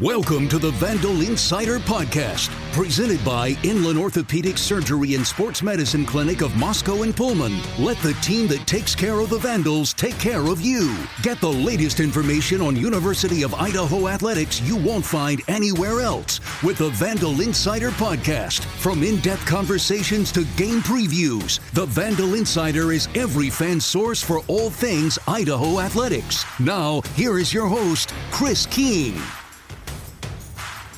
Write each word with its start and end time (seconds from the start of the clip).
Welcome 0.00 0.46
to 0.50 0.58
the 0.58 0.72
Vandal 0.72 1.22
Insider 1.22 1.78
Podcast, 1.78 2.50
presented 2.74 3.24
by 3.24 3.56
Inland 3.62 3.98
Orthopedic 3.98 4.58
Surgery 4.58 5.14
and 5.14 5.26
Sports 5.26 5.62
Medicine 5.62 6.04
Clinic 6.04 6.42
of 6.42 6.54
Moscow 6.54 7.00
and 7.00 7.16
Pullman. 7.16 7.56
Let 7.78 7.96
the 8.00 8.12
team 8.20 8.46
that 8.48 8.66
takes 8.66 8.94
care 8.94 9.18
of 9.18 9.30
the 9.30 9.38
Vandals 9.38 9.94
take 9.94 10.18
care 10.18 10.48
of 10.48 10.60
you. 10.60 10.94
Get 11.22 11.40
the 11.40 11.48
latest 11.48 11.98
information 11.98 12.60
on 12.60 12.76
University 12.76 13.42
of 13.42 13.54
Idaho 13.54 14.08
athletics 14.08 14.60
you 14.60 14.76
won't 14.76 15.02
find 15.02 15.40
anywhere 15.48 16.02
else 16.02 16.40
with 16.62 16.76
the 16.76 16.90
Vandal 16.90 17.40
Insider 17.40 17.88
Podcast. 17.92 18.66
From 18.78 19.02
in 19.02 19.18
depth 19.20 19.46
conversations 19.46 20.30
to 20.32 20.44
game 20.58 20.82
previews, 20.82 21.58
the 21.72 21.86
Vandal 21.86 22.34
Insider 22.34 22.92
is 22.92 23.08
every 23.14 23.48
fan's 23.48 23.86
source 23.86 24.22
for 24.22 24.40
all 24.40 24.68
things 24.68 25.18
Idaho 25.26 25.80
athletics. 25.80 26.44
Now, 26.60 27.00
here 27.14 27.38
is 27.38 27.54
your 27.54 27.66
host, 27.66 28.12
Chris 28.30 28.66
King. 28.66 29.18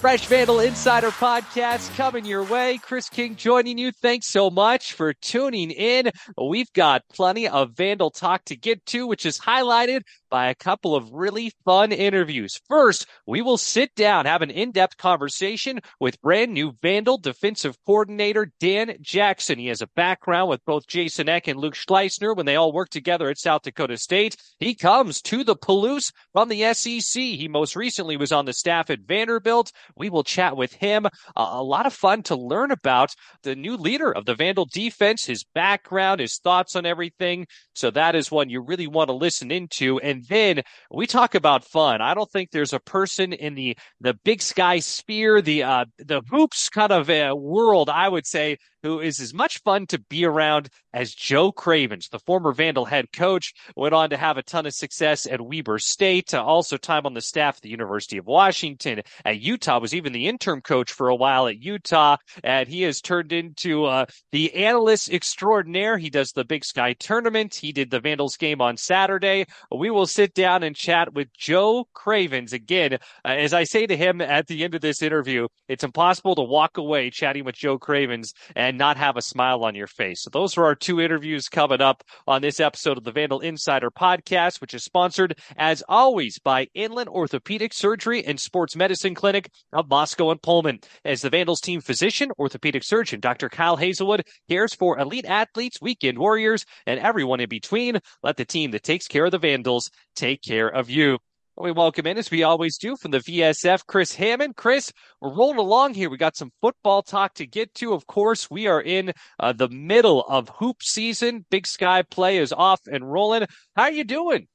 Fresh 0.01 0.27
Vandal 0.27 0.61
Insider 0.61 1.11
Podcast 1.11 1.93
coming 1.97 2.25
your 2.25 2.45
way. 2.45 2.79
Chris 2.79 3.09
King 3.09 3.35
joining 3.35 3.79
you. 3.79 3.91
Thanks 3.91 4.29
so 4.29 4.49
much 4.49 4.93
for 4.93 5.13
tuning 5.13 5.73
in. 5.73 6.13
We've 6.41 6.73
got 6.73 7.03
plenty 7.13 7.49
of 7.49 7.73
Vandal 7.73 8.13
talk 8.13 8.45
to 8.45 8.57
get 8.57 8.87
to, 8.87 9.09
which 9.09 9.27
is 9.27 9.41
highlighted 9.41 10.03
by 10.31 10.49
a 10.49 10.55
couple 10.55 10.95
of 10.95 11.13
really 11.13 11.53
fun 11.65 11.93
interviews. 11.93 12.61
First, 12.69 13.07
we 13.27 13.43
will 13.43 13.59
sit 13.59 13.95
down, 13.95 14.27
have 14.27 14.43
an 14.43 14.51
in-depth 14.51 14.97
conversation 14.97 15.81
with 16.01 16.21
brand 16.21 16.53
new 16.53 16.73
Vandal 16.83 17.19
defensive 17.19 17.77
coordinator 17.87 18.53
Dan 18.61 18.97
Jackson. 19.01 19.59
He 19.59 19.67
has 19.67 19.83
a 19.83 19.89
background 19.89 20.49
with 20.51 20.65
both 20.65 20.87
Jason 20.87 21.29
Eck 21.29 21.49
and 21.49 21.59
Luke 21.59 21.75
Schleusner 21.75 22.37
when 22.37 22.47
they 22.47 22.57
all 22.57 22.73
worked 22.73 22.93
together 22.93 23.29
at 23.29 23.39
South 23.39 23.63
Dakota 23.63 23.97
State. 23.97 24.37
He 24.59 24.75
comes 24.75 25.21
to 25.23 25.45
the 25.45 25.57
Palouse 25.57 26.13
from 26.33 26.49
the 26.49 26.73
SEC. 26.75 27.23
He 27.23 27.49
most 27.49 27.77
recently 27.77 28.17
was 28.17 28.33
on 28.33 28.45
the 28.45 28.53
staff 28.53 28.91
at 28.91 29.01
Vanderbilt. 29.01 29.73
We 29.97 30.11
will 30.11 30.25
chat 30.25 30.57
with 30.57 30.73
him. 30.73 31.07
Uh, 31.07 31.11
a 31.37 31.63
lot 31.63 31.87
of 31.87 31.93
fun 31.93 32.23
to 32.25 32.37
learn 32.37 32.71
about 32.71 33.11
the 33.43 33.57
new 33.57 33.77
leader 33.77 34.13
of 34.13 34.25
the 34.25 34.35
Vandal 34.35 34.67
defense, 34.73 35.25
his 35.25 35.45
background, 35.55 36.21
his 36.21 36.39
thoughts 36.39 36.77
on 36.77 36.87
everything. 36.87 37.47
So 37.75 37.91
that 37.93 38.15
is 38.15 38.31
one 38.31 38.51
you 38.51 38.61
really 38.61 38.87
want 38.87 39.09
to 39.09 39.15
listen 39.15 39.51
into. 39.51 39.99
And 40.01 40.18
then 40.29 40.63
we 40.91 41.07
talk 41.07 41.35
about 41.35 41.65
fun. 41.65 42.01
I 42.01 42.15
don't 42.15 42.31
think 42.31 42.51
there's 42.51 42.73
a 42.73 42.81
person 42.81 43.33
in 43.33 43.55
the 43.55 43.77
the 44.01 44.15
big 44.15 44.43
sky 44.43 44.79
sphere, 44.79 45.43
the 45.43 45.63
uh, 45.63 45.85
the 45.99 46.23
hoops 46.31 46.69
kind 46.69 46.93
of 46.93 47.11
uh, 47.11 47.35
world, 47.37 47.91
I 47.91 48.09
would 48.09 48.27
say, 48.27 48.59
who 48.83 49.01
is 49.01 49.21
as 49.21 49.35
much 49.35 49.59
fun 49.63 49.87
to 49.87 49.99
be 49.99 50.25
around 50.25 50.69
as 50.93 51.15
Joe 51.15 51.53
Cravens, 51.53 52.09
the 52.09 52.19
former 52.19 52.53
Vandal 52.53 52.85
head 52.85 53.13
coach, 53.13 53.53
went 53.77 53.95
on 53.95 54.11
to 54.11 54.17
have 54.17 54.37
a 54.37 54.43
ton 54.43 54.67
of 54.67 54.73
success 54.73 55.27
at 55.27 55.41
Weber 55.41 55.79
State, 55.79 56.35
uh, 56.35 56.43
also 56.43 56.77
time 56.77 57.07
on 57.07 57.15
the 57.15 57.21
staff 57.21 57.57
at 57.57 57.63
the 57.63 57.69
University 57.69 58.19
of 58.19 58.27
Washington. 58.27 59.03
At 59.25 59.41
Utah, 59.41 59.81
was 59.81 59.95
even 59.95 60.13
the 60.13 60.29
interim 60.29 60.61
coach 60.61 60.93
for 60.93 61.09
a 61.09 61.15
while 61.15 61.47
at 61.47 61.63
Utah, 61.63 62.17
and 62.43 62.69
he 62.69 62.83
has 62.83 63.01
turned 63.01 63.33
into 63.33 63.85
uh, 63.85 64.07
the 64.33 64.55
analyst 64.55 65.13
extraordinaire. 65.13 65.99
He 65.99 66.11
does 66.11 66.33
the 66.33 66.45
Big 66.45 66.65
Sky 66.65 66.95
tournament. 66.95 67.55
He 67.55 67.73
did 67.73 67.91
the 67.91 68.01
Vandals 68.01 68.37
game 68.37 68.61
on 68.61 68.77
Saturday. 68.77 69.47
We 69.71 69.91
will 69.91 70.07
sit 70.07 70.35
down 70.35 70.63
and 70.63 70.75
chat 70.75 71.13
with 71.15 71.29
Joe 71.33 71.87
Cravens 71.95 72.53
again. 72.53 72.95
Uh, 72.95 72.97
as 73.29 73.53
I 73.53 73.65
say 73.65 73.87
to 73.87 73.97
him 73.97 74.21
at 74.21 74.47
the 74.47 74.65
end 74.65 74.75
of 74.75 74.81
this 74.81 75.03
interview, 75.03 75.49
it's 75.69 75.85
impossible 75.85 76.35
to 76.37 76.43
walk 76.43 76.77
away 76.77 77.11
chatting 77.11 77.45
with 77.45 77.55
Joe 77.55 77.79
Cravens 77.79 78.33
and 78.57 78.68
not 78.77 78.97
have 78.97 79.17
a 79.17 79.23
smile 79.23 79.65
on 79.65 79.75
your 79.75 79.87
face. 79.87 80.23
So 80.23 80.31
those 80.31 80.59
are 80.59 80.65
our 80.65 80.75
two 80.75 81.01
interviews 81.01 81.49
coming 81.49 81.81
up 81.81 82.03
on 82.27 82.43
this 82.43 82.61
episode 82.61 82.99
of 82.99 83.05
the 83.05 83.13
Vandal 83.13 83.41
Insider 83.41 83.91
podcast, 83.91 84.61
which 84.61 84.75
is 84.75 84.85
sponsored 84.85 85.39
as 85.57 85.83
always 85.89 86.39
by 86.39 86.67
Inland 86.75 87.09
Orthopedic 87.09 87.73
Surgery 87.73 88.25
and 88.25 88.39
Sports 88.39 88.77
Medicine 88.77 89.15
Clinic 89.15 89.51
of 89.73 89.89
Moscow 89.89 90.31
and 90.31 90.43
Pullman. 90.43 90.81
As 91.05 91.23
the 91.23 91.31
Vandals 91.31 91.61
team 91.61 91.81
physician, 91.81 92.31
orthopedic 92.39 92.83
surgeon, 92.85 93.21
Dr. 93.21 93.49
Kyle 93.49 93.77
Hazelwood 93.77 94.25
cares 94.51 94.75
for 94.75 94.99
elite 94.99 95.27
athletes, 95.27 95.81
weekend 95.81 96.19
warriors, 96.19 96.65
and 96.87 97.01
everyone 97.01 97.41
in 97.41 97.49
between. 97.49 98.01
Let 98.23 98.37
the 98.37 98.45
team 98.45 98.73
that 98.73 98.83
takes 98.83 99.07
care 99.07 99.27
of 99.27 99.31
the 99.31 99.39
Vandals 99.39 99.91
take 100.17 100.43
care 100.43 100.69
of 100.69 100.91
you. 100.91 101.19
We 101.61 101.73
welcome 101.73 102.07
in, 102.07 102.19
as 102.19 102.31
we 102.31 102.45
always 102.45 102.79
do, 102.79 102.97
from 102.97 103.11
the 103.11 103.19
VSF, 103.19 103.85
Chris 103.85 104.15
Hammond. 104.15 104.55
Chris, 104.55 104.93
we're 105.21 105.35
rolling 105.35 105.59
along 105.59 105.95
here. 105.95 106.09
We 106.09 106.17
got 106.17 106.37
some 106.37 106.53
football 106.61 107.03
talk 107.03 107.35
to 107.35 107.49
get 107.49 107.75
to. 107.77 107.95
Of 107.95 108.07
course, 108.07 108.49
we 108.49 108.69
are 108.69 108.81
in 108.81 109.13
uh, 109.41 109.55
the 109.55 109.69
middle 109.69 110.21
of 110.21 110.49
hoop 110.51 110.85
season. 110.85 111.45
Big 111.51 111.67
Sky 111.67 112.03
play 112.03 112.39
is 112.39 112.53
off 112.53 112.83
and 112.87 113.11
rolling. 113.11 113.47
How 113.75 113.85
are 113.85 113.91
you 113.91 114.05
doing? 114.05 114.47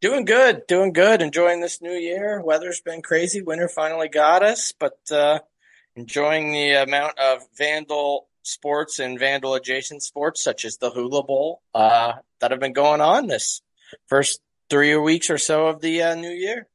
Doing 0.00 0.24
good, 0.24 0.62
doing 0.66 0.94
good. 0.94 1.20
Enjoying 1.20 1.60
this 1.60 1.82
new 1.82 1.92
year. 1.92 2.40
Weather's 2.42 2.80
been 2.80 3.02
crazy. 3.02 3.42
Winter 3.42 3.68
finally 3.68 4.08
got 4.08 4.42
us, 4.42 4.72
but 4.80 4.98
uh, 5.10 5.40
enjoying 5.94 6.52
the 6.52 6.72
amount 6.72 7.18
of 7.18 7.42
Vandal 7.58 8.28
sports 8.42 8.98
and 8.98 9.18
Vandal 9.18 9.54
adjacent 9.54 10.02
sports, 10.02 10.42
such 10.42 10.64
as 10.64 10.78
the 10.78 10.88
Hula 10.88 11.22
Bowl, 11.22 11.60
uh, 11.74 12.14
that 12.40 12.50
have 12.50 12.60
been 12.60 12.72
going 12.72 13.02
on 13.02 13.26
this 13.26 13.60
first 14.06 14.40
three 14.70 14.96
weeks 14.96 15.30
or 15.30 15.38
so 15.38 15.66
of 15.66 15.80
the 15.80 16.02
uh, 16.02 16.14
new 16.14 16.30
year. 16.30 16.66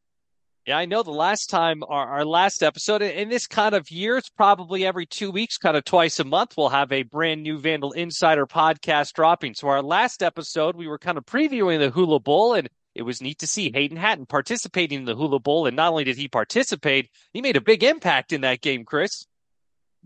Yeah, 0.68 0.78
I 0.78 0.86
know 0.86 1.02
the 1.02 1.12
last 1.12 1.50
time 1.50 1.82
our, 1.88 2.08
our 2.08 2.26
last 2.26 2.62
episode 2.62 3.02
in 3.02 3.30
this 3.30 3.48
kind 3.48 3.74
of 3.74 3.90
year, 3.90 4.18
it's 4.18 4.30
probably 4.30 4.86
every 4.86 5.08
two 5.08 5.32
weeks, 5.32 5.58
kind 5.58 5.76
of 5.76 5.84
twice 5.84 6.20
a 6.20 6.24
month, 6.24 6.54
we'll 6.56 6.70
have 6.70 6.92
a 6.92 7.02
brand 7.02 7.42
new 7.42 7.58
Vandal 7.58 7.94
Insider 7.94 8.46
podcast 8.46 9.14
dropping. 9.14 9.56
So 9.56 9.70
our 9.70 9.82
last 9.82 10.22
episode, 10.22 10.76
we 10.76 10.88
were 10.88 11.00
kind 11.00 11.18
of 11.18 11.26
previewing 11.26 11.80
the 11.80 11.90
Hula 11.90 12.20
Bowl 12.20 12.54
and 12.54 12.70
it 12.94 13.02
was 13.02 13.22
neat 13.22 13.40
to 13.40 13.48
see 13.48 13.72
Hayden 13.74 13.98
Hatten 13.98 14.28
participating 14.28 15.00
in 15.00 15.06
the 15.06 15.16
Hula 15.16 15.40
Bowl. 15.40 15.66
And 15.66 15.76
not 15.76 15.92
only 15.92 16.04
did 16.04 16.18
he 16.18 16.28
participate, 16.28 17.10
he 17.34 17.42
made 17.42 17.58
a 17.58 17.62
big 17.62 17.84
impact 17.84 18.32
in 18.32 18.42
that 18.42 18.62
game, 18.62 18.86
Chris. 18.86 19.26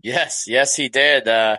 Yes, 0.02 0.44
yes, 0.46 0.74
he 0.74 0.88
did. 0.88 1.28
Uh, 1.28 1.58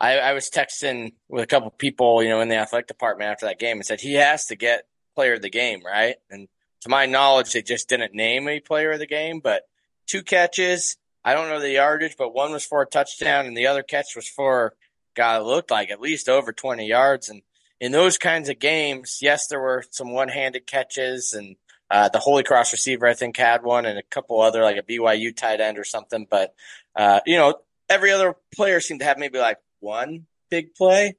I, 0.00 0.18
I 0.18 0.32
was 0.32 0.50
texting 0.50 1.12
with 1.28 1.44
a 1.44 1.46
couple 1.46 1.70
people, 1.70 2.22
you 2.24 2.30
know, 2.30 2.40
in 2.40 2.48
the 2.48 2.56
athletic 2.56 2.88
department 2.88 3.30
after 3.30 3.46
that 3.46 3.60
game 3.60 3.76
and 3.76 3.86
said 3.86 4.00
he 4.00 4.14
has 4.14 4.46
to 4.46 4.56
get 4.56 4.84
player 5.14 5.34
of 5.34 5.42
the 5.42 5.50
game, 5.50 5.82
right? 5.84 6.16
And 6.30 6.48
to 6.82 6.88
my 6.88 7.06
knowledge, 7.06 7.52
they 7.52 7.62
just 7.62 7.88
didn't 7.88 8.14
name 8.14 8.48
a 8.48 8.60
player 8.60 8.92
of 8.92 8.98
the 8.98 9.06
game, 9.06 9.40
but 9.40 9.62
two 10.06 10.22
catches. 10.22 10.96
I 11.24 11.34
don't 11.34 11.48
know 11.48 11.60
the 11.60 11.70
yardage, 11.70 12.16
but 12.18 12.34
one 12.34 12.52
was 12.52 12.64
for 12.64 12.82
a 12.82 12.86
touchdown 12.86 13.46
and 13.46 13.56
the 13.56 13.68
other 13.68 13.82
catch 13.82 14.16
was 14.16 14.28
for 14.28 14.74
God, 15.14 15.44
looked 15.44 15.70
like 15.70 15.90
at 15.90 16.00
least 16.00 16.28
over 16.28 16.52
20 16.52 16.86
yards. 16.86 17.28
And 17.28 17.42
in 17.80 17.92
those 17.92 18.18
kinds 18.18 18.48
of 18.48 18.58
games, 18.58 19.18
yes, 19.22 19.46
there 19.46 19.60
were 19.60 19.84
some 19.90 20.12
one 20.12 20.28
handed 20.28 20.66
catches 20.66 21.32
and 21.32 21.56
uh, 21.90 22.08
the 22.08 22.18
Holy 22.18 22.42
Cross 22.42 22.72
receiver, 22.72 23.06
I 23.06 23.12
think, 23.12 23.36
had 23.36 23.62
one 23.62 23.84
and 23.84 23.98
a 23.98 24.02
couple 24.02 24.40
other, 24.40 24.62
like 24.62 24.78
a 24.78 24.82
BYU 24.82 25.36
tight 25.36 25.60
end 25.60 25.78
or 25.78 25.84
something. 25.84 26.26
But, 26.28 26.54
uh, 26.96 27.20
you 27.26 27.36
know, 27.36 27.56
every 27.88 28.10
other 28.10 28.34
player 28.54 28.80
seemed 28.80 29.00
to 29.00 29.06
have 29.06 29.18
maybe 29.18 29.38
like 29.38 29.58
one 29.80 30.26
big 30.48 30.74
play. 30.74 31.16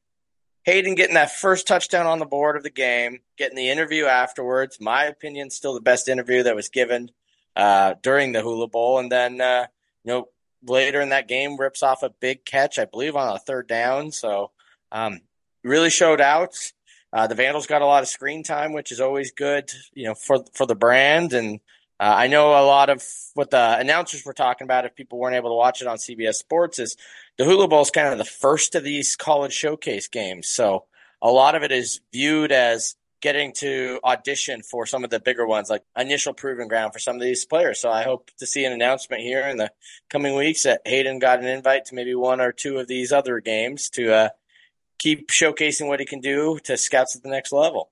Hayden 0.64 0.96
getting 0.96 1.16
that 1.16 1.32
first 1.32 1.68
touchdown 1.68 2.06
on 2.06 2.20
the 2.20 2.26
board 2.26 2.56
of 2.56 2.64
the 2.64 2.70
game, 2.70 3.20
getting 3.38 3.58
the 3.58 3.70
interview 3.70 4.06
afterwards. 4.06 4.80
My 4.80 5.06
opinion, 5.06 5.50
still 5.50 5.74
the 5.74 5.82
best 5.82 6.08
interview 6.08 6.44
that 6.44 6.56
was 6.56 6.70
given 6.70 7.12
uh, 7.56 7.96
during 8.02 8.32
the 8.32 8.42
Hula 8.42 8.68
Bowl. 8.68 9.00
And 9.00 9.12
then, 9.12 9.42
uh, 9.42 9.68
you 10.04 10.12
know, 10.12 10.30
later 10.66 11.02
in 11.02 11.10
that 11.10 11.28
game, 11.28 11.60
rips 11.60 11.84
off 11.84 12.04
a 12.04 12.10
big 12.10 12.46
catch, 12.46 12.80
I 12.80 12.86
believe, 12.86 13.16
on 13.16 13.36
a 13.36 13.40
third 13.40 13.68
down. 13.68 14.12
So, 14.12 14.52
um, 14.92 15.20
really 15.64 15.90
showed 15.90 16.22
out. 16.22 16.56
Uh, 17.12 17.28
the 17.28 17.36
Vandals 17.36 17.68
got 17.68 17.82
a 17.82 17.86
lot 17.86 18.02
of 18.02 18.10
screen 18.10 18.44
time, 18.44 18.74
which 18.74 18.92
is 18.92 19.00
always 19.00 19.32
good, 19.32 19.70
you 19.94 20.06
know, 20.06 20.16
for 20.16 20.44
for 20.54 20.66
the 20.66 20.76
brand. 20.76 21.34
And 21.34 21.60
uh, 22.04 22.16
I 22.18 22.28
know 22.28 22.50
a 22.50 22.68
lot 22.68 22.90
of 22.90 23.02
what 23.34 23.50
the 23.50 23.80
announcers 23.80 24.26
were 24.26 24.34
talking 24.34 24.66
about. 24.66 24.84
If 24.84 24.94
people 24.94 25.20
weren't 25.20 25.38
able 25.38 25.52
to 25.52 25.56
watch 25.56 25.82
it 25.82 25.88
on 25.88 25.96
CBS 25.96 26.36
Sports, 26.36 26.78
is 26.78 26.98
the 27.38 27.46
Hula 27.46 27.70
Bowl 27.70 27.82
is 27.82 27.92
kind 27.92 28.10
of 28.10 28.18
the 28.18 28.26
first 28.26 28.76
of 28.76 28.84
these 28.84 29.16
college 29.16 29.54
showcase 29.54 30.10
games. 30.10 30.50
So 30.50 30.84
a 31.22 31.32
lot 31.32 31.56
of 31.56 31.64
it 31.64 31.72
is 31.72 32.02
viewed 32.12 32.52
as 32.52 32.98
getting 33.22 33.54
to 33.54 34.02
audition 34.04 34.64
for 34.64 34.86
some 34.86 35.06
of 35.06 35.12
the 35.12 35.20
bigger 35.22 35.48
ones, 35.48 35.70
like 35.70 35.86
initial 35.98 36.34
proving 36.34 36.68
ground 36.68 36.92
for 36.92 37.00
some 37.00 37.16
of 37.16 37.22
these 37.22 37.46
players. 37.46 37.80
So 37.80 37.90
I 37.90 38.04
hope 38.04 38.32
to 38.40 38.46
see 38.46 38.66
an 38.66 38.74
announcement 38.74 39.22
here 39.22 39.48
in 39.48 39.56
the 39.56 39.72
coming 40.10 40.36
weeks 40.36 40.64
that 40.64 40.82
Hayden 40.84 41.20
got 41.20 41.40
an 41.40 41.48
invite 41.48 41.86
to 41.86 41.96
maybe 41.96 42.16
one 42.16 42.42
or 42.42 42.52
two 42.52 42.80
of 42.80 42.90
these 42.90 43.14
other 43.14 43.40
games 43.40 43.88
to 43.92 44.14
uh, 44.14 44.30
keep 45.00 45.30
showcasing 45.30 45.88
what 45.88 46.02
he 46.02 46.06
can 46.06 46.20
do 46.20 46.60
to 46.66 46.76
scouts 46.76 47.16
at 47.16 47.24
the 47.24 47.30
next 47.30 47.54
level. 47.54 47.92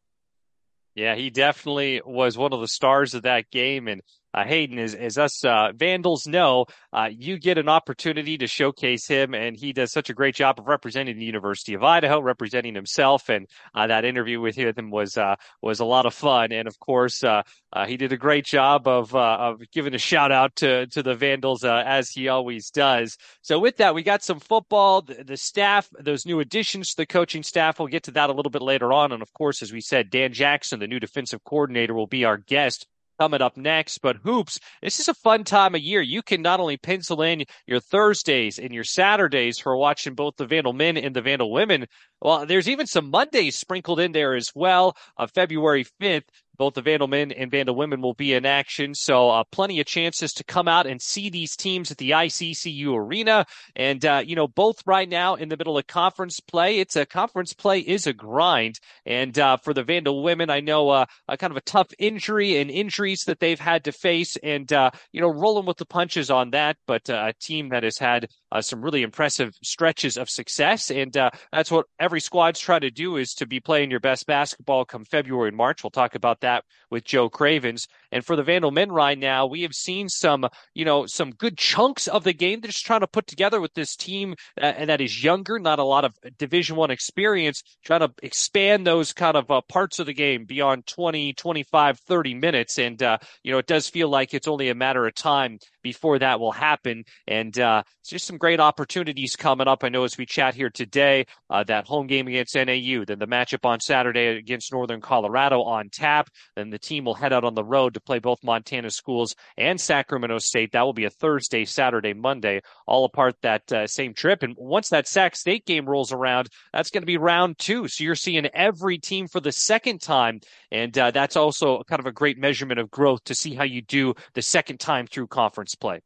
Yeah, 0.96 1.16
he 1.16 1.30
definitely 1.30 2.02
was 2.06 2.38
one 2.38 2.54
of 2.54 2.60
the 2.62 2.68
stars 2.68 3.14
of 3.14 3.24
that 3.24 3.50
game. 3.50 3.88
And 3.88 4.02
uh, 4.34 4.44
Hayden, 4.46 4.80
as, 4.80 5.18
us 5.18 5.44
uh, 5.44 5.72
Vandals 5.76 6.26
know, 6.26 6.66
uh, 6.94 7.10
you 7.12 7.38
get 7.38 7.58
an 7.58 7.70
opportunity 7.70 8.38
to 8.38 8.48
showcase 8.48 9.08
him, 9.08 9.34
and 9.34 9.58
he 9.58 9.74
does 9.74 9.92
such 9.92 10.10
a 10.10 10.14
great 10.14 10.36
job 10.36 10.60
of 10.60 10.68
representing 10.68 11.18
the 11.18 11.26
University 11.26 11.74
of 11.74 11.84
Idaho, 11.84 12.20
representing 12.20 12.76
himself. 12.76 13.30
And 13.30 13.48
uh, 13.76 13.88
that 13.88 14.06
interview 14.06 14.40
with 14.40 14.56
him 14.56 14.90
was 14.90 15.18
uh, 15.18 15.36
was 15.62 15.80
a 15.80 15.86
lot 15.86 16.06
of 16.06 16.14
fun. 16.14 16.52
And 16.52 16.68
of 16.68 16.80
course, 16.80 17.24
uh, 17.24 17.44
he 17.88 17.98
did 17.98 18.14
a 18.14 18.18
great 18.18 18.46
job 18.46 18.88
of 18.88 19.14
of 19.16 19.62
giving 19.72 19.94
a 19.94 20.00
shout 20.00 20.32
out 20.32 20.56
to 20.58 20.88
to 20.88 21.04
the 21.04 21.16
Vandals 21.16 21.64
as 21.64 22.10
he 22.10 22.28
always 22.28 22.70
does. 22.70 23.18
So 23.42 23.60
with 23.60 23.78
that, 23.78 23.96
we 23.96 24.04
got 24.04 24.24
some 24.24 24.40
football. 24.40 25.02
The, 25.02 25.24
the 25.24 25.38
staff, 25.38 25.90
those 26.00 26.26
new 26.26 26.40
additions 26.40 26.90
to 26.90 26.98
the 26.98 27.06
coaching 27.06 27.44
staff, 27.44 27.80
we'll 27.80 27.88
get 27.88 28.04
to 28.04 28.12
that 28.12 28.30
a 28.30 28.34
little 28.34 28.52
bit 28.52 28.62
later 28.62 28.94
on. 28.94 29.12
And 29.12 29.22
of 29.22 29.34
course, 29.34 29.62
as 29.62 29.74
we 29.74 29.82
said, 29.82 30.10
Dan 30.10 30.34
Jackson, 30.34 30.80
the 30.80 30.88
new 30.88 31.00
defensive 31.00 31.44
coordinator, 31.44 31.94
will 31.94 32.08
be 32.08 32.26
our 32.26 32.38
guest 32.38 32.88
coming 33.22 33.42
up 33.42 33.56
next. 33.56 34.00
But 34.00 34.18
hoops, 34.24 34.60
this 34.82 35.00
is 35.00 35.08
a 35.08 35.14
fun 35.14 35.44
time 35.44 35.76
of 35.76 35.82
year. 35.82 36.02
You 36.02 36.24
can 36.24 36.42
not 36.42 36.60
only 36.60 36.78
pencil 36.78 37.22
in 37.22 37.44
your 37.68 37.80
Thursdays 37.80 38.58
and 38.58 38.74
your 38.74 38.84
Saturdays 38.84 39.60
for 39.60 39.78
watching 39.78 40.16
both 40.16 40.38
the 40.38 40.48
Vandal 40.48 40.74
men 40.74 40.98
and 40.98 41.16
the 41.16 41.22
Vandal 41.22 41.52
women. 41.52 41.86
Well, 42.20 42.48
there's 42.48 42.68
even 42.68 42.88
some 42.88 43.12
Mondays 43.12 43.56
sprinkled 43.56 44.00
in 44.00 44.12
there 44.12 44.34
as 44.34 44.50
well. 44.56 44.98
Uh, 45.18 45.28
February 45.28 45.86
5th, 46.02 46.24
both 46.62 46.76
the 46.76 46.82
Vandal 46.84 47.08
men 47.08 47.32
and 47.32 47.50
Vandal 47.50 47.74
women 47.74 48.02
will 48.02 48.14
be 48.14 48.36
in 48.36 48.46
action. 48.46 48.94
So, 48.94 49.32
uh, 49.32 49.44
plenty 49.52 49.80
of 49.80 49.88
chances 49.88 50.32
to 50.34 50.44
come 50.44 50.68
out 50.68 50.86
and 50.86 51.02
see 51.02 51.32
these 51.32 51.56
teams 51.56 51.90
at 51.90 51.98
the 51.98 52.12
ICCU 52.12 52.96
arena. 52.96 53.48
And, 53.76 54.06
uh, 54.06 54.22
you 54.24 54.36
know, 54.36 54.48
both 54.48 54.86
right 54.86 55.10
now 55.10 55.34
in 55.34 55.50
the 55.50 55.58
middle 55.58 55.80
of 55.80 55.88
conference 55.88 56.40
play. 56.40 56.78
It's 56.78 56.96
a 56.96 57.08
conference 57.08 57.54
play 57.54 57.80
is 57.80 58.06
a 58.06 58.14
grind. 58.14 58.80
And 59.08 59.40
uh, 59.40 59.58
for 59.58 59.74
the 59.74 59.84
Vandal 59.84 60.22
women, 60.22 60.52
I 60.52 60.60
know 60.60 60.90
uh, 60.90 61.08
a 61.28 61.36
kind 61.36 61.50
of 61.50 61.58
a 61.58 61.62
tough 61.62 61.88
injury 61.98 62.58
and 62.58 62.70
injuries 62.70 63.24
that 63.26 63.40
they've 63.40 63.60
had 63.60 63.86
to 63.86 63.92
face. 63.92 64.38
And, 64.44 64.72
uh, 64.72 64.92
you 65.12 65.20
know, 65.20 65.34
rolling 65.34 65.66
with 65.66 65.78
the 65.78 65.88
punches 65.88 66.30
on 66.30 66.52
that. 66.52 66.78
But 66.86 67.10
uh, 67.10 67.30
a 67.30 67.34
team 67.34 67.70
that 67.70 67.82
has 67.82 67.98
had 67.98 68.28
some 68.60 68.82
really 68.82 69.04
impressive 69.04 69.54
stretches 69.64 70.18
of 70.18 70.30
success. 70.30 70.92
And 70.92 71.14
that's 71.52 71.72
what 71.72 71.86
every 72.00 72.20
squad's 72.20 72.60
trying 72.60 72.82
to 72.82 72.92
do 72.92 73.18
is 73.18 73.34
to 73.36 73.46
be 73.46 73.60
playing 73.60 73.92
your 73.92 74.00
best 74.00 74.26
basketball 74.26 74.86
come 74.86 75.06
February 75.06 75.50
and 75.50 75.58
March. 75.58 75.84
We'll 75.84 75.92
talk 75.92 76.16
about 76.16 76.42
that 76.42 76.64
with 76.90 77.06
Joe 77.06 77.30
Cravens. 77.30 77.88
And 78.12 78.26
for 78.26 78.36
the 78.36 78.44
Vandal 78.44 78.72
men 78.72 78.92
right 78.92 79.18
now, 79.18 79.46
we 79.46 79.62
have 79.62 79.74
seen 79.74 80.10
some, 80.10 80.48
you 80.74 80.86
know, 80.86 81.06
some 81.06 81.32
good 81.32 81.58
chunks 81.58 82.08
of 82.08 82.24
the 82.24 82.34
game 82.34 82.60
they're 82.60 82.70
just 82.70 82.86
trying 82.86 83.00
to 83.02 83.08
put 83.08 83.28
together 83.28 83.62
with 83.62 83.74
this 83.74 83.96
team 83.96 84.36
uh, 84.60 84.66
and 84.66 84.90
that 84.90 85.02
is 85.02 85.24
younger, 85.24 85.60
not 85.60 85.80
a 85.80 85.84
lot 85.84 86.06
of 86.06 86.18
Division 86.38 86.76
One 86.76 86.92
experience, 86.92 87.64
trying 87.86 88.02
to 88.02 88.12
expand 88.24 88.86
those 88.86 89.14
kind 89.14 89.38
of 89.38 89.50
uh, 89.50 89.62
parts 89.62 90.00
of 90.00 90.06
the 90.06 90.14
game 90.14 90.46
beyond 90.46 90.88
20, 90.88 91.34
25, 91.34 92.00
30 92.00 92.34
minutes. 92.34 92.78
And, 92.78 93.02
uh, 93.02 93.18
you 93.44 93.52
know, 93.52 93.58
it 93.58 93.68
does 93.68 93.88
feel 93.88 94.10
like 94.10 94.34
it's 94.34 94.48
only 94.48 94.70
a 94.70 94.76
matter 94.76 95.06
of 95.06 95.16
time 95.16 95.60
before 95.84 96.20
that 96.20 96.40
will 96.40 96.52
happen. 96.52 97.04
And 97.28 97.58
uh, 97.60 97.84
just 98.06 98.26
some 98.26 98.38
great 98.42 98.60
opportunities 98.60 99.36
coming 99.36 99.68
up. 99.68 99.84
I 99.84 99.90
know 99.90 100.04
as 100.04 100.18
we 100.18 100.26
chat 100.26 100.56
here 100.56 100.72
today, 100.72 101.28
uh, 101.52 101.64
that 101.66 101.86
home 101.86 102.08
game 102.08 102.28
against 102.28 102.56
NAU, 102.56 103.06
then 103.06 103.20
the 103.20 103.28
matchup 103.28 103.70
on 103.70 103.80
Saturday 103.80 104.36
against 104.36 104.74
Northern 104.74 105.00
Colorado 105.00 105.62
on 105.62 105.90
tap. 105.90 106.28
Then 106.56 106.72
the 106.72 106.80
team 106.80 107.06
will 107.06 107.14
head 107.14 107.34
out 107.34 107.44
on 107.44 107.54
the 107.54 107.64
road 107.64 107.94
to 107.94 108.02
play 108.02 108.18
both 108.18 108.44
Montana 108.44 108.90
schools 108.90 109.36
and 109.60 109.80
Sacramento 109.80 110.40
State. 110.40 110.72
That 110.72 110.82
will 110.82 110.92
be 110.92 111.06
a 111.06 111.12
Thursday, 111.12 111.66
Saturday, 111.66 112.14
Monday, 112.14 112.62
all 112.88 113.06
apart 113.06 113.36
that 113.44 113.72
uh, 113.72 113.86
same 113.86 114.16
trip. 114.16 114.42
And 114.42 114.56
once 114.58 114.90
that 114.90 115.08
Sac 115.08 115.36
State 115.36 115.68
game 115.68 115.86
rolls 115.86 116.12
around, 116.12 116.50
that's 116.74 116.90
going 116.90 117.04
to 117.04 117.06
be 117.06 117.18
round 117.18 117.60
two. 117.60 117.88
So 117.88 118.04
you're 118.04 118.16
seeing 118.16 118.48
every 118.56 118.98
team 118.98 119.28
for 119.28 119.40
the 119.40 119.52
second 119.52 120.02
time. 120.02 120.40
And 120.72 120.98
uh, 120.98 121.12
that's 121.12 121.36
also 121.36 121.84
kind 121.84 122.00
of 122.00 122.08
a 122.08 122.12
great 122.12 122.40
measurement 122.40 122.80
of 122.80 122.90
growth 122.90 123.24
to 123.26 123.36
see 123.36 123.54
how 123.54 123.66
you 123.66 123.84
do 123.84 124.16
the 124.34 124.42
second 124.42 124.80
time 124.80 125.06
through 125.06 125.28
conference 125.28 125.76
play. 125.76 126.02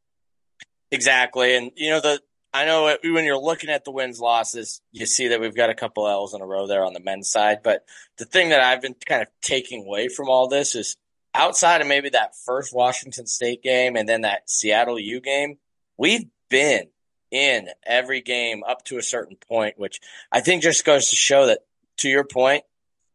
Exactly. 0.91 1.55
And, 1.55 1.71
you 1.75 1.89
know, 1.89 1.99
the, 1.99 2.21
I 2.53 2.65
know 2.65 2.95
when 3.03 3.25
you're 3.25 3.37
looking 3.37 3.69
at 3.69 3.83
the 3.83 3.91
wins 3.91 4.19
losses, 4.19 4.81
you 4.91 5.05
see 5.05 5.29
that 5.29 5.41
we've 5.41 5.55
got 5.55 5.69
a 5.69 5.75
couple 5.75 6.07
L's 6.07 6.33
in 6.33 6.41
a 6.41 6.45
row 6.45 6.67
there 6.67 6.85
on 6.85 6.93
the 6.93 7.01
men's 7.01 7.29
side. 7.29 7.59
But 7.63 7.85
the 8.17 8.25
thing 8.25 8.49
that 8.49 8.61
I've 8.61 8.81
been 8.81 8.95
kind 9.05 9.21
of 9.21 9.27
taking 9.41 9.85
away 9.85 10.07
from 10.07 10.29
all 10.29 10.47
this 10.47 10.73
is 10.73 10.95
outside 11.33 11.81
of 11.81 11.87
maybe 11.87 12.09
that 12.09 12.35
first 12.45 12.73
Washington 12.73 13.25
State 13.25 13.61
game 13.61 13.97
and 13.97 14.07
then 14.07 14.21
that 14.21 14.49
Seattle 14.49 14.97
U 14.97 15.19
game, 15.19 15.57
we've 15.97 16.27
been 16.49 16.87
in 17.29 17.67
every 17.85 18.21
game 18.21 18.63
up 18.65 18.85
to 18.85 18.97
a 18.97 19.03
certain 19.03 19.35
point, 19.35 19.77
which 19.77 19.99
I 20.31 20.39
think 20.39 20.63
just 20.63 20.85
goes 20.85 21.09
to 21.09 21.15
show 21.17 21.47
that, 21.47 21.59
to 21.97 22.09
your 22.09 22.23
point, 22.23 22.63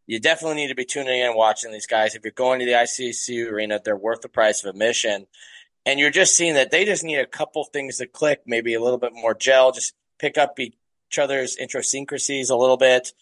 you 0.06 0.20
definitely 0.20 0.56
need 0.56 0.68
to 0.68 0.74
be 0.74 0.84
tuning 0.84 1.20
in 1.20 1.28
and 1.28 1.36
watching 1.36 1.72
these 1.72 1.86
guys. 1.86 2.14
If 2.14 2.24
you're 2.24 2.32
going 2.32 2.60
to 2.60 2.66
the 2.66 2.72
ICCU 2.72 3.50
arena, 3.50 3.80
they're 3.82 3.96
worth 3.96 4.20
the 4.20 4.28
price 4.28 4.64
of 4.64 4.70
admission. 4.70 5.26
And 5.86 5.98
you're 5.98 6.10
just 6.10 6.36
seeing 6.36 6.54
that 6.54 6.70
they 6.70 6.84
just 6.84 7.04
need 7.04 7.18
a 7.18 7.26
couple 7.26 7.64
things 7.64 7.98
to 7.98 8.06
click, 8.06 8.42
maybe 8.46 8.74
a 8.74 8.82
little 8.82 8.98
bit 8.98 9.12
more 9.14 9.34
gel, 9.34 9.72
just 9.72 9.94
pick 10.18 10.36
up 10.36 10.58
each 10.60 10.74
other's 11.18 11.56
idiosyncrasies 11.58 12.50
a 12.50 12.56
little 12.56 12.76
bit. 12.76 13.12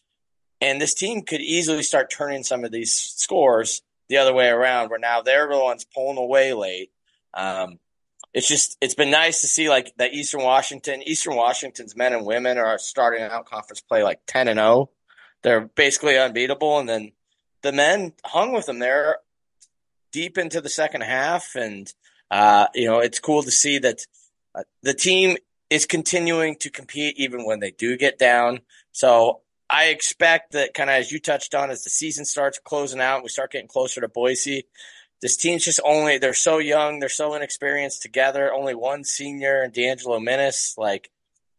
And 0.61 0.81
this 0.81 0.95
team 0.95 1.23
could 1.23 1.41
easily 1.41 1.83
start 1.83 2.11
turning 2.11 2.43
some 2.43 2.65
of 2.65 2.73
these 2.73 2.93
scores 2.93 3.83
the 4.09 4.17
other 4.17 4.35
way 4.35 4.49
around, 4.49 4.91
where 4.91 4.99
now 4.99 5.23
they're 5.23 5.49
the 5.49 5.59
ones 5.59 5.85
pulling 5.85 6.19
away 6.19 6.53
late. 6.53 6.91
Um, 7.33 7.79
it's 8.35 8.49
just 8.49 8.77
it's 8.81 8.95
been 8.95 9.11
nice 9.11 9.41
to 9.43 9.47
see 9.47 9.69
like 9.69 9.93
that 9.97 10.13
Eastern 10.13 10.43
Washington, 10.43 11.03
Eastern 11.03 11.37
Washington's 11.37 11.97
men 11.97 12.13
and 12.13 12.27
women 12.27 12.59
are 12.59 12.79
starting 12.79 13.23
out 13.23 13.47
conference 13.47 13.81
play 13.81 14.03
like 14.03 14.21
ten 14.27 14.49
and 14.49 14.59
zero. 14.59 14.69
Oh. 14.69 14.91
They're 15.43 15.61
basically 15.61 16.19
unbeatable, 16.19 16.79
and 16.79 16.89
then 16.89 17.13
the 17.63 17.73
men 17.73 18.13
hung 18.25 18.53
with 18.53 18.67
them 18.67 18.81
there 18.81 19.19
deep 20.11 20.37
into 20.37 20.61
the 20.61 20.69
second 20.69 21.03
half, 21.03 21.55
and 21.55 21.93
uh, 22.31 22.67
you 22.75 22.87
know, 22.87 22.99
it's 22.99 23.19
cool 23.19 23.43
to 23.43 23.51
see 23.51 23.79
that 23.79 24.07
uh, 24.55 24.63
the 24.83 24.95
team 24.95 25.37
is 25.71 25.87
continuing 25.87 26.57
to 26.57 26.71
compete 26.71 27.19
even 27.19 27.45
when 27.45 27.61
they 27.61 27.71
do 27.71 27.97
get 27.97 28.19
down. 28.19 28.61
So 28.93 29.41
I 29.71 29.87
expect 29.87 30.53
that 30.53 30.75
kind 30.75 30.89
of 30.89 30.97
as 30.97 31.13
you 31.13 31.21
touched 31.21 31.55
on, 31.55 31.71
as 31.71 31.85
the 31.85 31.91
season 31.91 32.25
starts 32.25 32.59
closing 32.59 33.01
out, 33.01 33.23
we 33.23 33.29
start 33.29 33.53
getting 33.53 33.69
closer 33.69 34.01
to 34.01 34.09
Boise. 34.09 34.65
This 35.21 35.37
team's 35.37 35.65
just 35.65 35.81
only, 35.85 36.19
they're 36.19 36.33
so 36.33 36.59
young, 36.59 37.01
they're 37.01 37.09
so 37.09 37.35
inexperienced 37.35 38.03
together. 38.03 38.53
Only 38.53 38.75
one 38.75 39.05
senior 39.05 39.63
and 39.63 39.73
D'Angelo 39.73 40.21
Menace. 40.21 40.77
Like, 40.79 41.11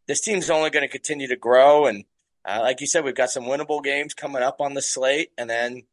this 0.08 0.22
team's 0.22 0.50
only 0.50 0.70
going 0.70 0.88
to 0.88 0.92
continue 0.92 1.28
to 1.28 1.36
grow. 1.36 1.86
And 1.86 2.06
uh, 2.46 2.60
like 2.62 2.82
you 2.82 2.88
said, 2.88 3.04
we've 3.04 3.14
got 3.14 3.30
some 3.30 3.44
winnable 3.44 3.84
games 3.84 4.14
coming 4.14 4.42
up 4.42 4.62
on 4.62 4.74
the 4.74 4.82
slate. 4.82 5.32
And 5.38 5.50
then, 5.50 5.76
you 5.76 5.84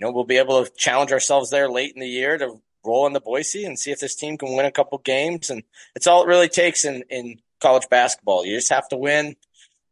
know, 0.00 0.12
we'll 0.12 0.24
be 0.24 0.38
able 0.38 0.64
to 0.64 0.72
challenge 0.76 1.12
ourselves 1.12 1.50
there 1.50 1.68
late 1.68 1.92
in 1.94 2.00
the 2.00 2.08
year 2.08 2.38
to 2.38 2.62
roll 2.84 3.06
into 3.06 3.20
Boise 3.20 3.64
and 3.64 3.78
see 3.78 3.90
if 3.90 4.00
this 4.00 4.14
team 4.14 4.36
can 4.36 4.56
win 4.56 4.66
a 4.66 4.72
couple 4.72 4.98
games. 4.98 5.50
And 5.50 5.62
it's 5.94 6.06
all 6.06 6.24
it 6.24 6.28
really 6.28 6.48
takes 6.48 6.84
in, 6.84 7.04
in 7.10 7.40
college 7.60 7.88
basketball. 7.88 8.44
You 8.44 8.56
just 8.56 8.72
have 8.72 8.88
to 8.88 8.96
win 8.96 9.36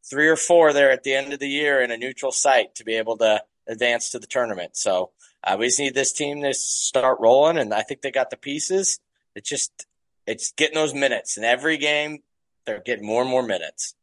three 0.09 0.29
or 0.29 0.37
four 0.37 0.73
there 0.73 0.91
at 0.91 1.03
the 1.03 1.15
end 1.15 1.33
of 1.33 1.39
the 1.39 1.49
year 1.49 1.81
in 1.81 1.91
a 1.91 1.97
neutral 1.97 2.33
site 2.33 2.75
to 2.77 2.85
be 2.85 2.95
able 2.95 3.17
to 3.19 3.43
advance 3.69 4.11
to 4.11 4.19
the 4.19 4.27
tournament. 4.27 4.77
So 4.77 5.11
uh, 5.45 5.57
we 5.59 5.67
just 5.67 5.79
need 5.79 5.95
this 5.95 6.13
team 6.13 6.43
to 6.43 6.53
start 6.53 7.19
rolling, 7.21 7.59
and 7.59 7.73
I 7.73 7.83
think 7.83 8.03
they 8.03 8.11
got 8.11 8.31
the 8.31 8.37
pieces. 8.37 8.99
It's 9.35 9.49
just 9.49 9.87
it's 10.27 10.53
getting 10.53 10.75
those 10.75 10.95
minutes, 10.95 11.37
and 11.37 11.47
every 11.47 11.79
game 11.79 12.19
they're 12.67 12.83
getting 12.85 13.07
more 13.07 13.23
and 13.23 13.31
more 13.31 13.43
minutes. 13.43 13.95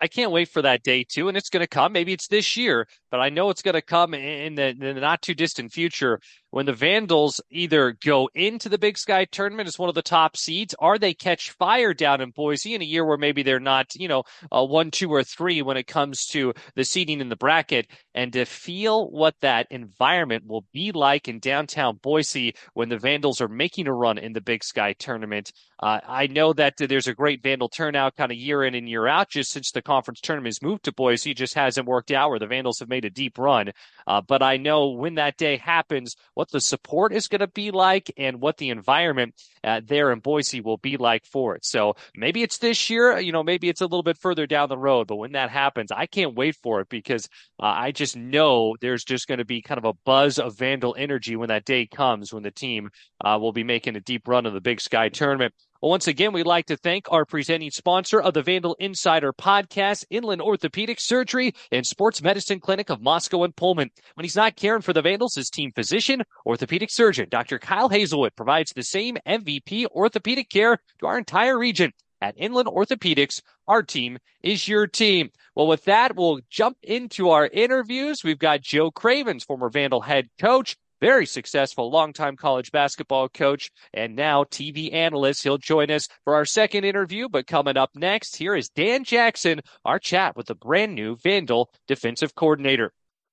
I 0.00 0.08
can't 0.08 0.32
wait 0.32 0.48
for 0.48 0.62
that 0.62 0.82
day 0.82 1.04
too, 1.04 1.28
and 1.28 1.36
it's 1.36 1.48
going 1.48 1.62
to 1.62 1.68
come. 1.68 1.92
Maybe 1.92 2.12
it's 2.12 2.28
this 2.28 2.56
year, 2.56 2.88
but 3.10 3.20
I 3.20 3.28
know 3.28 3.50
it's 3.50 3.62
going 3.62 3.74
to 3.74 3.82
come 3.82 4.12
in 4.12 4.56
the, 4.56 4.68
in 4.68 4.78
the 4.78 4.94
not 4.94 5.22
too 5.22 5.34
distant 5.34 5.72
future 5.72 6.20
when 6.54 6.66
the 6.66 6.72
Vandals 6.72 7.40
either 7.50 7.96
go 8.04 8.30
into 8.32 8.68
the 8.68 8.78
Big 8.78 8.96
Sky 8.96 9.24
tournament 9.24 9.66
as 9.66 9.76
one 9.76 9.88
of 9.88 9.96
the 9.96 10.02
top 10.02 10.36
seeds, 10.36 10.72
or 10.78 11.00
they 11.00 11.12
catch 11.12 11.50
fire 11.50 11.92
down 11.92 12.20
in 12.20 12.30
Boise 12.30 12.74
in 12.74 12.80
a 12.80 12.84
year 12.84 13.04
where 13.04 13.18
maybe 13.18 13.42
they're 13.42 13.58
not, 13.58 13.92
you 13.96 14.06
know, 14.06 14.22
a 14.52 14.64
one, 14.64 14.92
two, 14.92 15.10
or 15.10 15.24
three 15.24 15.62
when 15.62 15.76
it 15.76 15.88
comes 15.88 16.26
to 16.26 16.54
the 16.76 16.84
seeding 16.84 17.20
in 17.20 17.28
the 17.28 17.34
bracket, 17.34 17.88
and 18.14 18.32
to 18.34 18.44
feel 18.44 19.10
what 19.10 19.34
that 19.40 19.66
environment 19.72 20.46
will 20.46 20.64
be 20.72 20.92
like 20.92 21.26
in 21.26 21.40
downtown 21.40 21.98
Boise 22.00 22.54
when 22.74 22.88
the 22.88 22.98
Vandals 22.98 23.40
are 23.40 23.48
making 23.48 23.88
a 23.88 23.92
run 23.92 24.16
in 24.16 24.32
the 24.32 24.40
Big 24.40 24.62
Sky 24.62 24.92
tournament. 24.92 25.50
Uh, 25.80 25.98
I 26.06 26.28
know 26.28 26.52
that 26.52 26.76
there's 26.76 27.08
a 27.08 27.14
great 27.14 27.42
Vandal 27.42 27.68
turnout 27.68 28.14
kind 28.14 28.30
of 28.30 28.38
year 28.38 28.62
in 28.62 28.76
and 28.76 28.88
year 28.88 29.08
out 29.08 29.28
just 29.28 29.50
since 29.50 29.72
the 29.72 29.82
conference 29.82 30.20
tournament 30.20 30.54
has 30.54 30.62
moved 30.62 30.84
to 30.84 30.92
Boise. 30.92 31.32
It 31.32 31.36
just 31.36 31.54
hasn't 31.54 31.88
worked 31.88 32.12
out 32.12 32.30
where 32.30 32.38
the 32.38 32.46
Vandals 32.46 32.78
have 32.78 32.88
made 32.88 33.04
a 33.04 33.10
deep 33.10 33.38
run. 33.38 33.72
Uh, 34.06 34.20
but 34.20 34.40
I 34.40 34.56
know 34.56 34.90
when 34.90 35.16
that 35.16 35.36
day 35.36 35.56
happens, 35.56 36.14
what 36.34 36.43
the 36.50 36.60
support 36.60 37.12
is 37.12 37.28
going 37.28 37.40
to 37.40 37.46
be 37.46 37.70
like 37.70 38.12
and 38.16 38.40
what 38.40 38.56
the 38.56 38.70
environment 38.70 39.34
uh, 39.62 39.80
there 39.84 40.12
in 40.12 40.20
Boise 40.20 40.60
will 40.60 40.76
be 40.76 40.96
like 40.96 41.24
for 41.24 41.54
it. 41.56 41.64
So 41.64 41.96
maybe 42.14 42.42
it's 42.42 42.58
this 42.58 42.90
year, 42.90 43.18
you 43.18 43.32
know, 43.32 43.42
maybe 43.42 43.68
it's 43.68 43.80
a 43.80 43.86
little 43.86 44.02
bit 44.02 44.18
further 44.18 44.46
down 44.46 44.68
the 44.68 44.78
road, 44.78 45.06
but 45.06 45.16
when 45.16 45.32
that 45.32 45.50
happens, 45.50 45.90
I 45.90 46.06
can't 46.06 46.34
wait 46.34 46.56
for 46.56 46.80
it 46.80 46.88
because 46.88 47.28
uh, 47.60 47.66
I 47.66 47.92
just 47.92 48.16
know 48.16 48.76
there's 48.80 49.04
just 49.04 49.28
going 49.28 49.38
to 49.38 49.44
be 49.44 49.62
kind 49.62 49.78
of 49.78 49.84
a 49.84 49.94
buzz 50.04 50.38
of 50.38 50.58
Vandal 50.58 50.94
energy 50.98 51.36
when 51.36 51.48
that 51.48 51.64
day 51.64 51.86
comes 51.86 52.32
when 52.32 52.42
the 52.42 52.50
team 52.50 52.90
uh, 53.24 53.38
will 53.40 53.52
be 53.52 53.64
making 53.64 53.96
a 53.96 54.00
deep 54.00 54.28
run 54.28 54.46
of 54.46 54.52
the 54.52 54.60
Big 54.60 54.80
Sky 54.80 55.08
tournament. 55.08 55.54
Well, 55.84 55.90
once 55.90 56.08
again, 56.08 56.32
we'd 56.32 56.46
like 56.46 56.64
to 56.68 56.78
thank 56.78 57.12
our 57.12 57.26
presenting 57.26 57.70
sponsor 57.70 58.18
of 58.18 58.32
the 58.32 58.40
Vandal 58.40 58.74
Insider 58.80 59.34
podcast, 59.34 60.06
Inland 60.08 60.40
Orthopedic 60.40 60.98
Surgery 60.98 61.52
and 61.70 61.86
Sports 61.86 62.22
Medicine 62.22 62.58
Clinic 62.58 62.88
of 62.88 63.02
Moscow 63.02 63.44
and 63.44 63.54
Pullman. 63.54 63.90
When 64.14 64.24
he's 64.24 64.34
not 64.34 64.56
caring 64.56 64.80
for 64.80 64.94
the 64.94 65.02
Vandals, 65.02 65.34
his 65.34 65.50
team 65.50 65.72
physician, 65.72 66.22
orthopedic 66.46 66.88
surgeon, 66.90 67.28
Dr. 67.28 67.58
Kyle 67.58 67.90
Hazelwood, 67.90 68.34
provides 68.34 68.72
the 68.72 68.82
same 68.82 69.18
MVP 69.28 69.84
orthopedic 69.88 70.48
care 70.48 70.78
to 71.00 71.06
our 71.06 71.18
entire 71.18 71.58
region. 71.58 71.92
At 72.22 72.38
Inland 72.38 72.68
Orthopedics, 72.68 73.42
our 73.68 73.82
team 73.82 74.16
is 74.42 74.66
your 74.66 74.86
team. 74.86 75.28
Well, 75.54 75.66
with 75.66 75.84
that, 75.84 76.16
we'll 76.16 76.40
jump 76.48 76.78
into 76.82 77.28
our 77.28 77.46
interviews. 77.46 78.24
We've 78.24 78.38
got 78.38 78.62
Joe 78.62 78.90
Cravens, 78.90 79.44
former 79.44 79.68
Vandal 79.68 80.00
head 80.00 80.30
coach, 80.40 80.78
very 81.04 81.26
successful 81.26 81.90
longtime 81.90 82.34
college 82.34 82.72
basketball 82.72 83.28
coach 83.28 83.70
and 83.92 84.16
now 84.16 84.42
TV 84.42 84.90
analyst. 84.90 85.42
He'll 85.42 85.58
join 85.58 85.90
us 85.90 86.08
for 86.24 86.34
our 86.34 86.46
second 86.46 86.84
interview. 86.84 87.28
But 87.28 87.46
coming 87.46 87.76
up 87.76 87.90
next, 87.94 88.36
here 88.36 88.56
is 88.56 88.70
Dan 88.70 89.04
Jackson, 89.04 89.60
our 89.84 89.98
chat 89.98 90.34
with 90.34 90.46
the 90.46 90.54
brand 90.54 90.94
new 90.94 91.16
Vandal 91.22 91.68
defensive 91.86 92.34
coordinator. 92.34 92.90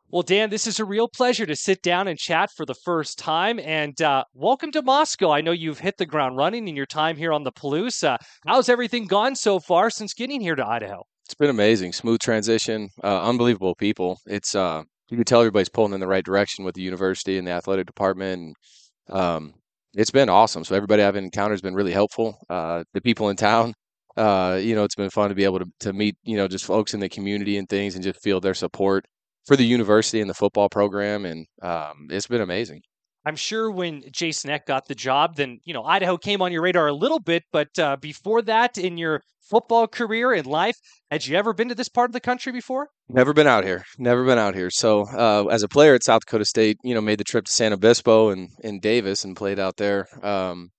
Well, 0.10 0.22
Dan, 0.22 0.50
this 0.50 0.68
is 0.68 0.82
a 0.82 0.86
real 0.86 1.08
pleasure 1.08 1.46
to 1.46 1.56
sit 1.56 1.82
down 1.82 2.10
and 2.10 2.20
chat 2.20 2.50
for 2.58 2.66
the 2.66 2.76
first 2.76 3.18
time. 3.18 3.58
And 3.58 4.02
uh, 4.02 4.26
welcome 4.34 4.74
to 4.74 4.82
Moscow. 4.82 5.32
I 5.32 5.40
know 5.40 5.54
you've 5.54 5.80
hit 5.80 5.96
the 5.96 6.06
ground 6.06 6.36
running 6.36 6.68
in 6.68 6.76
your 6.76 6.86
time 6.86 7.16
here 7.16 7.32
on 7.32 7.46
the 7.46 7.54
Palouse. 7.54 8.04
Uh, 8.04 8.18
how's 8.46 8.68
everything 8.68 9.06
gone 9.06 9.34
so 9.34 9.62
far 9.62 9.90
since 9.90 10.14
getting 10.14 10.42
here 10.42 10.56
to 10.56 10.68
Idaho? 10.68 11.06
It's 11.24 11.36
been 11.36 11.50
amazing, 11.50 11.94
smooth 11.94 12.20
transition, 12.20 12.90
uh, 13.02 13.22
unbelievable 13.22 13.76
people. 13.76 14.20
It's 14.26 14.56
uh, 14.56 14.84
you 15.12 15.18
can 15.18 15.26
tell 15.26 15.42
everybody's 15.42 15.70
pulling 15.70 15.94
in 15.94 16.00
the 16.00 16.08
right 16.08 16.24
direction 16.24 16.64
with 16.64 16.74
the 16.74 16.82
university 16.82 17.38
and 17.38 17.46
the 17.46 17.52
athletic 17.52 17.86
department. 17.86 18.56
Um, 19.10 19.54
it's 19.94 20.10
been 20.10 20.30
awesome. 20.30 20.64
So 20.64 20.74
everybody 20.74 21.04
I've 21.04 21.18
encountered 21.18 21.56
has 21.56 21.62
been 21.62 21.76
really 21.76 21.92
helpful. 21.92 22.40
Uh, 22.50 22.86
the 22.94 23.02
people 23.02 23.30
in 23.30 23.36
town, 23.36 23.74
uh, 24.16 24.58
you 24.62 24.74
know, 24.74 24.86
it's 24.86 24.96
been 24.96 25.10
fun 25.10 25.30
to 25.30 25.36
be 25.36 25.44
able 25.44 25.60
to 25.60 25.66
to 25.82 25.94
meet, 25.94 26.16
you 26.24 26.38
know, 26.38 26.48
just 26.48 26.66
folks 26.66 26.94
in 26.94 27.02
the 27.02 27.10
community 27.10 27.58
and 27.58 27.68
things, 27.68 27.96
and 27.96 28.04
just 28.04 28.22
feel 28.22 28.40
their 28.40 28.54
support 28.54 29.06
for 29.46 29.58
the 29.58 29.66
university 29.66 30.22
and 30.22 30.30
the 30.30 30.34
football 30.34 30.70
program. 30.70 31.26
And 31.26 31.46
um, 31.62 32.08
it's 32.10 32.28
been 32.28 32.42
amazing. 32.42 32.82
I'm 33.26 33.36
sure 33.36 33.70
when 33.70 34.04
Jason 34.12 34.50
Eck 34.50 34.66
got 34.66 34.88
the 34.88 34.96
job, 34.96 35.36
then 35.36 35.60
you 35.64 35.74
know 35.74 35.84
Idaho 35.84 36.18
came 36.18 36.42
on 36.42 36.52
your 36.52 36.64
radar 36.64 36.88
a 36.88 36.94
little 36.94 37.20
bit. 37.20 37.44
But 37.52 37.78
uh, 37.78 37.98
before 37.98 38.42
that, 38.44 38.78
in 38.78 38.98
your 38.98 39.22
football 39.42 39.88
career 39.88 40.34
and 40.34 40.48
life, 40.48 40.78
had 41.12 41.26
you 41.26 41.36
ever 41.36 41.54
been 41.54 41.70
to 41.70 41.76
this 41.76 41.90
part 41.90 42.10
of 42.10 42.14
the 42.14 42.20
country 42.20 42.52
before? 42.52 42.88
Never 43.10 43.34
been 43.34 43.48
out 43.48 43.64
here. 43.64 43.84
Never 44.00 44.26
been 44.26 44.38
out 44.38 44.56
here. 44.56 44.70
So 44.70 45.06
uh, 45.08 45.46
as 45.52 45.62
a 45.62 45.68
player 45.68 45.94
at 45.94 46.04
South 46.04 46.22
Dakota 46.26 46.46
State, 46.46 46.78
you 46.84 46.96
know, 46.96 47.02
made 47.02 47.20
the 47.20 47.24
trip 47.24 47.46
to 47.46 47.52
San 47.52 47.74
Obispo 47.74 48.30
and 48.30 48.50
in 48.64 48.80
Davis 48.80 49.24
and 49.24 49.36
played 49.36 49.60
out 49.60 49.78
there. 49.78 50.08
Um, 50.26 50.70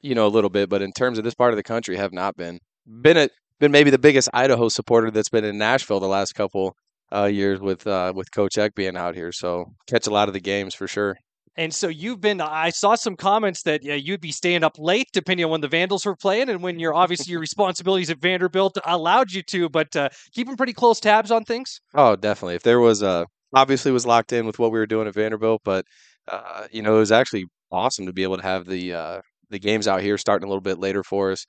you 0.00 0.14
know, 0.14 0.26
a 0.26 0.28
little 0.28 0.50
bit, 0.50 0.68
but 0.68 0.82
in 0.82 0.92
terms 0.92 1.16
of 1.16 1.24
this 1.24 1.34
part 1.34 1.52
of 1.52 1.56
the 1.56 1.62
country, 1.62 1.96
have 1.96 2.12
not 2.12 2.36
been. 2.36 2.58
Been 3.00 3.16
at 3.16 3.30
been 3.58 3.72
maybe 3.72 3.90
the 3.90 3.98
biggest 3.98 4.28
Idaho 4.34 4.68
supporter 4.68 5.10
that's 5.10 5.30
been 5.30 5.44
in 5.44 5.56
Nashville 5.56 6.00
the 6.00 6.06
last 6.06 6.34
couple 6.34 6.76
uh, 7.14 7.24
years 7.24 7.60
with 7.60 7.86
uh, 7.86 8.12
with 8.14 8.30
Coach 8.30 8.58
Eck 8.58 8.74
being 8.74 8.96
out 8.96 9.14
here. 9.14 9.32
So 9.32 9.66
catch 9.88 10.06
a 10.06 10.10
lot 10.10 10.28
of 10.28 10.34
the 10.34 10.40
games 10.40 10.74
for 10.74 10.86
sure. 10.86 11.16
And 11.56 11.72
so 11.72 11.88
you've 11.88 12.20
been. 12.20 12.40
I 12.40 12.70
saw 12.70 12.94
some 12.96 13.16
comments 13.16 13.62
that 13.62 13.84
yeah, 13.84 13.94
you'd 13.94 14.20
be 14.20 14.32
staying 14.32 14.64
up 14.64 14.76
late 14.78 15.08
depending 15.12 15.44
on 15.44 15.52
when 15.52 15.60
the 15.60 15.68
Vandals 15.68 16.04
were 16.04 16.16
playing, 16.16 16.48
and 16.48 16.62
when 16.62 16.78
your 16.78 16.94
obviously 16.94 17.30
your 17.30 17.40
responsibilities 17.40 18.10
at 18.10 18.18
Vanderbilt 18.18 18.78
allowed 18.84 19.32
you 19.32 19.42
to. 19.42 19.68
But 19.68 19.94
uh, 19.94 20.08
keeping 20.32 20.56
pretty 20.56 20.72
close 20.72 20.98
tabs 21.00 21.30
on 21.30 21.44
things. 21.44 21.80
Oh, 21.94 22.16
definitely. 22.16 22.56
If 22.56 22.62
there 22.62 22.80
was 22.80 23.02
a 23.02 23.26
obviously 23.54 23.92
was 23.92 24.06
locked 24.06 24.32
in 24.32 24.46
with 24.46 24.58
what 24.58 24.72
we 24.72 24.78
were 24.78 24.86
doing 24.86 25.06
at 25.06 25.14
Vanderbilt, 25.14 25.62
but 25.64 25.84
uh, 26.28 26.66
you 26.72 26.82
know 26.82 26.96
it 26.96 27.00
was 27.00 27.12
actually 27.12 27.44
awesome 27.70 28.06
to 28.06 28.12
be 28.12 28.22
able 28.24 28.36
to 28.36 28.42
have 28.42 28.66
the 28.66 28.92
uh, 28.92 29.20
the 29.50 29.58
games 29.58 29.86
out 29.86 30.02
here 30.02 30.18
starting 30.18 30.46
a 30.46 30.48
little 30.48 30.60
bit 30.60 30.78
later 30.78 31.02
for 31.04 31.30
us. 31.32 31.44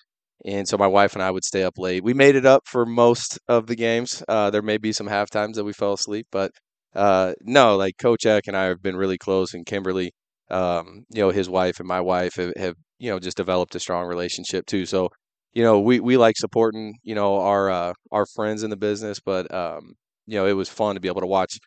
And 0.45 0.67
so 0.67 0.77
my 0.77 0.87
wife 0.87 1.13
and 1.13 1.23
I 1.23 1.31
would 1.31 1.45
stay 1.45 1.63
up 1.63 1.77
late. 1.77 2.03
We 2.03 2.13
made 2.13 2.35
it 2.35 2.45
up 2.45 2.63
for 2.67 2.85
most 2.85 3.39
of 3.47 3.67
the 3.67 3.75
games. 3.75 4.21
Uh, 4.27 4.49
there 4.49 4.61
may 4.61 4.77
be 4.77 4.91
some 4.91 5.07
half 5.07 5.29
times 5.29 5.55
that 5.55 5.63
we 5.63 5.73
fell 5.73 5.93
asleep, 5.93 6.27
but 6.31 6.51
uh, 6.95 7.33
no, 7.41 7.75
like 7.77 7.95
Coach 7.99 8.25
Eck 8.25 8.43
and 8.47 8.55
I 8.57 8.65
have 8.65 8.81
been 8.81 8.95
really 8.95 9.17
close, 9.17 9.53
and 9.53 9.65
Kimberly, 9.65 10.13
um, 10.49 11.05
you 11.09 11.21
know, 11.21 11.29
his 11.31 11.49
wife 11.49 11.79
and 11.79 11.87
my 11.87 12.01
wife 12.01 12.35
have, 12.35 12.53
have, 12.57 12.75
you 12.99 13.09
know, 13.11 13.19
just 13.19 13.37
developed 13.37 13.75
a 13.75 13.79
strong 13.79 14.07
relationship 14.07 14.65
too. 14.65 14.85
So, 14.85 15.09
you 15.53 15.63
know, 15.63 15.79
we, 15.79 15.99
we 15.99 16.17
like 16.17 16.37
supporting, 16.37 16.95
you 17.03 17.15
know, 17.15 17.37
our 17.39 17.69
uh, 17.69 17.93
our 18.11 18.25
friends 18.35 18.63
in 18.63 18.69
the 18.69 18.77
business, 18.77 19.19
but 19.19 19.53
um, 19.53 19.93
you 20.27 20.37
know, 20.37 20.45
it 20.47 20.53
was 20.53 20.69
fun 20.69 20.95
to 20.95 21.01
be 21.01 21.07
able 21.07 21.21
to 21.21 21.27
watch 21.27 21.57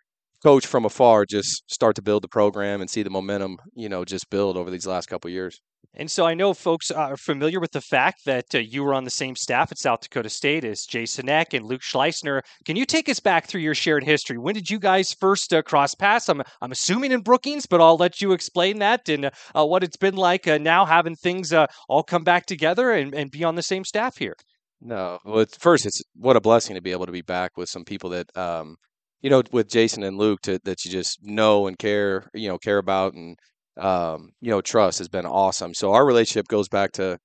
coach 0.43 0.67
from 0.67 0.85
afar 0.85 1.25
just 1.27 1.63
start 1.69 1.97
to 1.97 2.03
build 2.03 2.23
the 2.23 2.29
program 2.29 2.81
and 2.81 2.89
see 2.91 3.03
the 3.03 3.11
momentum, 3.11 3.57
you 3.75 3.89
know, 3.89 4.05
just 4.05 4.31
build 4.31 4.57
over 4.57 4.71
these 4.71 4.87
last 4.87 5.07
couple 5.07 5.31
years. 5.31 5.61
And 5.99 6.09
so 6.09 6.25
I 6.25 6.35
know 6.35 6.55
folks 6.55 6.93
are 6.93 7.17
familiar 7.17 7.59
with 7.59 7.73
the 7.73 7.81
fact 7.81 8.25
that 8.25 8.55
uh, 8.55 8.59
you 8.59 8.85
were 8.85 8.95
on 8.95 9.03
the 9.03 9.11
same 9.11 9.35
staff 9.35 9.73
at 9.73 9.79
South 9.79 10.01
Dakota 10.01 10.29
State 10.29 10.65
as 10.65 10.87
Jason 10.87 11.29
Eck 11.29 11.55
and 11.55 11.67
Luke 11.67 11.81
Schleusner. 11.83 12.43
Can 12.65 12.77
you 12.77 12.87
take 12.87 13.09
us 13.09 13.19
back 13.19 13.47
through 13.47 13.63
your 13.63 13.75
shared 13.75 14.05
history? 14.05 14.39
When 14.39 14.55
did 14.55 14.71
you 14.71 14.79
guys 14.79 15.13
first 15.13 15.53
uh, 15.53 15.61
cross 15.63 15.97
paths? 15.97 16.29
I'm, 16.29 16.41
I'm 16.63 16.71
assuming 16.71 17.11
in 17.11 17.23
Brookings, 17.23 17.67
but 17.67 17.81
I'll 17.81 17.97
let 17.97 18.23
you 18.23 18.31
explain 18.31 18.79
that 18.79 19.09
and 19.09 19.27
uh, 19.27 19.67
what 19.67 19.83
it's 19.83 19.97
been 19.97 20.15
like 20.15 20.47
uh, 20.47 20.59
now 20.59 20.87
having 20.87 21.17
things 21.17 21.53
uh, 21.53 21.67
all 21.89 22.05
come 22.05 22.23
back 22.23 22.47
together 22.47 22.93
and, 22.93 23.13
and 23.13 23.33
be 23.33 23.43
on 23.43 23.57
the 23.57 23.63
same 23.63 23.85
staff 23.85 24.19
here. 24.19 24.37
No, 24.81 25.19
well, 25.25 25.41
it's, 25.41 25.57
first, 25.57 25.85
it's 25.85 26.01
what 26.15 26.37
a 26.37 26.41
blessing 26.41 26.77
to 26.77 26.81
be 26.81 26.93
able 26.93 27.07
to 27.07 27.13
be 27.13 27.23
back 27.23 27.57
with 27.57 27.69
some 27.69 27.85
people 27.85 28.11
that, 28.11 28.37
um, 28.37 28.77
you 29.21 29.31
know, 29.31 29.43
with 29.51 29.69
Jason 29.69 30.05
and 30.05 30.17
Luke 30.17 30.43
to, 30.43 30.61
that 30.65 30.85
you 30.85 30.93
just 30.93 31.19
know 31.25 31.67
and 31.67 31.77
care, 31.77 32.31
you 32.35 32.49
know, 32.49 32.57
care 32.57 32.79
about 32.79 33.15
and 33.15 33.37
um, 33.79 34.31
you 34.41 34.51
know, 34.51 34.61
trust 34.61 34.99
has 34.99 35.09
been 35.09 35.27
awesome. 35.27 35.75
So 35.75 35.93
our 35.93 36.07
relationship 36.07 36.49
goes 36.49 36.69
back 36.69 36.93
to 36.93 37.19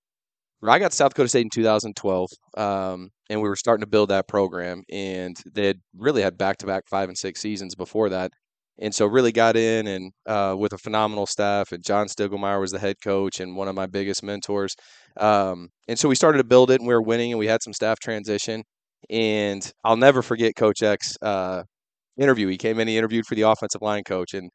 I 0.72 0.80
got 0.80 0.92
to 0.92 0.96
South 0.98 1.12
Dakota 1.12 1.30
State 1.30 1.42
in 1.42 1.50
2012, 1.50 2.30
um, 2.58 3.10
and 3.30 3.42
we 3.42 3.50
were 3.50 3.56
starting 3.56 3.82
to 3.82 3.90
build 3.90 4.10
that 4.10 4.28
program, 4.28 4.84
and 4.90 5.36
they 5.52 5.68
had 5.68 5.78
really 5.98 6.22
had 6.22 6.38
back 6.38 6.58
to 6.58 6.66
back 6.66 6.84
five 6.90 7.10
and 7.10 7.18
six 7.18 7.42
seasons 7.42 7.76
before 7.76 8.10
that, 8.10 8.32
and 8.80 8.96
so 8.96 9.06
really 9.06 9.32
got 9.32 9.58
in 9.58 9.88
and 9.88 10.12
uh, 10.26 10.56
with 10.58 10.72
a 10.74 10.78
phenomenal 10.78 11.26
staff. 11.26 11.72
And 11.72 11.84
John 11.84 12.08
Stiegelmeier 12.08 12.62
was 12.62 12.72
the 12.72 12.80
head 12.80 12.96
coach 13.04 13.40
and 13.40 13.58
one 13.58 13.68
of 13.68 13.76
my 13.76 13.88
biggest 13.88 14.24
mentors, 14.24 14.76
um, 15.18 15.70
and 15.88 16.00
so 16.00 16.08
we 16.08 16.16
started 16.16 16.38
to 16.38 16.46
build 16.46 16.72
it, 16.72 16.80
and 16.80 16.88
we 16.88 16.94
were 16.94 17.02
winning, 17.02 17.32
and 17.32 17.40
we 17.40 17.48
had 17.48 17.62
some 17.62 17.74
staff 17.74 18.00
transition. 18.00 18.64
And 19.10 19.70
I'll 19.84 19.98
never 19.98 20.22
forget 20.22 20.56
Coach 20.56 20.82
Eck's 20.82 21.18
uh, 21.22 21.64
interview. 22.18 22.48
He 22.48 22.58
came 22.58 22.80
in, 22.80 22.88
he 22.88 22.98
interviewed 22.98 23.26
for 23.26 23.36
the 23.36 23.42
offensive 23.42 23.82
line 23.82 24.04
coach, 24.06 24.34
and 24.34 24.50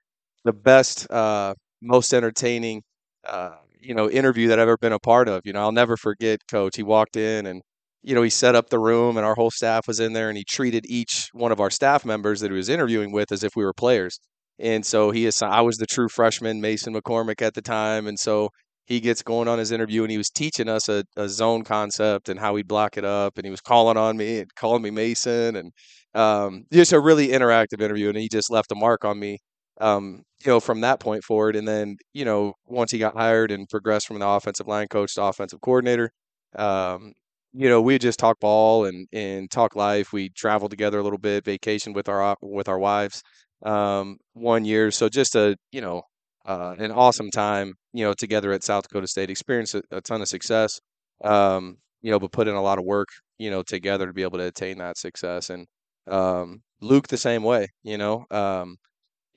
the 0.45 0.55
best 0.55 1.11
uh, 1.11 1.53
most 1.83 2.13
entertaining, 2.13 2.83
uh, 3.27 3.57
you 3.81 3.95
know, 3.95 4.11
interview 4.11 4.49
that 4.49 4.59
I've 4.59 4.69
ever 4.69 4.77
been 4.79 4.93
a 4.93 4.99
part 4.99 5.29
of. 5.29 5.43
You 5.45 5.53
know, 5.53 5.61
I'll 5.61 5.73
never 5.73 5.97
forget 5.97 6.41
Coach. 6.51 6.77
He 6.77 6.83
walked 6.83 7.17
in 7.17 7.47
and, 7.47 7.63
you 8.03 8.15
know, 8.15 8.23
he 8.23 8.31
set 8.31 8.55
up 8.55 8.71
the 8.71 8.79
room 8.79 9.17
and 9.17 9.27
our 9.27 9.35
whole 9.35 9.51
staff 9.51 9.87
was 9.87 10.01
in 10.01 10.13
there 10.13 10.29
and 10.29 10.37
he 10.39 10.45
treated 10.45 10.85
each 10.89 11.29
one 11.33 11.53
of 11.53 11.61
our 11.61 11.71
staff 11.71 12.05
members 12.05 12.41
that 12.41 12.51
he 12.51 12.57
was 12.57 12.69
interviewing 12.69 13.13
with 13.13 13.33
as 13.33 13.45
if 13.45 13.53
we 13.57 13.65
were 13.65 13.73
players. 13.75 14.19
And 14.59 14.85
so 14.85 15.11
he 15.11 15.27
is, 15.27 15.41
I 15.43 15.61
was 15.61 15.77
the 15.77 15.87
true 15.87 16.09
freshman, 16.09 16.61
Mason 16.61 16.95
McCormick 16.95 17.43
at 17.43 17.55
the 17.55 17.63
time. 17.63 18.07
And 18.07 18.19
so 18.19 18.51
he 18.87 19.01
gets 19.01 19.23
going 19.23 19.49
on 19.49 19.59
his 19.59 19.71
interview 19.71 20.03
and 20.03 20.11
he 20.11 20.19
was 20.19 20.31
teaching 20.31 20.69
us 20.69 20.89
a, 20.89 21.05
a 21.17 21.29
zone 21.29 21.63
concept 21.63 22.29
and 22.29 22.41
how 22.41 22.55
we 22.55 22.63
block 22.63 22.97
it 22.97 23.05
up 23.05 23.37
and 23.39 23.45
he 23.45 23.51
was 23.51 23.61
calling 23.61 23.97
on 23.97 24.17
me 24.17 24.41
and 24.41 24.55
calling 24.57 24.83
me 24.83 24.91
Mason 24.91 25.57
and 25.57 25.73
um, 26.15 26.65
just 26.73 26.93
a 26.93 27.01
really 27.01 27.29
interactive 27.29 27.83
interview 27.83 28.09
and 28.09 28.17
he 28.19 28.29
just 28.29 28.51
left 28.51 28.73
a 28.73 28.75
mark 28.75 29.05
on 29.05 29.19
me 29.19 29.39
um, 29.81 30.23
you 30.45 30.53
know 30.53 30.61
from 30.61 30.81
that 30.81 31.01
point 31.01 31.25
forward 31.25 31.57
and 31.57 31.67
then 31.67 31.97
you 32.13 32.25
know 32.25 32.53
once 32.67 32.91
he 32.93 32.99
got 32.99 33.15
hired 33.15 33.51
and 33.51 33.69
progressed 33.69 34.07
from 34.07 34.19
the 34.19 34.27
offensive 34.27 34.67
line 34.67 34.89
coach 34.89 35.15
to 35.15 35.23
offensive 35.23 35.61
coordinator 35.61 36.11
um, 36.57 37.13
you 37.53 37.69
know 37.69 37.81
we 37.81 37.99
just 37.99 38.19
talk 38.19 38.39
ball 38.41 38.85
and 38.85 39.07
and 39.13 39.51
talk 39.51 39.75
life 39.77 40.13
we 40.13 40.29
traveled 40.31 40.71
together 40.71 40.99
a 40.99 41.03
little 41.03 41.19
bit 41.19 41.45
vacation 41.45 41.93
with 41.93 42.09
our 42.09 42.37
with 42.43 42.69
our 42.69 42.79
wives 42.79 43.23
um, 43.65 44.17
one 44.35 44.65
year 44.65 44.91
so 44.91 45.09
just 45.09 45.35
a 45.35 45.57
you 45.73 45.81
know 45.81 46.03
uh, 46.47 46.75
an 46.79 46.91
awesome 46.91 47.31
time, 47.31 47.75
you 47.93 48.03
know, 48.05 48.15
together 48.15 48.53
at 48.53 48.65
South 48.65 48.85
Dakota 48.85 49.07
State. 49.07 49.31
Experienced 49.31 49.75
a, 49.75 49.83
a 49.91 50.01
ton 50.01 50.23
of 50.23 50.29
success, 50.29 50.81
um, 51.23 51.77
you 52.01 52.11
know, 52.11 52.19
but 52.19 52.33
put 52.33 52.49
in 52.49 52.55
a 52.55 52.63
lot 52.63 52.79
of 52.79 52.85
work, 52.85 53.09
you 53.39 53.51
know, 53.51 53.63
together 53.63 54.07
to 54.07 54.13
be 54.15 54.23
able 54.23 54.39
to 54.39 54.47
attain 54.47 54.79
that 54.79 54.97
success. 54.97 55.51
And 55.51 55.67
um, 56.11 56.63
Luke 56.81 57.09
the 57.09 57.19
same 57.19 57.43
way, 57.43 57.69
you 57.83 57.99
know. 57.99 58.25
Um, 58.31 58.77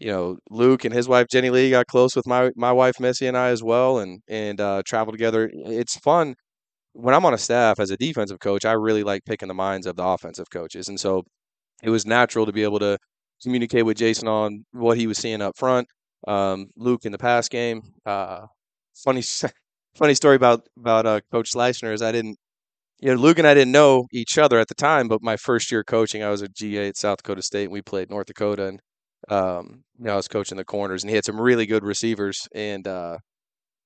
you 0.01 0.08
know, 0.08 0.38
Luke 0.50 0.84
and 0.84 0.93
his 0.93 1.08
wife 1.08 1.27
Jenny 1.29 1.51
Lee 1.51 1.70
got 1.70 1.86
close 1.86 2.15
with 2.15 2.25
my 2.25 2.50
my 2.55 2.72
wife 2.72 3.00
Missy 3.00 3.27
and 3.27 3.38
I 3.38 3.50
as 3.50 3.62
well, 3.63 4.00
and 4.00 4.22
and 4.27 4.60
uh, 4.60 4.81
travel 4.86 5.12
together. 5.13 5.50
It's 5.53 5.98
fun 6.00 6.34
when 6.93 7.13
I'm 7.13 7.25
on 7.25 7.36
a 7.36 7.38
staff 7.38 7.79
as 7.79 7.91
a 7.91 7.98
defensive 7.98 8.39
coach. 8.39 8.65
I 8.65 8.74
really 8.74 9.03
like 9.03 9.25
picking 9.25 9.48
the 9.48 9.53
minds 9.53 9.86
of 9.86 9.96
the 9.96 10.03
offensive 10.03 10.50
coaches, 10.51 10.89
and 10.89 11.00
so 11.00 11.24
it 11.84 11.91
was 11.91 12.05
natural 12.05 12.48
to 12.48 12.51
be 12.51 12.63
able 12.63 12.79
to 12.79 12.98
communicate 13.43 13.86
with 13.86 13.98
Jason 13.98 14.27
on 14.27 14.65
what 14.72 14.98
he 14.98 15.05
was 15.05 15.20
seeing 15.20 15.41
up 15.41 15.55
front, 15.55 15.88
um, 16.27 16.67
Luke 16.75 17.05
in 17.05 17.12
the 17.12 17.17
pass 17.20 17.48
game. 17.48 17.81
Uh, 18.03 18.48
funny, 19.03 19.22
funny 19.96 20.15
story 20.15 20.36
about 20.36 20.62
about 20.79 21.05
uh, 21.05 21.20
Coach 21.31 21.51
Schleusner 21.53 21.93
is 21.93 22.01
I 22.01 22.12
didn't, 22.12 22.38
you 23.00 23.13
know, 23.13 23.22
Luke 23.22 23.38
and 23.38 23.48
I 23.48 23.53
didn't 23.53 23.72
know 23.72 24.08
each 24.12 24.39
other 24.39 24.60
at 24.60 24.67
the 24.67 24.75
time, 24.75 25.08
but 25.08 25.22
my 25.22 25.38
first 25.38 25.72
year 25.72 25.84
coaching, 25.84 26.24
I 26.24 26.29
was 26.29 26.41
a 26.41 26.48
GA 26.48 26.88
at 26.88 26.98
South 26.98 27.17
Dakota 27.17 27.43
State, 27.43 27.65
and 27.65 27.74
we 27.74 27.84
played 27.84 28.10
North 28.10 28.25
Dakota, 28.25 28.65
and 28.65 28.81
um, 29.31 29.83
you 29.97 30.05
know, 30.05 30.13
I 30.13 30.17
was 30.17 30.27
coaching 30.27 30.57
the 30.57 30.65
corners, 30.65 31.03
and 31.03 31.09
he 31.09 31.15
had 31.15 31.25
some 31.25 31.39
really 31.41 31.65
good 31.65 31.83
receivers, 31.83 32.47
and 32.53 32.88
uh, 32.88 33.17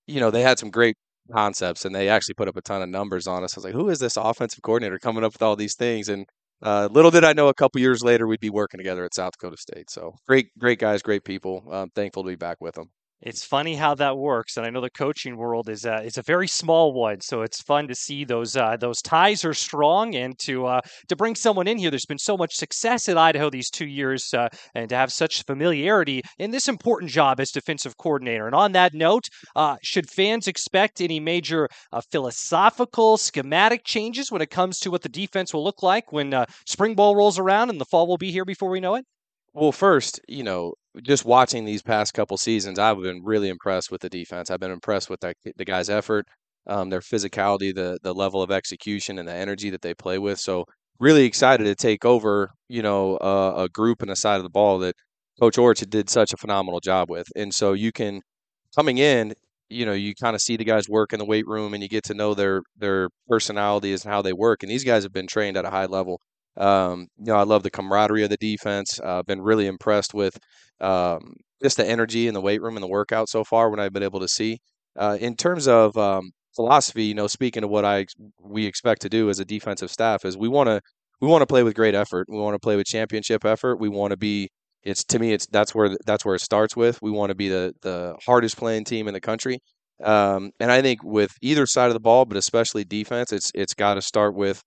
you 0.07 0.19
know, 0.19 0.31
they 0.31 0.41
had 0.41 0.59
some 0.59 0.71
great 0.71 0.95
concepts, 1.31 1.85
and 1.85 1.95
they 1.95 2.09
actually 2.09 2.35
put 2.35 2.47
up 2.47 2.57
a 2.57 2.61
ton 2.61 2.81
of 2.81 2.89
numbers 2.89 3.27
on 3.27 3.43
us. 3.43 3.55
I 3.57 3.59
was 3.59 3.65
like, 3.65 3.73
who 3.73 3.89
is 3.89 3.99
this 3.99 4.17
offensive 4.17 4.61
coordinator 4.63 4.99
coming 4.99 5.23
up 5.23 5.33
with 5.33 5.41
all 5.41 5.55
these 5.55 5.75
things? 5.75 6.09
And 6.09 6.25
uh, 6.61 6.89
little 6.91 7.11
did 7.11 7.23
I 7.23 7.33
know 7.33 7.47
a 7.49 7.53
couple 7.53 7.81
years 7.81 8.03
later 8.03 8.27
we'd 8.27 8.39
be 8.39 8.49
working 8.49 8.79
together 8.79 9.05
at 9.05 9.13
South 9.15 9.33
Dakota 9.33 9.57
State. 9.57 9.89
So 9.89 10.15
great, 10.27 10.47
great 10.57 10.79
guys, 10.79 11.01
great 11.01 11.23
people. 11.25 11.63
I'm 11.71 11.89
thankful 11.91 12.23
to 12.23 12.29
be 12.29 12.35
back 12.35 12.57
with 12.61 12.75
them. 12.75 12.89
It's 13.25 13.43
funny 13.43 13.73
how 13.73 13.95
that 13.95 14.19
works, 14.19 14.55
and 14.55 14.67
I 14.67 14.69
know 14.69 14.81
the 14.81 14.89
coaching 14.91 15.35
world 15.35 15.67
is 15.67 15.83
is 15.83 16.19
a 16.19 16.21
very 16.21 16.47
small 16.47 16.93
one, 16.93 17.21
so 17.21 17.41
it's 17.41 17.59
fun 17.59 17.87
to 17.87 17.95
see 17.95 18.23
those 18.23 18.55
uh, 18.55 18.77
those 18.77 19.01
ties 19.01 19.43
are 19.43 19.53
strong, 19.55 20.13
and 20.13 20.37
to 20.39 20.67
uh, 20.67 20.81
to 21.07 21.15
bring 21.15 21.33
someone 21.33 21.67
in 21.67 21.79
here. 21.79 21.89
There's 21.89 22.05
been 22.05 22.19
so 22.19 22.37
much 22.37 22.53
success 22.55 23.09
at 23.09 23.17
Idaho 23.17 23.49
these 23.49 23.71
two 23.71 23.87
years, 23.87 24.31
uh, 24.31 24.49
and 24.75 24.89
to 24.89 24.95
have 24.95 25.11
such 25.11 25.41
familiarity 25.41 26.21
in 26.37 26.51
this 26.51 26.67
important 26.67 27.09
job 27.09 27.39
as 27.39 27.49
defensive 27.49 27.97
coordinator. 27.97 28.45
And 28.45 28.53
on 28.53 28.73
that 28.73 28.93
note, 28.93 29.25
uh, 29.55 29.77
should 29.81 30.07
fans 30.07 30.47
expect 30.47 31.01
any 31.01 31.19
major 31.19 31.67
uh, 31.91 32.01
philosophical, 32.11 33.17
schematic 33.17 33.83
changes 33.83 34.31
when 34.31 34.43
it 34.43 34.51
comes 34.51 34.77
to 34.81 34.91
what 34.91 35.01
the 35.01 35.09
defense 35.09 35.51
will 35.51 35.63
look 35.63 35.81
like 35.81 36.11
when 36.11 36.31
uh, 36.31 36.45
spring 36.67 36.93
ball 36.93 37.15
rolls 37.15 37.39
around 37.39 37.71
and 37.71 37.81
the 37.81 37.85
fall 37.85 38.05
will 38.05 38.17
be 38.19 38.31
here 38.31 38.45
before 38.45 38.69
we 38.69 38.79
know 38.79 38.93
it? 38.93 39.05
Well, 39.55 39.71
first, 39.71 40.19
you 40.27 40.43
know, 40.43 40.75
just 41.03 41.25
watching 41.25 41.65
these 41.65 41.81
past 41.81 42.13
couple 42.13 42.37
seasons, 42.37 42.79
I've 42.79 43.01
been 43.01 43.23
really 43.23 43.49
impressed 43.49 43.91
with 43.91 44.01
the 44.01 44.09
defense. 44.09 44.49
I've 44.49 44.59
been 44.59 44.71
impressed 44.71 45.09
with 45.09 45.19
the, 45.21 45.33
the 45.55 45.65
guys' 45.65 45.89
effort, 45.89 46.25
um, 46.67 46.89
their 46.89 47.01
physicality, 47.01 47.73
the 47.73 47.99
the 48.03 48.13
level 48.13 48.41
of 48.41 48.51
execution, 48.51 49.19
and 49.19 49.27
the 49.27 49.33
energy 49.33 49.69
that 49.69 49.81
they 49.81 49.93
play 49.93 50.19
with. 50.19 50.39
So 50.39 50.65
really 50.99 51.25
excited 51.25 51.65
to 51.65 51.75
take 51.75 52.05
over, 52.05 52.51
you 52.69 52.81
know, 52.81 53.17
a, 53.21 53.63
a 53.63 53.69
group 53.69 54.01
and 54.01 54.11
a 54.11 54.15
side 54.15 54.37
of 54.37 54.43
the 54.43 54.49
ball 54.49 54.79
that 54.79 54.95
Coach 55.39 55.57
Aurich 55.57 55.89
did 55.89 56.09
such 56.09 56.33
a 56.33 56.37
phenomenal 56.37 56.79
job 56.79 57.09
with. 57.09 57.27
And 57.35 57.53
so 57.53 57.73
you 57.73 57.91
can 57.91 58.21
coming 58.75 58.97
in, 58.97 59.33
you 59.69 59.85
know, 59.85 59.93
you 59.93 60.13
kind 60.15 60.35
of 60.35 60.41
see 60.41 60.57
the 60.57 60.63
guys 60.63 60.87
work 60.89 61.13
in 61.13 61.19
the 61.19 61.25
weight 61.25 61.47
room, 61.47 61.73
and 61.73 61.83
you 61.83 61.89
get 61.89 62.03
to 62.05 62.13
know 62.13 62.33
their 62.33 62.61
their 62.77 63.09
personalities 63.27 64.05
and 64.05 64.13
how 64.13 64.21
they 64.21 64.33
work. 64.33 64.63
And 64.63 64.71
these 64.71 64.83
guys 64.83 65.03
have 65.03 65.13
been 65.13 65.27
trained 65.27 65.57
at 65.57 65.65
a 65.65 65.69
high 65.71 65.85
level. 65.87 66.21
Um, 66.57 67.07
you 67.17 67.25
know, 67.25 67.35
I 67.35 67.43
love 67.43 67.63
the 67.63 67.69
camaraderie 67.71 68.23
of 68.23 68.29
the 68.29 68.37
defense. 68.37 68.99
I've 68.99 69.07
uh, 69.07 69.23
been 69.23 69.41
really 69.41 69.67
impressed 69.67 70.13
with 70.13 70.37
um, 70.81 71.35
just 71.61 71.77
the 71.77 71.87
energy 71.87 72.27
in 72.27 72.33
the 72.33 72.41
weight 72.41 72.61
room 72.61 72.75
and 72.75 72.83
the 72.83 72.87
workout 72.87 73.29
so 73.29 73.43
far. 73.43 73.69
When 73.69 73.79
I've 73.79 73.93
been 73.93 74.03
able 74.03 74.19
to 74.21 74.27
see 74.27 74.59
uh, 74.97 75.17
in 75.19 75.35
terms 75.35 75.67
of 75.67 75.95
um, 75.97 76.31
philosophy, 76.55 77.05
you 77.05 77.13
know, 77.15 77.27
speaking 77.27 77.63
of 77.63 77.69
what 77.69 77.85
I 77.85 78.05
we 78.41 78.65
expect 78.65 79.01
to 79.03 79.09
do 79.09 79.29
as 79.29 79.39
a 79.39 79.45
defensive 79.45 79.91
staff 79.91 80.25
is 80.25 80.37
we 80.37 80.47
want 80.47 80.67
to 80.67 80.81
we 81.21 81.27
want 81.27 81.41
to 81.41 81.47
play 81.47 81.63
with 81.63 81.75
great 81.75 81.95
effort. 81.95 82.27
We 82.29 82.37
want 82.37 82.55
to 82.55 82.59
play 82.59 82.75
with 82.75 82.87
championship 82.87 83.45
effort. 83.45 83.77
We 83.79 83.89
want 83.89 84.11
to 84.11 84.17
be 84.17 84.49
it's 84.83 85.03
to 85.05 85.19
me 85.19 85.33
it's 85.33 85.47
that's 85.47 85.73
where 85.75 85.97
that's 86.05 86.25
where 86.25 86.35
it 86.35 86.41
starts 86.41 86.75
with. 86.75 87.01
We 87.01 87.11
want 87.11 87.29
to 87.31 87.35
be 87.35 87.49
the 87.49 87.73
the 87.81 88.15
hardest 88.25 88.57
playing 88.57 88.85
team 88.85 89.07
in 89.07 89.13
the 89.13 89.21
country. 89.21 89.59
Um, 90.03 90.51
and 90.59 90.71
I 90.71 90.81
think 90.81 91.03
with 91.03 91.31
either 91.41 91.65
side 91.65 91.87
of 91.87 91.93
the 91.93 91.99
ball, 92.01 92.25
but 92.25 92.37
especially 92.37 92.83
defense, 92.83 93.31
it's 93.31 93.51
it's 93.55 93.73
got 93.73 93.95
to 93.95 94.01
start 94.01 94.35
with 94.35 94.61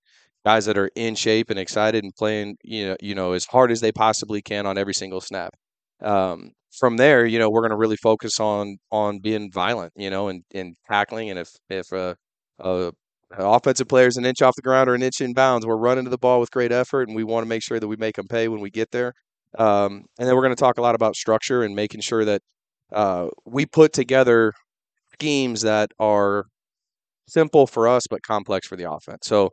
guys 0.45 0.67
that 0.67 0.79
are 0.79 0.91
in 0.95 1.15
shape 1.15 1.51
and 1.51 1.59
excited 1.59 2.05
and 2.05 2.15
playing, 2.17 2.57
you 2.63 2.89
know, 2.89 2.97
you 3.01 3.15
know, 3.15 3.33
as 3.33 3.47
hard 3.47 3.71
as 3.71 3.81
they 3.81 3.93
possibly 3.93 4.41
can 4.43 4.67
on 4.67 4.79
every 4.79 4.95
single 4.95 5.21
snap. 5.21 5.51
Um, 6.03 6.53
from 6.79 6.97
there, 6.97 7.27
you 7.27 7.39
know, 7.39 7.51
we're 7.51 7.63
going 7.63 7.71
to 7.71 7.77
really 7.77 7.97
focus 7.97 8.39
on 8.41 8.77
on 8.91 9.19
being 9.21 9.51
violent, 9.53 9.93
you 9.97 10.11
know, 10.11 10.29
and, 10.29 10.43
and 10.55 10.77
tackling. 10.91 11.31
And 11.31 11.39
if 11.39 11.49
if 11.69 11.91
a, 11.93 12.17
a, 12.61 12.93
a 13.37 13.45
offensive 13.45 13.89
player 13.89 14.07
is 14.07 14.17
an 14.17 14.25
inch 14.25 14.43
off 14.43 14.55
the 14.55 14.63
ground 14.63 14.89
or 14.89 14.95
an 14.95 15.03
inch 15.03 15.21
in 15.21 15.35
bounds, 15.35 15.67
we're 15.67 15.77
running 15.77 16.05
to 16.05 16.11
the 16.11 16.19
ball 16.19 16.41
with 16.41 16.51
great 16.51 16.73
effort, 16.73 17.09
and 17.09 17.17
we 17.17 17.25
want 17.25 17.45
to 17.45 17.49
make 17.49 17.63
sure 17.63 17.81
that 17.81 17.89
we 17.89 17.97
make 17.97 18.17
them 18.17 18.29
pay 18.29 18.49
when 18.49 18.61
we 18.61 18.71
get 18.71 18.91
there. 18.91 19.13
Um, 19.59 20.05
and 20.19 20.29
then 20.29 20.35
we're 20.37 20.43
going 20.43 20.55
to 20.55 20.61
talk 20.61 20.79
a 20.79 20.83
lot 20.83 20.95
about 20.95 21.17
structure 21.17 21.63
and 21.63 21.75
making 21.75 22.03
sure 22.03 22.25
that 22.25 22.43
uh, 22.93 23.29
we 23.47 23.67
put 23.67 23.93
together 23.93 24.53
schemes 25.15 25.63
that 25.63 25.91
are 25.99 26.45
simple 27.27 27.67
for 27.67 27.89
us 27.89 28.05
but 28.09 28.23
complex 28.23 28.67
for 28.67 28.77
the 28.77 28.91
offense. 28.91 29.21
So 29.27 29.51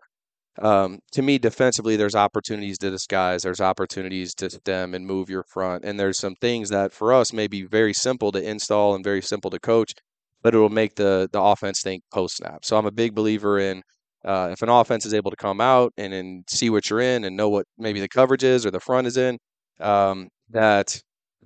um, 0.62 1.00
to 1.12 1.22
me, 1.22 1.38
defensively, 1.38 1.96
there's 1.98 2.16
opportunities 2.16 2.78
to 2.80 2.90
disguise, 2.90 3.44
there's 3.44 3.62
opportunities 3.62 4.34
to 4.36 4.50
stem 4.50 4.94
and 4.94 5.06
move 5.06 5.30
your 5.30 5.44
front, 5.44 5.84
and 5.84 6.00
there's 6.00 6.18
some 6.18 6.36
things 6.36 6.70
that 6.70 6.94
for 6.94 7.14
us 7.14 7.34
may 7.34 7.48
be 7.48 7.64
very 7.64 7.94
simple 7.94 8.32
to 8.32 8.42
install 8.42 8.96
and 8.96 9.04
very 9.04 9.22
simple 9.22 9.52
to 9.52 9.60
coach, 9.60 9.94
but 10.42 10.56
it 10.56 10.58
will 10.58 10.70
make 10.70 10.96
the 10.96 11.30
the 11.34 11.42
offense 11.42 11.82
think 11.82 12.04
post 12.14 12.38
snap. 12.38 12.64
So 12.64 12.78
I'm 12.78 12.86
a 12.86 12.92
big 12.92 13.14
believer 13.16 13.60
in 13.60 13.82
uh, 14.24 14.50
if 14.52 14.62
an 14.62 14.70
offense 14.70 15.06
is 15.06 15.14
able 15.14 15.32
to 15.32 15.38
come 15.38 15.62
out 15.62 15.94
and, 15.98 16.14
and 16.14 16.44
see 16.50 16.70
what 16.70 16.90
you're 16.90 17.02
in 17.02 17.26
and 17.26 17.38
know 17.38 17.50
what 17.50 17.66
maybe 17.78 18.00
the 18.00 18.08
coverage 18.08 18.44
is 18.44 18.66
or 18.66 18.72
the 18.72 18.80
front 18.80 19.08
is 19.08 19.18
in, 19.18 19.38
um, 19.80 20.30
that 20.50 21.00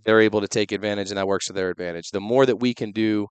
they're 0.05 0.21
able 0.21 0.41
to 0.41 0.47
take 0.47 0.71
advantage 0.71 1.09
and 1.09 1.17
that 1.17 1.27
works 1.27 1.47
to 1.47 1.53
their 1.53 1.69
advantage. 1.69 2.09
The 2.11 2.21
more 2.21 2.45
that 2.45 2.57
we 2.57 2.73
can 2.73 2.91
do 2.91 3.27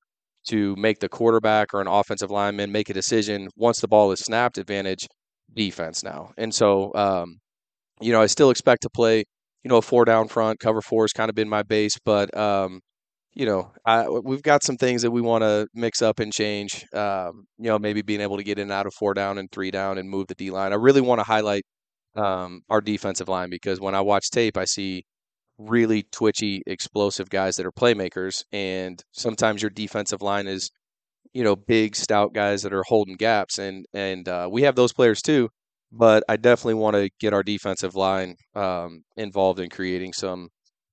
to 0.48 0.76
make 0.76 0.98
the 0.98 1.08
quarterback 1.08 1.72
or 1.72 1.80
an 1.80 1.88
offensive 1.88 2.30
lineman 2.30 2.72
make 2.72 2.90
a 2.90 2.94
decision 2.94 3.48
once 3.56 3.80
the 3.80 3.88
ball 3.88 4.12
is 4.12 4.20
snapped, 4.20 4.58
advantage 4.58 5.06
defense 5.54 6.02
now. 6.02 6.32
And 6.36 6.54
so, 6.54 6.94
um, 6.94 7.38
you 8.00 8.12
know, 8.12 8.20
I 8.20 8.26
still 8.26 8.50
expect 8.50 8.82
to 8.82 8.90
play, 8.90 9.24
you 9.64 9.68
know, 9.68 9.78
a 9.78 9.82
four 9.82 10.04
down 10.04 10.28
front. 10.28 10.60
Cover 10.60 10.80
four 10.80 11.04
has 11.04 11.12
kind 11.12 11.28
of 11.28 11.34
been 11.34 11.48
my 11.48 11.62
base, 11.62 11.98
but, 12.04 12.36
um, 12.36 12.80
you 13.34 13.46
know, 13.46 13.72
I, 13.84 14.08
we've 14.08 14.42
got 14.42 14.64
some 14.64 14.76
things 14.76 15.02
that 15.02 15.10
we 15.10 15.20
want 15.20 15.42
to 15.42 15.68
mix 15.74 16.02
up 16.02 16.18
and 16.18 16.32
change. 16.32 16.84
Um, 16.92 17.44
you 17.58 17.68
know, 17.68 17.78
maybe 17.78 18.02
being 18.02 18.20
able 18.20 18.36
to 18.36 18.42
get 18.42 18.58
in 18.58 18.62
and 18.62 18.72
out 18.72 18.86
of 18.86 18.94
four 18.94 19.14
down 19.14 19.38
and 19.38 19.50
three 19.52 19.70
down 19.70 19.98
and 19.98 20.08
move 20.08 20.26
the 20.26 20.34
D 20.34 20.50
line. 20.50 20.72
I 20.72 20.76
really 20.76 21.00
want 21.00 21.20
to 21.20 21.24
highlight 21.24 21.62
um, 22.16 22.62
our 22.68 22.80
defensive 22.80 23.28
line 23.28 23.50
because 23.50 23.80
when 23.80 23.94
I 23.94 24.00
watch 24.00 24.30
tape, 24.30 24.56
I 24.56 24.64
see 24.64 25.04
really 25.58 26.04
twitchy, 26.10 26.62
explosive 26.66 27.30
guys 27.30 27.56
that 27.56 27.66
are 27.66 27.72
playmakers, 27.72 28.42
and 28.52 29.02
sometimes 29.12 29.62
your 29.62 29.70
defensive 29.70 30.22
line 30.22 30.46
is 30.46 30.70
you 31.32 31.44
know, 31.44 31.56
big, 31.56 31.96
stout 31.96 32.32
guys 32.32 32.62
that 32.62 32.72
are 32.72 32.84
holding 32.84 33.16
gaps, 33.16 33.58
and 33.58 33.86
and 33.94 34.28
uh, 34.28 34.48
we 34.50 34.62
have 34.62 34.76
those 34.76 34.92
players 34.92 35.22
too. 35.22 35.48
But 35.90 36.22
I 36.28 36.36
definitely 36.36 36.74
want 36.74 36.96
to 36.96 37.10
get 37.18 37.32
our 37.32 37.42
defensive 37.42 37.94
line 37.94 38.36
um, 38.54 39.02
involved 39.16 39.60
in 39.60 39.70
creating 39.70 40.12
some 40.12 40.48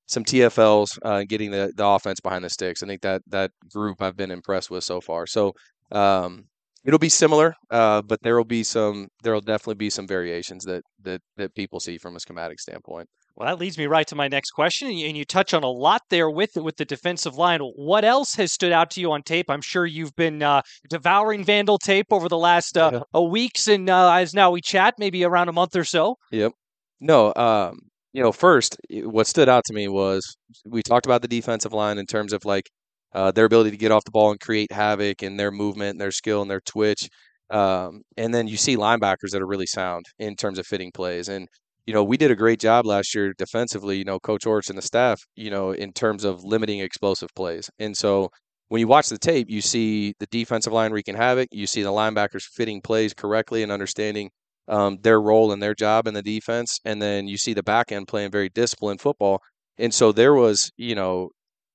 some 0.08 0.24
TFLs, 0.24 1.00
uh, 1.04 1.24
getting 1.28 1.52
the, 1.52 1.74
the 1.76 1.86
offense 1.86 2.20
behind 2.20 2.44
the 2.44 2.50
sticks. 2.50 2.84
I 2.84 2.88
think 2.88 3.02
that 3.02 3.22
that 3.28 3.52
group 3.74 4.02
I've 4.02 4.18
been 4.18 4.32
impressed 4.32 4.70
with 4.70 4.84
so 4.84 5.02
far. 5.02 5.26
So 5.26 5.54
um, 5.92 6.46
it'll 6.86 7.00
be 7.00 7.10
similar, 7.10 7.56
uh, 7.72 8.02
but 8.04 8.22
there 8.22 8.38
will 8.38 8.46
be 8.46 8.64
some 8.64 9.08
there 9.24 9.34
will 9.34 9.42
definitely 9.42 9.76
be 9.76 9.90
some 9.90 10.08
variations 10.08 10.64
that 10.66 10.84
that 11.04 11.22
that 11.38 11.56
people 11.56 11.80
see 11.80 11.98
from 11.98 12.16
a 12.16 12.20
schematic 12.20 12.60
standpoint. 12.60 13.10
Well, 13.36 13.50
that 13.50 13.60
leads 13.60 13.78
me 13.78 13.86
right 13.88 14.08
to 14.08 14.16
my 14.16 14.30
next 14.30 14.52
question, 14.52 14.88
and 14.88 14.98
you, 14.98 15.08
and 15.08 15.18
you 15.18 15.26
touch 15.26 15.54
on 15.54 15.64
a 15.64 15.70
lot 15.70 16.04
there 16.10 16.30
with 16.30 16.56
with 16.56 16.78
the 16.78 16.86
defensive 16.86 17.36
line. 17.36 17.60
What 17.60 18.06
else 18.06 18.36
has 18.36 18.54
stood 18.54 18.72
out 18.72 18.92
to 18.92 19.02
you 19.02 19.12
on 19.12 19.24
tape? 19.24 19.50
I'm 19.50 19.62
sure 19.62 19.86
you've 19.86 20.16
been 20.16 20.42
uh, 20.42 20.62
devouring 20.90 21.44
Vandal 21.44 21.78
tape 21.78 22.08
over 22.12 22.30
the 22.30 22.38
last 22.38 22.78
uh, 22.78 23.04
yeah. 23.14 23.20
weeks, 23.20 23.68
and 23.68 23.90
uh, 23.90 24.14
as 24.14 24.34
now 24.34 24.52
we 24.52 24.62
chat, 24.62 24.96
maybe 24.98 25.26
around 25.26 25.50
a 25.50 25.54
month 25.54 25.76
or 25.76 25.84
so. 25.84 26.16
Yep. 26.32 26.54
No, 27.02 27.34
um, 27.36 27.80
you 28.14 28.24
know, 28.24 28.32
first, 28.32 28.78
what 28.90 29.28
stood 29.28 29.50
out 29.50 29.66
to 29.66 29.74
me 29.74 29.90
was 29.90 30.38
we 30.66 30.82
talked 30.82 31.06
about 31.06 31.22
the 31.22 31.28
defensive 31.28 31.74
line 31.74 31.98
in 31.98 32.06
terms 32.06 32.32
of 32.32 32.46
like 32.46 32.70
uh, 33.14 33.32
their 33.32 33.46
ability 33.46 33.72
to 33.72 33.78
get 33.78 33.92
off 33.92 34.06
the 34.06 34.12
ball 34.12 34.32
and 34.32 34.40
create 34.40 34.72
havoc 34.72 35.22
and 35.22 35.38
their 35.38 35.52
movement 35.52 35.92
and 35.92 36.00
their 36.00 36.12
skill 36.12 36.42
and 36.42 36.50
their 36.50 36.62
twitch. 36.62 37.10
Um, 37.50 38.04
and 38.16 38.34
then 38.34 38.48
you 38.48 38.56
see 38.56 38.78
linebackers 38.78 39.32
that 39.32 39.42
are 39.42 39.48
really 39.48 39.68
sound 39.68 40.06
in 40.20 40.38
terms 40.38 40.58
of 40.58 40.66
fitting 40.66 40.92
plays. 40.94 41.28
And, 41.28 41.50
you 41.86 41.94
know, 41.94 42.04
we 42.04 42.18
did 42.18 42.32
a 42.32 42.36
great 42.36 42.60
job 42.60 42.86
last 42.86 43.14
year 43.14 43.34
defensively, 43.38 43.98
you 43.98 44.04
know, 44.04 44.20
Coach 44.20 44.46
Orts 44.46 44.70
and 44.70 44.78
the 44.78 44.82
staff, 44.82 45.22
you 45.36 45.52
know, 45.52 45.72
in 45.72 45.94
terms 45.94 46.24
of 46.24 46.44
limiting 46.44 46.80
explosive 46.80 47.30
plays. 47.36 47.70
And 47.80 47.96
so 47.96 48.30
when 48.70 48.80
you 48.80 48.88
watch 48.88 49.10
the 49.10 49.20
tape, 49.20 49.50
you 49.50 49.62
see 49.62 50.16
the 50.20 50.26
defensive 50.28 50.74
line 50.74 50.92
wreaking 50.92 51.16
havoc. 51.16 51.50
You 51.52 51.68
see 51.68 51.84
the 51.84 51.92
linebackers 51.92 52.44
fitting 52.56 52.82
plays 52.82 53.14
correctly 53.14 53.62
and 53.62 53.72
understanding 53.72 54.32
um, 54.68 54.98
their 55.02 55.22
role 55.22 55.52
and 55.52 55.62
their 55.62 55.76
job 55.76 56.08
in 56.08 56.16
the 56.16 56.24
defense. 56.24 56.80
And 56.84 57.02
then 57.02 57.28
you 57.28 57.38
see 57.38 57.54
the 57.54 57.62
back 57.64 57.92
end 57.92 58.08
playing 58.08 58.32
very 58.32 58.50
disciplined 58.50 59.02
football. 59.02 59.40
And 59.78 59.94
so 59.94 60.12
there 60.12 60.34
was, 60.34 60.72
you 60.78 60.96
know, 60.96 61.30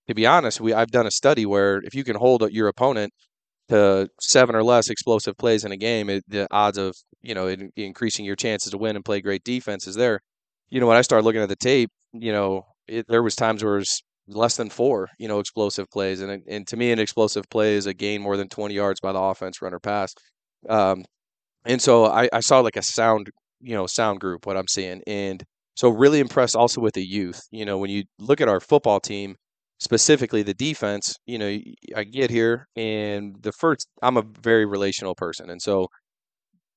to 0.08 0.14
be 0.14 0.26
honest, 0.26 0.60
we 0.60 0.72
I've 0.72 0.90
done 0.90 1.06
a 1.06 1.12
study 1.12 1.46
where 1.46 1.80
if 1.84 1.94
you 1.94 2.02
can 2.02 2.16
hold 2.16 2.42
your 2.50 2.66
opponent 2.66 3.12
to 3.70 4.08
seven 4.20 4.54
or 4.56 4.64
less 4.64 4.90
explosive 4.90 5.36
plays 5.38 5.64
in 5.64 5.72
a 5.72 5.76
game, 5.76 6.10
it, 6.10 6.24
the 6.28 6.46
odds 6.50 6.78
of 6.78 6.94
you 7.22 7.34
know 7.34 7.46
it, 7.48 7.60
increasing 7.76 8.24
your 8.24 8.36
chances 8.36 8.72
to 8.72 8.78
win 8.78 8.96
and 8.96 9.04
play 9.04 9.20
great 9.20 9.44
defense 9.44 9.86
is 9.86 9.96
there. 9.96 10.20
You 10.70 10.80
know, 10.80 10.86
when 10.86 10.96
I 10.96 11.02
started 11.02 11.24
looking 11.24 11.42
at 11.42 11.48
the 11.48 11.56
tape, 11.56 11.90
you 12.12 12.32
know, 12.32 12.66
it, 12.88 13.06
there 13.08 13.22
was 13.22 13.36
times 13.36 13.64
where 13.64 13.76
it 13.76 13.80
was 13.80 14.02
less 14.28 14.56
than 14.56 14.70
four, 14.70 15.08
you 15.18 15.28
know, 15.28 15.40
explosive 15.40 15.90
plays, 15.90 16.20
and 16.20 16.42
and 16.48 16.66
to 16.68 16.76
me, 16.76 16.92
an 16.92 16.98
explosive 17.00 17.44
play 17.50 17.74
is 17.76 17.86
a 17.86 17.94
gain 17.94 18.22
more 18.22 18.36
than 18.36 18.48
twenty 18.48 18.74
yards 18.74 19.00
by 19.00 19.12
the 19.12 19.20
offense, 19.20 19.62
run 19.62 19.74
or 19.74 19.80
pass. 19.80 20.14
Um, 20.68 21.04
and 21.66 21.80
so 21.80 22.06
I, 22.06 22.28
I 22.32 22.40
saw 22.40 22.60
like 22.60 22.76
a 22.76 22.82
sound, 22.82 23.30
you 23.60 23.74
know, 23.74 23.86
sound 23.86 24.20
group 24.20 24.46
what 24.46 24.56
I'm 24.56 24.68
seeing, 24.68 25.02
and 25.06 25.42
so 25.76 25.90
really 25.90 26.20
impressed 26.20 26.56
also 26.56 26.80
with 26.80 26.94
the 26.94 27.04
youth. 27.04 27.40
You 27.50 27.64
know, 27.64 27.78
when 27.78 27.90
you 27.90 28.04
look 28.18 28.40
at 28.40 28.48
our 28.48 28.60
football 28.60 29.00
team, 29.00 29.36
specifically 29.80 30.42
the 30.42 30.54
defense, 30.54 31.16
you 31.26 31.38
know, 31.38 31.58
I 31.96 32.04
get 32.04 32.30
here 32.30 32.68
and 32.76 33.36
the 33.42 33.52
first, 33.52 33.88
I'm 34.02 34.16
a 34.16 34.22
very 34.22 34.66
relational 34.66 35.14
person. 35.14 35.50
And 35.50 35.60
so, 35.60 35.88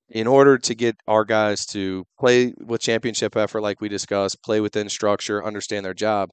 in 0.10 0.28
order 0.28 0.58
to 0.58 0.76
get 0.76 0.96
our 1.08 1.26
guys 1.26 1.66
to 1.68 2.06
play 2.20 2.54
with 2.60 2.82
championship 2.82 3.36
effort, 3.36 3.62
like 3.62 3.82
we 3.82 3.90
discussed, 3.90 4.44
play 4.44 4.60
within 4.60 4.90
structure, 4.90 5.44
understand 5.44 5.86
their 5.86 5.94
job, 5.94 6.30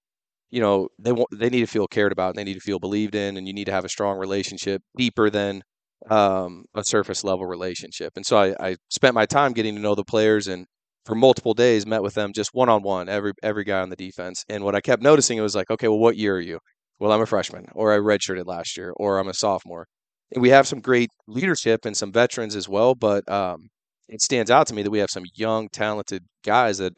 you 0.50 0.60
know, 0.60 0.88
they 0.98 1.12
want, 1.12 1.28
they 1.32 1.48
need 1.48 1.60
to 1.60 1.66
feel 1.66 1.86
cared 1.86 2.12
about, 2.12 2.30
and 2.30 2.36
they 2.36 2.44
need 2.44 2.54
to 2.54 2.60
feel 2.60 2.78
believed 2.78 3.14
in, 3.14 3.36
and 3.36 3.46
you 3.46 3.54
need 3.54 3.66
to 3.66 3.72
have 3.72 3.84
a 3.84 3.88
strong 3.88 4.18
relationship 4.18 4.82
deeper 4.96 5.30
than 5.30 5.62
um, 6.10 6.64
a 6.74 6.84
surface 6.84 7.24
level 7.24 7.46
relationship. 7.46 8.12
And 8.16 8.26
so 8.26 8.36
I, 8.36 8.54
I 8.60 8.76
spent 8.90 9.14
my 9.14 9.26
time 9.26 9.52
getting 9.52 9.76
to 9.76 9.80
know 9.80 9.94
the 9.94 10.04
players 10.04 10.48
and 10.48 10.66
for 11.06 11.14
multiple 11.14 11.54
days, 11.54 11.86
met 11.86 12.02
with 12.02 12.14
them 12.14 12.32
just 12.32 12.50
one 12.52 12.68
on 12.68 12.82
one, 12.82 13.08
every 13.08 13.32
every 13.42 13.64
guy 13.64 13.80
on 13.80 13.90
the 13.90 13.96
defense. 13.96 14.44
And 14.48 14.64
what 14.64 14.74
I 14.74 14.80
kept 14.80 15.02
noticing 15.02 15.38
it 15.38 15.42
was 15.42 15.56
like, 15.56 15.70
okay, 15.70 15.88
well, 15.88 15.98
what 15.98 16.16
year 16.16 16.36
are 16.36 16.40
you? 16.40 16.58
Well, 16.98 17.12
I'm 17.12 17.22
a 17.22 17.26
freshman, 17.26 17.66
or 17.74 17.92
I 17.92 17.98
redshirted 17.98 18.46
last 18.46 18.76
year, 18.76 18.92
or 18.96 19.18
I'm 19.18 19.28
a 19.28 19.34
sophomore. 19.34 19.86
And 20.32 20.42
we 20.42 20.50
have 20.50 20.68
some 20.68 20.80
great 20.80 21.10
leadership 21.26 21.84
and 21.84 21.96
some 21.96 22.12
veterans 22.12 22.54
as 22.54 22.68
well, 22.68 22.94
but 22.94 23.28
um, 23.30 23.68
it 24.08 24.20
stands 24.22 24.50
out 24.50 24.66
to 24.68 24.74
me 24.74 24.82
that 24.82 24.90
we 24.90 24.98
have 24.98 25.10
some 25.10 25.24
young, 25.34 25.68
talented 25.72 26.24
guys 26.44 26.78
that 26.78 26.92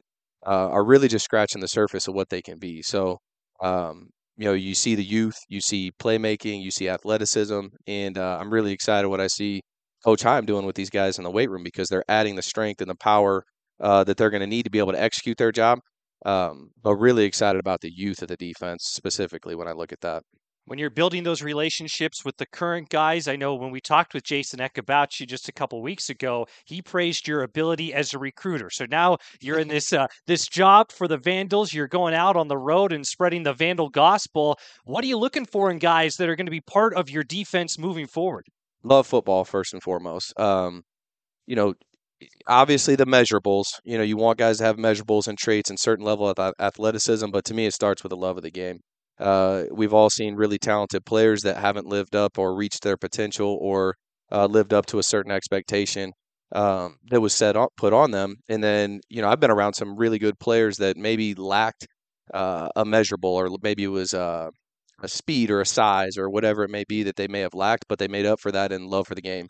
uh, 0.47 0.69
are 0.71 0.85
really 0.85 1.09
just 1.09 1.25
scratching 1.25 1.61
the 1.61 1.69
surface 1.69 2.09
of 2.09 2.15
what 2.15 2.29
they 2.31 2.43
can 2.43 2.59
be. 2.59 2.83
So, 2.83 3.19
um, 3.63 4.09
you 4.37 4.47
know, 4.47 4.55
you 4.55 4.75
see 4.75 4.95
the 4.97 5.05
youth, 5.05 5.37
you 5.49 5.61
see 5.61 5.93
playmaking, 6.01 6.63
you 6.63 6.71
see 6.71 6.89
athleticism, 6.89 7.61
and 7.87 8.19
uh, 8.19 8.39
I'm 8.41 8.53
really 8.53 8.73
excited 8.73 9.09
what 9.09 9.21
I 9.21 9.29
see 9.29 9.63
Coach 10.05 10.23
Heim 10.23 10.47
doing 10.47 10.67
with 10.67 10.75
these 10.75 10.91
guys 10.91 11.19
in 11.19 11.25
the 11.25 11.31
weight 11.31 11.49
room 11.51 11.63
because 11.63 11.89
they're 11.89 12.05
adding 12.09 12.35
the 12.35 12.43
strength 12.43 12.81
and 12.81 12.91
the 12.91 12.97
power 12.97 13.45
uh, 13.83 14.05
that 14.05 14.17
they're 14.17 14.31
going 14.31 14.41
to 14.41 14.47
need 14.47 14.63
to 14.63 14.71
be 14.71 14.79
able 14.79 14.93
to 14.93 15.03
execute 15.03 15.37
their 15.37 15.53
job. 15.53 15.81
Um, 16.25 16.71
but 16.81 16.95
really 16.95 17.25
excited 17.25 17.59
about 17.59 17.81
the 17.81 17.93
youth 17.93 18.23
of 18.23 18.29
the 18.29 18.37
defense 18.37 18.85
specifically 18.85 19.57
when 19.57 19.67
I 19.67 19.73
look 19.73 19.93
at 19.93 20.01
that. 20.03 20.23
When 20.67 20.79
you're 20.79 20.91
building 20.91 21.25
those 21.25 21.43
relationships 21.43 22.25
with 22.25 22.37
the 22.37 22.47
current 22.47 22.89
guys, 22.89 23.27
I 23.27 23.35
know 23.35 23.57
when 23.57 23.73
we 23.73 23.81
talked 23.81 24.15
with 24.15 24.23
Jason 24.23 24.61
Eck 24.61 24.79
about 24.79 25.19
you 25.19 25.27
just 25.27 25.49
a 25.49 25.53
couple 25.53 25.83
weeks 25.83 26.09
ago, 26.09 26.47
he 26.65 26.81
praised 26.81 27.27
your 27.27 27.43
ability 27.43 27.93
as 27.93 28.15
a 28.15 28.19
recruiter. 28.21 28.71
So 28.71 28.87
now 28.89 29.17
you're 29.41 29.59
in 29.59 29.67
this 29.67 29.93
uh, 29.93 30.07
this 30.29 30.47
job 30.47 30.93
for 30.93 31.09
the 31.09 31.19
Vandals. 31.19 31.73
You're 31.73 31.89
going 31.89 32.15
out 32.15 32.37
on 32.37 32.47
the 32.47 32.57
road 32.57 32.93
and 32.93 33.05
spreading 33.05 33.43
the 33.43 33.53
Vandal 33.53 33.89
gospel. 33.89 34.57
What 34.85 35.03
are 35.03 35.09
you 35.09 35.19
looking 35.19 35.47
for 35.47 35.69
in 35.69 35.79
guys 35.79 36.15
that 36.17 36.29
are 36.29 36.37
going 36.37 36.47
to 36.47 36.53
be 36.53 36.61
part 36.61 36.95
of 36.95 37.11
your 37.11 37.25
defense 37.25 37.77
moving 37.77 38.07
forward? 38.07 38.47
Love 38.85 39.09
football 39.09 39.45
first 39.45 39.73
and 39.73 39.83
foremost. 39.83 40.39
Um, 40.39 40.85
you 41.47 41.57
know, 41.57 41.75
obviously 42.47 42.97
the 42.97 43.07
measurables. 43.07 43.65
You 43.85 43.99
know, 43.99 44.05
you 44.05 44.17
want 44.17 44.39
guys 44.39 44.59
to 44.59 44.65
have 44.65 44.77
measurables 44.77 45.27
and 45.27 45.39
traits 45.39 45.71
and 45.71 45.79
certain 45.79 46.05
level 46.05 46.29
of 46.29 46.53
athleticism, 46.59 47.31
but 47.31 47.45
to 47.47 47.55
me, 47.55 47.67
it 47.67 47.75
starts 47.75 48.03
with 48.03 48.11
the 48.11 48.17
love 48.17 48.37
of 48.37 48.43
the 48.43 48.51
game. 48.51 48.81
Uh, 49.19 49.65
we've 49.71 49.95
all 49.95 50.11
seen 50.11 50.35
really 50.35 50.59
talented 50.59 51.05
players 51.05 51.43
that 51.43 51.57
haven't 51.57 51.87
lived 51.87 52.17
up 52.17 52.39
or 52.39 52.57
reached 52.57 52.83
their 52.83 52.97
potential 52.97 53.59
or 53.61 53.95
uh, 54.33 54.47
lived 54.47 54.73
up 54.73 54.87
to 54.87 54.99
a 54.99 55.03
certain 55.03 55.31
expectation 55.31 56.13
um, 56.53 56.97
that 57.11 57.21
was 57.21 57.35
set 57.35 57.57
on, 57.57 57.69
put 57.77 57.93
on 57.93 58.11
them. 58.11 58.37
And 58.49 58.63
then, 58.65 59.01
you 59.09 59.23
know, 59.23 59.29
I've 59.29 59.41
been 59.41 59.51
around 59.51 59.75
some 59.75 59.97
really 59.97 60.19
good 60.19 60.39
players 60.39 60.77
that 60.79 60.97
maybe 60.97 61.35
lacked 61.35 61.87
uh, 62.33 62.69
a 62.75 62.85
measurable 62.85 63.35
or 63.35 63.49
maybe 63.63 63.85
it 63.85 63.89
was 63.89 64.13
uh, 64.15 64.49
a 65.03 65.09
speed 65.09 65.51
or 65.51 65.61
a 65.61 65.67
size 65.67 66.17
or 66.17 66.31
whatever 66.31 66.65
it 66.65 66.71
may 66.71 66.85
be 66.89 67.03
that 67.05 67.17
they 67.17 67.29
may 67.29 67.41
have 67.41 67.55
lacked, 67.55 67.85
but 67.89 67.99
they 67.99 68.09
made 68.09 68.27
up 68.27 68.41
for 68.41 68.53
that 68.53 68.73
in 68.73 68.87
love 68.87 69.07
for 69.07 69.15
the 69.15 69.23
game. 69.23 69.47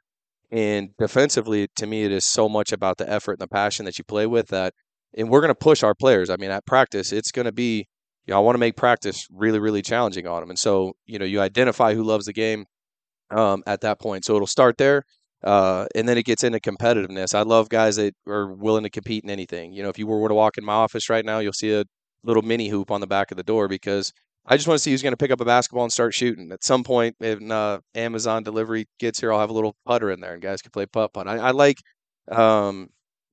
And 0.53 0.91
defensively, 0.99 1.69
to 1.77 1.87
me, 1.87 2.05
it 2.05 2.13
is 2.13 2.27
so 2.27 2.47
much 2.47 2.73
about 2.73 2.99
the 2.99 3.11
effort 3.11 3.33
and 3.33 3.41
the 3.41 3.49
passion 3.49 3.87
that 3.87 3.99
you 3.99 4.05
play 4.05 4.27
with 4.27 4.49
that. 4.49 4.75
And 5.17 5.31
we're 5.31 5.41
going 5.41 5.49
to 5.49 5.55
push 5.55 5.83
our 5.83 5.95
players. 5.95 6.29
I 6.29 6.37
mean, 6.37 6.51
at 6.51 6.67
practice, 6.67 7.11
it's 7.11 7.33
going 7.33 7.47
to 7.47 7.53
be, 7.53 7.87
you 8.27 8.33
know, 8.33 8.37
I 8.37 8.41
want 8.41 8.55
to 8.55 8.61
make 8.61 8.77
practice 8.77 9.27
really, 9.31 9.59
really 9.59 9.81
challenging 9.81 10.27
on 10.27 10.43
them. 10.43 10.51
And 10.51 10.59
so, 10.59 10.93
you 11.07 11.19
know, 11.19 11.25
you 11.25 11.41
identify 11.41 11.95
who 11.95 12.03
loves 12.03 12.27
the 12.27 12.35
game 12.35 12.67
um, 13.31 13.63
at 13.67 13.81
that 13.81 13.99
point. 13.99 14.27
So 14.27 14.37
it'll 14.37 14.47
start 14.47 14.77
there. 14.77 15.05
Uh, 15.43 15.87
and 15.95 16.07
then 16.09 16.19
it 16.19 16.25
gets 16.25 16.45
into 16.45 16.61
competitiveness. 16.61 17.35
I 17.35 17.43
love 17.43 17.69
guys 17.69 17.97
that 17.97 18.15
are 18.29 18.53
willing 18.53 18.85
to 18.85 18.91
compete 18.91 19.25
in 19.25 19.31
anything. 19.31 19.73
You 19.73 19.83
know, 19.83 19.89
if 19.89 19.99
you 19.99 20.07
were 20.07 20.29
to 20.29 20.35
walk 20.35 20.59
in 20.59 20.65
my 20.65 20.75
office 20.75 21.09
right 21.09 21.25
now, 21.25 21.39
you'll 21.39 21.53
see 21.53 21.73
a 21.73 21.85
little 22.23 22.43
mini 22.43 22.69
hoop 22.69 22.91
on 22.91 23.01
the 23.01 23.07
back 23.07 23.31
of 23.31 23.37
the 23.37 23.43
door 23.43 23.69
because 23.69 24.13
I 24.47 24.57
just 24.57 24.67
want 24.67 24.79
to 24.79 24.83
see 24.83 24.91
who's 24.91 25.03
going 25.03 25.13
to 25.13 25.17
pick 25.17 25.31
up 25.31 25.41
a 25.41 25.45
basketball 25.45 25.85
and 25.85 25.93
start 25.93 26.15
shooting. 26.15 26.51
At 26.53 26.65
some 26.65 26.83
point, 26.83 27.17
if 27.21 27.41
uh, 27.51 27.81
Amazon 27.95 28.43
delivery 28.43 28.87
gets 28.99 29.21
here, 29.21 29.33
I'll 29.33 29.41
have 29.41 29.51
a 29.51 29.55
little 29.55 29.77
putter 29.87 30.11
in 30.11 30.21
there, 30.21 30.35
and 30.35 30.43
guys 30.43 30.63
can 30.63 30.73
play 30.73 30.87
putt 30.87 31.13
putt. 31.13 31.29
I, 31.29 31.39
I 31.39 31.51
like 31.53 31.77
um, 32.31 32.89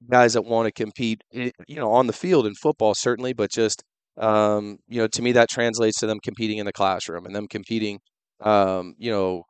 guys 0.10 0.34
that 0.34 0.44
want 0.44 0.68
to 0.68 0.72
compete, 0.72 1.22
eh, 1.34 1.52
you 1.68 1.76
know, 1.76 1.92
on 1.92 2.08
the 2.08 2.14
field 2.14 2.46
in 2.46 2.54
football 2.56 2.94
certainly, 2.94 3.34
but 3.34 3.52
just 3.52 3.84
um, 4.18 4.78
you 4.88 5.02
know, 5.02 5.08
to 5.08 5.22
me 5.22 5.32
that 5.34 5.50
translates 5.50 6.00
to 6.00 6.08
them 6.08 6.20
competing 6.22 6.58
in 6.58 6.66
the 6.66 6.74
classroom 6.74 7.26
and 7.26 7.36
them 7.36 7.48
competing, 7.48 8.00
um, 8.42 8.96
you 8.98 9.12
know, 9.12 9.44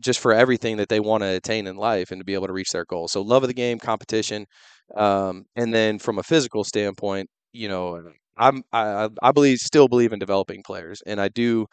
just 0.00 0.20
for 0.20 0.32
everything 0.32 0.76
that 0.78 0.88
they 0.88 1.00
want 1.00 1.22
to 1.22 1.28
attain 1.36 1.66
in 1.66 1.76
life 1.76 2.10
and 2.10 2.20
to 2.20 2.24
be 2.24 2.34
able 2.34 2.46
to 2.48 2.52
reach 2.52 2.70
their 2.72 2.84
goals. 2.84 3.12
So 3.12 3.22
love 3.22 3.42
of 3.44 3.48
the 3.48 3.54
game, 3.54 3.78
competition, 3.78 4.46
um, 4.96 5.44
and 5.56 5.72
then 5.72 5.98
from 5.98 6.18
a 6.18 6.22
physical 6.22 6.64
standpoint, 6.64 7.28
you 7.52 7.68
know, 7.68 8.02
I'm 8.36 8.62
I, 8.72 9.08
I 9.22 9.32
believe 9.32 9.58
still 9.58 9.88
believe 9.88 10.12
in 10.12 10.18
developing 10.18 10.62
players, 10.64 11.02
and 11.06 11.20
I 11.20 11.28
do 11.28 11.66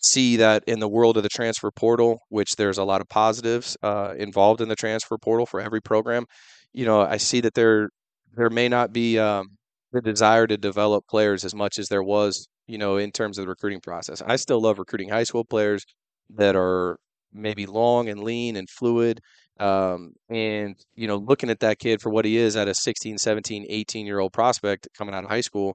see 0.00 0.36
that 0.36 0.62
in 0.66 0.80
the 0.80 0.88
world 0.88 1.16
of 1.16 1.22
the 1.22 1.28
transfer 1.28 1.70
portal, 1.70 2.20
which 2.28 2.56
there's 2.56 2.78
a 2.78 2.84
lot 2.84 3.00
of 3.00 3.08
positives 3.08 3.76
uh, 3.82 4.14
involved 4.18 4.60
in 4.60 4.68
the 4.68 4.76
transfer 4.76 5.16
portal 5.18 5.46
for 5.46 5.60
every 5.60 5.80
program. 5.80 6.26
You 6.72 6.84
know, 6.86 7.00
I 7.00 7.16
see 7.16 7.40
that 7.40 7.54
there 7.54 7.88
there 8.34 8.50
may 8.50 8.68
not 8.68 8.92
be 8.92 9.18
um, 9.18 9.46
the 9.92 10.02
desire 10.02 10.46
to 10.46 10.56
develop 10.58 11.04
players 11.08 11.44
as 11.44 11.54
much 11.54 11.78
as 11.78 11.88
there 11.88 12.02
was, 12.02 12.48
you 12.66 12.78
know, 12.78 12.96
in 12.98 13.12
terms 13.12 13.38
of 13.38 13.44
the 13.44 13.48
recruiting 13.48 13.80
process. 13.80 14.22
I 14.26 14.36
still 14.36 14.60
love 14.60 14.78
recruiting 14.78 15.08
high 15.08 15.24
school 15.24 15.44
players 15.44 15.84
that 16.34 16.56
are 16.56 16.98
maybe 17.32 17.66
long 17.66 18.08
and 18.08 18.20
lean 18.22 18.56
and 18.56 18.68
fluid 18.70 19.20
um, 19.60 20.14
and, 20.28 20.76
you 20.94 21.06
know, 21.06 21.16
looking 21.16 21.50
at 21.50 21.60
that 21.60 21.78
kid 21.78 22.00
for 22.00 22.10
what 22.10 22.24
he 22.24 22.36
is 22.36 22.56
at 22.56 22.68
a 22.68 22.74
16, 22.74 23.18
17, 23.18 23.66
18 23.68 24.06
year 24.06 24.18
old 24.18 24.32
prospect 24.32 24.88
coming 24.96 25.14
out 25.14 25.24
of 25.24 25.30
high 25.30 25.40
school, 25.40 25.74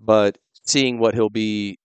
but 0.00 0.38
seeing 0.66 0.98
what 0.98 1.14
he'll 1.14 1.30
be 1.30 1.78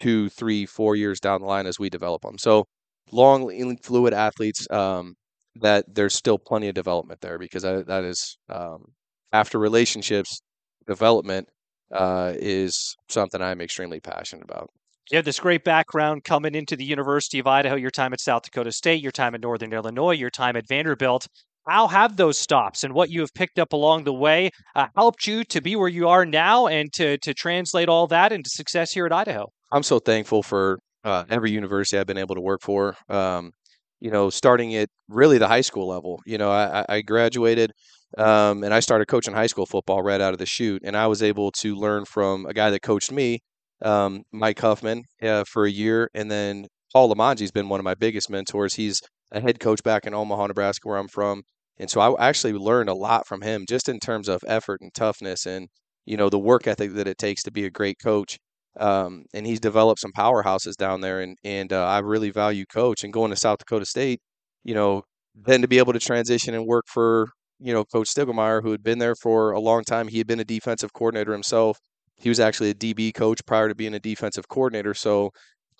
two, 0.00 0.28
three, 0.28 0.66
four 0.66 0.96
years 0.96 1.20
down 1.20 1.40
the 1.40 1.46
line 1.46 1.66
as 1.66 1.78
we 1.78 1.88
develop 1.88 2.24
him. 2.24 2.38
So, 2.38 2.64
long, 3.10 3.76
fluid 3.82 4.12
athletes, 4.12 4.66
um, 4.70 5.14
that 5.60 5.84
there's 5.88 6.14
still 6.14 6.38
plenty 6.38 6.68
of 6.68 6.74
development 6.74 7.20
there 7.20 7.38
because 7.38 7.64
I, 7.64 7.82
that 7.82 8.04
is, 8.04 8.38
um, 8.48 8.92
after 9.32 9.58
relationships, 9.58 10.40
development 10.86 11.48
uh, 11.92 12.32
is 12.36 12.96
something 13.08 13.40
I'm 13.40 13.60
extremely 13.60 14.00
passionate 14.00 14.44
about. 14.44 14.70
You 15.12 15.16
have 15.16 15.26
this 15.26 15.40
great 15.40 15.62
background 15.62 16.24
coming 16.24 16.54
into 16.54 16.74
the 16.74 16.86
University 16.86 17.38
of 17.38 17.46
Idaho, 17.46 17.74
your 17.74 17.90
time 17.90 18.14
at 18.14 18.20
South 18.22 18.44
Dakota 18.44 18.72
State, 18.72 19.02
your 19.02 19.12
time 19.12 19.34
at 19.34 19.42
Northern 19.42 19.70
Illinois, 19.70 20.14
your 20.14 20.30
time 20.30 20.56
at 20.56 20.66
Vanderbilt. 20.66 21.26
How 21.68 21.86
have 21.88 22.16
those 22.16 22.38
stops 22.38 22.82
and 22.82 22.94
what 22.94 23.10
you 23.10 23.20
have 23.20 23.34
picked 23.34 23.58
up 23.58 23.74
along 23.74 24.04
the 24.04 24.14
way 24.14 24.52
uh, 24.74 24.86
helped 24.96 25.26
you 25.26 25.44
to 25.44 25.60
be 25.60 25.76
where 25.76 25.90
you 25.90 26.08
are 26.08 26.24
now 26.24 26.66
and 26.66 26.90
to, 26.94 27.18
to 27.18 27.34
translate 27.34 27.90
all 27.90 28.06
that 28.06 28.32
into 28.32 28.48
success 28.48 28.92
here 28.92 29.04
at 29.04 29.12
Idaho? 29.12 29.48
I'm 29.70 29.82
so 29.82 29.98
thankful 29.98 30.42
for 30.42 30.78
uh, 31.04 31.24
every 31.28 31.50
university 31.50 31.98
I've 31.98 32.06
been 32.06 32.16
able 32.16 32.36
to 32.36 32.40
work 32.40 32.62
for. 32.62 32.96
Um, 33.10 33.52
you 34.00 34.10
know, 34.10 34.30
starting 34.30 34.74
at 34.76 34.88
really 35.10 35.36
the 35.36 35.46
high 35.46 35.60
school 35.60 35.88
level. 35.88 36.20
You 36.24 36.38
know, 36.38 36.50
I, 36.50 36.86
I 36.88 37.02
graduated 37.02 37.72
um, 38.16 38.64
and 38.64 38.72
I 38.72 38.80
started 38.80 39.08
coaching 39.08 39.34
high 39.34 39.46
school 39.46 39.66
football 39.66 40.02
right 40.02 40.22
out 40.22 40.32
of 40.32 40.38
the 40.38 40.46
chute, 40.46 40.80
and 40.86 40.96
I 40.96 41.06
was 41.06 41.22
able 41.22 41.52
to 41.58 41.74
learn 41.74 42.06
from 42.06 42.46
a 42.46 42.54
guy 42.54 42.70
that 42.70 42.80
coached 42.80 43.12
me 43.12 43.40
um, 43.82 44.22
Mike 44.32 44.60
Huffman 44.60 45.04
uh, 45.22 45.44
for 45.44 45.64
a 45.64 45.70
year, 45.70 46.08
and 46.14 46.30
then 46.30 46.66
Paul 46.92 47.14
Lamanji's 47.14 47.52
been 47.52 47.68
one 47.68 47.80
of 47.80 47.84
my 47.84 47.94
biggest 47.94 48.30
mentors. 48.30 48.74
He's 48.74 49.00
a 49.30 49.40
head 49.40 49.60
coach 49.60 49.82
back 49.82 50.06
in 50.06 50.14
Omaha, 50.14 50.48
Nebraska, 50.48 50.88
where 50.88 50.98
I'm 50.98 51.08
from. 51.08 51.42
And 51.78 51.90
so 51.90 52.00
I 52.00 52.28
actually 52.28 52.52
learned 52.52 52.90
a 52.90 52.94
lot 52.94 53.26
from 53.26 53.40
him 53.40 53.64
just 53.66 53.88
in 53.88 53.98
terms 53.98 54.28
of 54.28 54.42
effort 54.46 54.80
and 54.82 54.92
toughness 54.92 55.46
and, 55.46 55.68
you 56.04 56.16
know, 56.16 56.28
the 56.28 56.38
work 56.38 56.66
ethic 56.66 56.92
that 56.94 57.08
it 57.08 57.18
takes 57.18 57.42
to 57.44 57.50
be 57.50 57.64
a 57.64 57.70
great 57.70 57.96
coach. 58.02 58.38
Um, 58.78 59.24
and 59.34 59.46
he's 59.46 59.60
developed 59.60 60.00
some 60.00 60.12
powerhouses 60.16 60.76
down 60.76 61.00
there. 61.00 61.20
And, 61.20 61.36
and 61.44 61.72
uh, 61.72 61.86
I 61.86 62.00
really 62.00 62.30
value 62.30 62.64
coach 62.72 63.04
and 63.04 63.12
going 63.12 63.30
to 63.30 63.36
South 63.36 63.58
Dakota 63.58 63.86
State, 63.86 64.20
you 64.64 64.74
know, 64.74 65.02
then 65.34 65.62
to 65.62 65.68
be 65.68 65.78
able 65.78 65.94
to 65.94 65.98
transition 65.98 66.54
and 66.54 66.66
work 66.66 66.84
for, 66.88 67.28
you 67.58 67.72
know, 67.72 67.84
Coach 67.84 68.08
Stiegelmeier, 68.08 68.62
who 68.62 68.70
had 68.70 68.82
been 68.82 68.98
there 68.98 69.14
for 69.14 69.52
a 69.52 69.60
long 69.60 69.82
time. 69.82 70.08
He 70.08 70.18
had 70.18 70.26
been 70.26 70.40
a 70.40 70.44
defensive 70.44 70.92
coordinator 70.92 71.32
himself. 71.32 71.78
He 72.16 72.28
was 72.28 72.40
actually 72.40 72.70
a 72.70 72.74
DB 72.74 73.12
coach 73.14 73.44
prior 73.46 73.68
to 73.68 73.74
being 73.74 73.94
a 73.94 74.00
defensive 74.00 74.48
coordinator. 74.48 74.94
So 74.94 75.30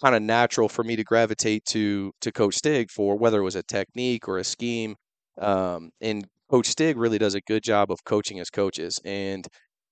kind 0.03 0.14
of 0.14 0.23
natural 0.23 0.68
for 0.68 0.83
me 0.83 0.97
to 0.97 1.05
gravitate 1.05 1.64
to 1.66 2.12
to 2.21 2.33
Coach 2.33 2.57
Stig 2.57 2.90
for 2.90 3.16
whether 3.16 3.40
it 3.40 3.45
was 3.45 3.57
a 3.57 3.62
technique 3.62 4.29
or 4.29 4.38
a 4.38 4.45
scheme. 4.45 4.97
Um, 5.40 5.90
and 6.01 6.27
Coach 6.51 6.66
Stig 6.66 6.97
really 6.97 7.18
does 7.18 7.35
a 7.35 7.40
good 7.40 7.62
job 7.62 7.90
of 7.90 8.05
coaching 8.05 8.38
his 8.38 8.51
coaches. 8.51 9.01
And 9.05 9.47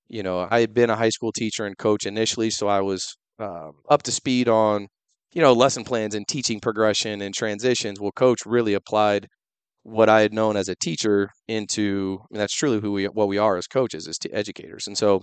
you 0.08 0.22
know, 0.22 0.46
I 0.50 0.60
had 0.60 0.74
been 0.74 0.90
a 0.90 0.96
high 0.96 1.10
school 1.10 1.32
teacher 1.32 1.64
and 1.64 1.78
coach 1.78 2.04
initially, 2.04 2.50
so 2.50 2.66
I 2.66 2.80
was 2.80 3.16
um, 3.38 3.72
up 3.88 4.02
to 4.04 4.12
speed 4.12 4.48
on 4.48 4.88
you 5.32 5.40
know 5.42 5.52
lesson 5.52 5.84
plans 5.84 6.14
and 6.14 6.26
teaching 6.26 6.60
progression 6.60 7.22
and 7.22 7.34
transitions. 7.34 8.00
Well, 8.00 8.12
Coach 8.12 8.40
really 8.44 8.74
applied 8.74 9.28
what 9.82 10.08
I 10.08 10.20
had 10.22 10.34
known 10.34 10.56
as 10.56 10.68
a 10.68 10.74
teacher 10.74 11.30
into 11.48 12.18
mean, 12.30 12.38
that's 12.38 12.54
truly 12.54 12.80
who 12.80 12.92
we 12.92 13.06
what 13.06 13.28
we 13.28 13.38
are 13.38 13.56
as 13.56 13.66
coaches 13.66 14.08
as 14.08 14.18
educators. 14.32 14.86
And 14.86 14.98
so 14.98 15.22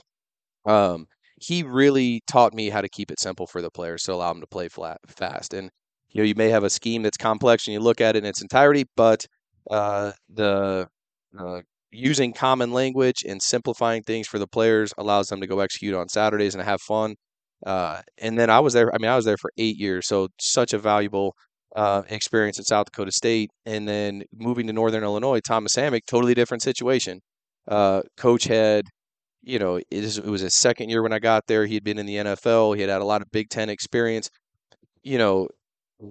um, 0.66 1.08
he 1.40 1.64
really 1.64 2.22
taught 2.28 2.54
me 2.54 2.70
how 2.70 2.82
to 2.82 2.90
keep 2.90 3.12
it 3.12 3.20
simple 3.20 3.48
for 3.48 3.62
the 3.62 3.70
players 3.70 4.04
to 4.04 4.14
allow 4.14 4.32
them 4.32 4.42
to 4.42 4.48
play 4.48 4.68
flat 4.68 4.98
fast. 5.08 5.54
And 5.54 5.70
you 6.10 6.22
know, 6.22 6.26
you 6.26 6.36
may 6.36 6.50
have 6.50 6.64
a 6.64 6.70
scheme 6.70 7.04
that's 7.04 7.18
complex 7.18 7.68
and 7.68 7.74
you 7.74 7.80
look 7.80 8.02
at 8.02 8.16
it 8.16 8.20
in 8.24 8.26
its 8.26 8.42
entirety, 8.42 8.86
but 8.96 9.26
uh, 9.70 10.14
the 10.30 10.88
uh, 11.38 11.62
using 11.92 12.34
common 12.34 12.72
language 12.72 13.24
and 13.28 13.42
simplifying 13.42 14.04
things 14.04 14.28
for 14.28 14.40
the 14.40 14.48
players 14.48 14.94
allows 14.98 15.28
them 15.28 15.42
to 15.42 15.48
go 15.48 15.60
execute 15.60 15.96
on 15.96 16.10
Saturdays 16.10 16.56
and 16.56 16.64
have 16.64 16.82
fun. 16.82 17.16
Uh, 17.66 18.02
and 18.20 18.38
then 18.38 18.50
I 18.50 18.60
was 18.60 18.74
there. 18.74 18.94
I 18.94 18.98
mean, 19.00 19.10
I 19.10 19.16
was 19.16 19.26
there 19.26 19.38
for 19.38 19.52
eight 19.58 19.78
years, 19.78 20.08
so 20.08 20.28
such 20.40 20.74
a 20.74 20.80
valuable 20.80 21.34
uh, 21.76 22.04
experience 22.10 22.60
at 22.60 22.66
South 22.66 22.86
Dakota 22.86 23.12
State. 23.12 23.50
And 23.66 23.88
then 23.88 24.24
moving 24.34 24.68
to 24.68 24.74
Northern 24.74 25.04
Illinois, 25.04 25.40
Thomas 25.40 25.76
Hammock, 25.76 26.04
totally 26.08 26.34
different 26.34 26.64
situation. 26.64 27.20
Uh, 27.68 28.02
coach 28.16 28.46
had 28.46 28.86
you 29.44 29.60
know, 29.60 29.78
it, 29.78 29.86
is, 29.90 30.18
it 30.18 30.26
was 30.26 30.42
his 30.42 30.56
second 30.56 30.90
year 30.90 31.02
when 31.02 31.14
I 31.14 31.20
got 31.20 31.48
there. 31.48 31.66
He 31.66 31.74
had 31.76 31.84
been 31.84 32.00
in 32.00 32.06
the 32.06 32.16
NFL. 32.16 32.76
He 32.76 32.82
had 32.82 32.90
had 32.90 33.02
a 33.02 33.06
lot 33.06 33.22
of 33.22 33.32
Big 33.32 33.50
Ten 33.50 33.70
experience. 33.70 34.30
You 35.04 35.18
know, 35.18 35.48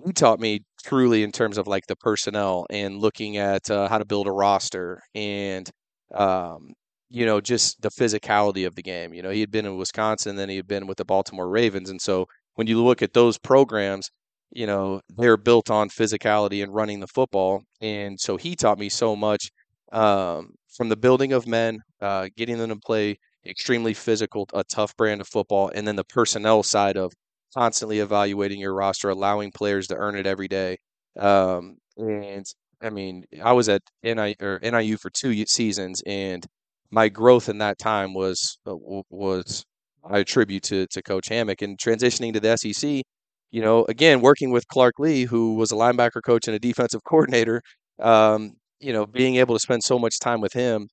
he 0.04 0.12
taught 0.12 0.40
me 0.40 0.60
truly 0.84 1.22
in 1.22 1.32
terms 1.32 1.58
of 1.58 1.66
like 1.66 1.86
the 1.86 1.96
personnel 1.96 2.66
and 2.70 2.98
looking 2.98 3.36
at 3.36 3.70
uh, 3.70 3.88
how 3.88 3.98
to 3.98 4.04
build 4.04 4.26
a 4.26 4.32
roster 4.32 5.00
and, 5.14 5.68
um, 6.14 6.72
you 7.08 7.26
know, 7.26 7.40
just 7.40 7.80
the 7.82 7.90
physicality 7.90 8.66
of 8.66 8.74
the 8.74 8.82
game. 8.82 9.14
You 9.14 9.22
know, 9.22 9.30
he 9.30 9.40
had 9.40 9.50
been 9.50 9.66
in 9.66 9.76
Wisconsin, 9.76 10.36
then 10.36 10.48
he 10.48 10.56
had 10.56 10.66
been 10.66 10.86
with 10.86 10.98
the 10.98 11.04
Baltimore 11.04 11.48
Ravens. 11.48 11.90
And 11.90 12.00
so 12.00 12.26
when 12.54 12.66
you 12.66 12.82
look 12.82 13.02
at 13.02 13.12
those 13.12 13.38
programs, 13.38 14.10
you 14.50 14.66
know, 14.66 15.00
they're 15.16 15.36
built 15.36 15.70
on 15.70 15.88
physicality 15.88 16.62
and 16.62 16.74
running 16.74 17.00
the 17.00 17.06
football. 17.06 17.62
And 17.80 18.18
so 18.18 18.36
he 18.36 18.56
taught 18.56 18.78
me 18.78 18.88
so 18.88 19.14
much 19.14 19.50
um, 19.92 20.54
from 20.76 20.88
the 20.88 20.96
building 20.96 21.32
of 21.32 21.46
men, 21.46 21.80
uh, 22.00 22.28
getting 22.36 22.58
them 22.58 22.70
to 22.70 22.76
play 22.76 23.16
extremely 23.46 23.94
physical, 23.94 24.46
a 24.54 24.64
tough 24.64 24.96
brand 24.96 25.20
of 25.20 25.28
football, 25.28 25.70
and 25.74 25.86
then 25.86 25.96
the 25.96 26.04
personnel 26.04 26.62
side 26.62 26.96
of 26.96 27.12
constantly 27.54 28.00
evaluating 28.00 28.60
your 28.60 28.74
roster, 28.74 29.08
allowing 29.10 29.50
players 29.52 29.86
to 29.88 29.96
earn 29.96 30.16
it 30.16 30.26
every 30.26 30.48
day. 30.48 30.76
Um, 31.18 31.76
and 31.96 32.44
I 32.82 32.90
mean, 32.90 33.24
I 33.42 33.52
was 33.52 33.68
at 33.68 33.82
NIU, 34.02 34.34
or 34.40 34.58
NIU 34.62 34.96
for 34.98 35.10
two 35.10 35.44
seasons, 35.46 36.02
and 36.06 36.44
my 36.90 37.08
growth 37.08 37.48
in 37.48 37.58
that 37.58 37.78
time 37.78 38.14
was 38.14 38.58
uh, 38.66 38.74
was 39.10 39.64
I 40.04 40.18
attribute 40.18 40.62
to 40.64 40.86
to 40.88 41.02
Coach 41.02 41.28
Hammock 41.28 41.62
and 41.62 41.78
transitioning 41.78 42.32
to 42.34 42.40
the 42.40 42.56
SEC. 42.56 43.02
You 43.50 43.62
know, 43.62 43.84
again, 43.88 44.20
working 44.20 44.50
with 44.50 44.66
Clark 44.68 44.94
Lea, 44.98 45.24
who 45.24 45.54
was 45.54 45.72
a 45.72 45.76
linebacker 45.76 46.22
coach 46.24 46.46
and 46.48 46.54
a 46.56 46.58
defensive 46.58 47.02
coordinator. 47.08 47.62
Um, 48.00 48.56
you 48.80 48.92
know, 48.92 49.06
being 49.06 49.36
able 49.36 49.54
to 49.54 49.60
spend 49.60 49.82
so 49.84 49.98
much 49.98 50.18
time 50.20 50.40
with 50.40 50.52
him 50.52 50.88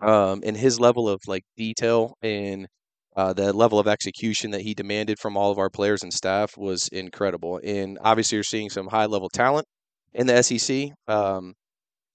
um, 0.00 0.42
and 0.44 0.56
his 0.56 0.80
level 0.80 1.08
of 1.08 1.20
like 1.26 1.44
detail 1.56 2.14
and 2.22 2.66
uh, 3.16 3.32
the 3.32 3.52
level 3.52 3.78
of 3.78 3.88
execution 3.88 4.50
that 4.50 4.60
he 4.60 4.74
demanded 4.74 5.18
from 5.18 5.36
all 5.36 5.50
of 5.50 5.58
our 5.58 5.70
players 5.70 6.02
and 6.02 6.12
staff 6.12 6.56
was 6.56 6.88
incredible. 6.88 7.60
And 7.64 7.98
obviously, 8.02 8.36
you're 8.36 8.42
seeing 8.44 8.68
some 8.70 8.88
high 8.88 9.06
level 9.06 9.30
talent 9.30 9.66
in 10.12 10.26
the 10.26 10.42
SEC. 10.42 10.90
Um, 11.08 11.54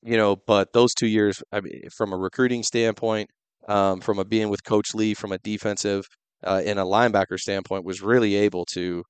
you 0.04 0.18
know, 0.18 0.36
but 0.48 0.74
those 0.74 0.94
two 0.94 1.08
years, 1.08 1.42
I 1.52 1.62
mean, 1.62 1.84
from 1.96 2.14
a 2.14 2.18
recruiting 2.18 2.64
standpoint, 2.64 3.30
um, 3.68 4.02
from 4.02 4.20
a 4.20 4.26
being 4.26 4.50
with 4.50 4.64
Coach 4.64 4.94
Lea, 4.96 5.14
from 5.14 5.32
a 5.32 5.38
defensive 5.40 6.06
uh, 6.46 6.62
and 6.66 6.80
a 6.80 6.84
linebacker 6.84 7.40
standpoint, 7.40 7.86
was 7.86 8.02
really 8.02 8.36
able 8.36 8.66
to. 8.74 9.04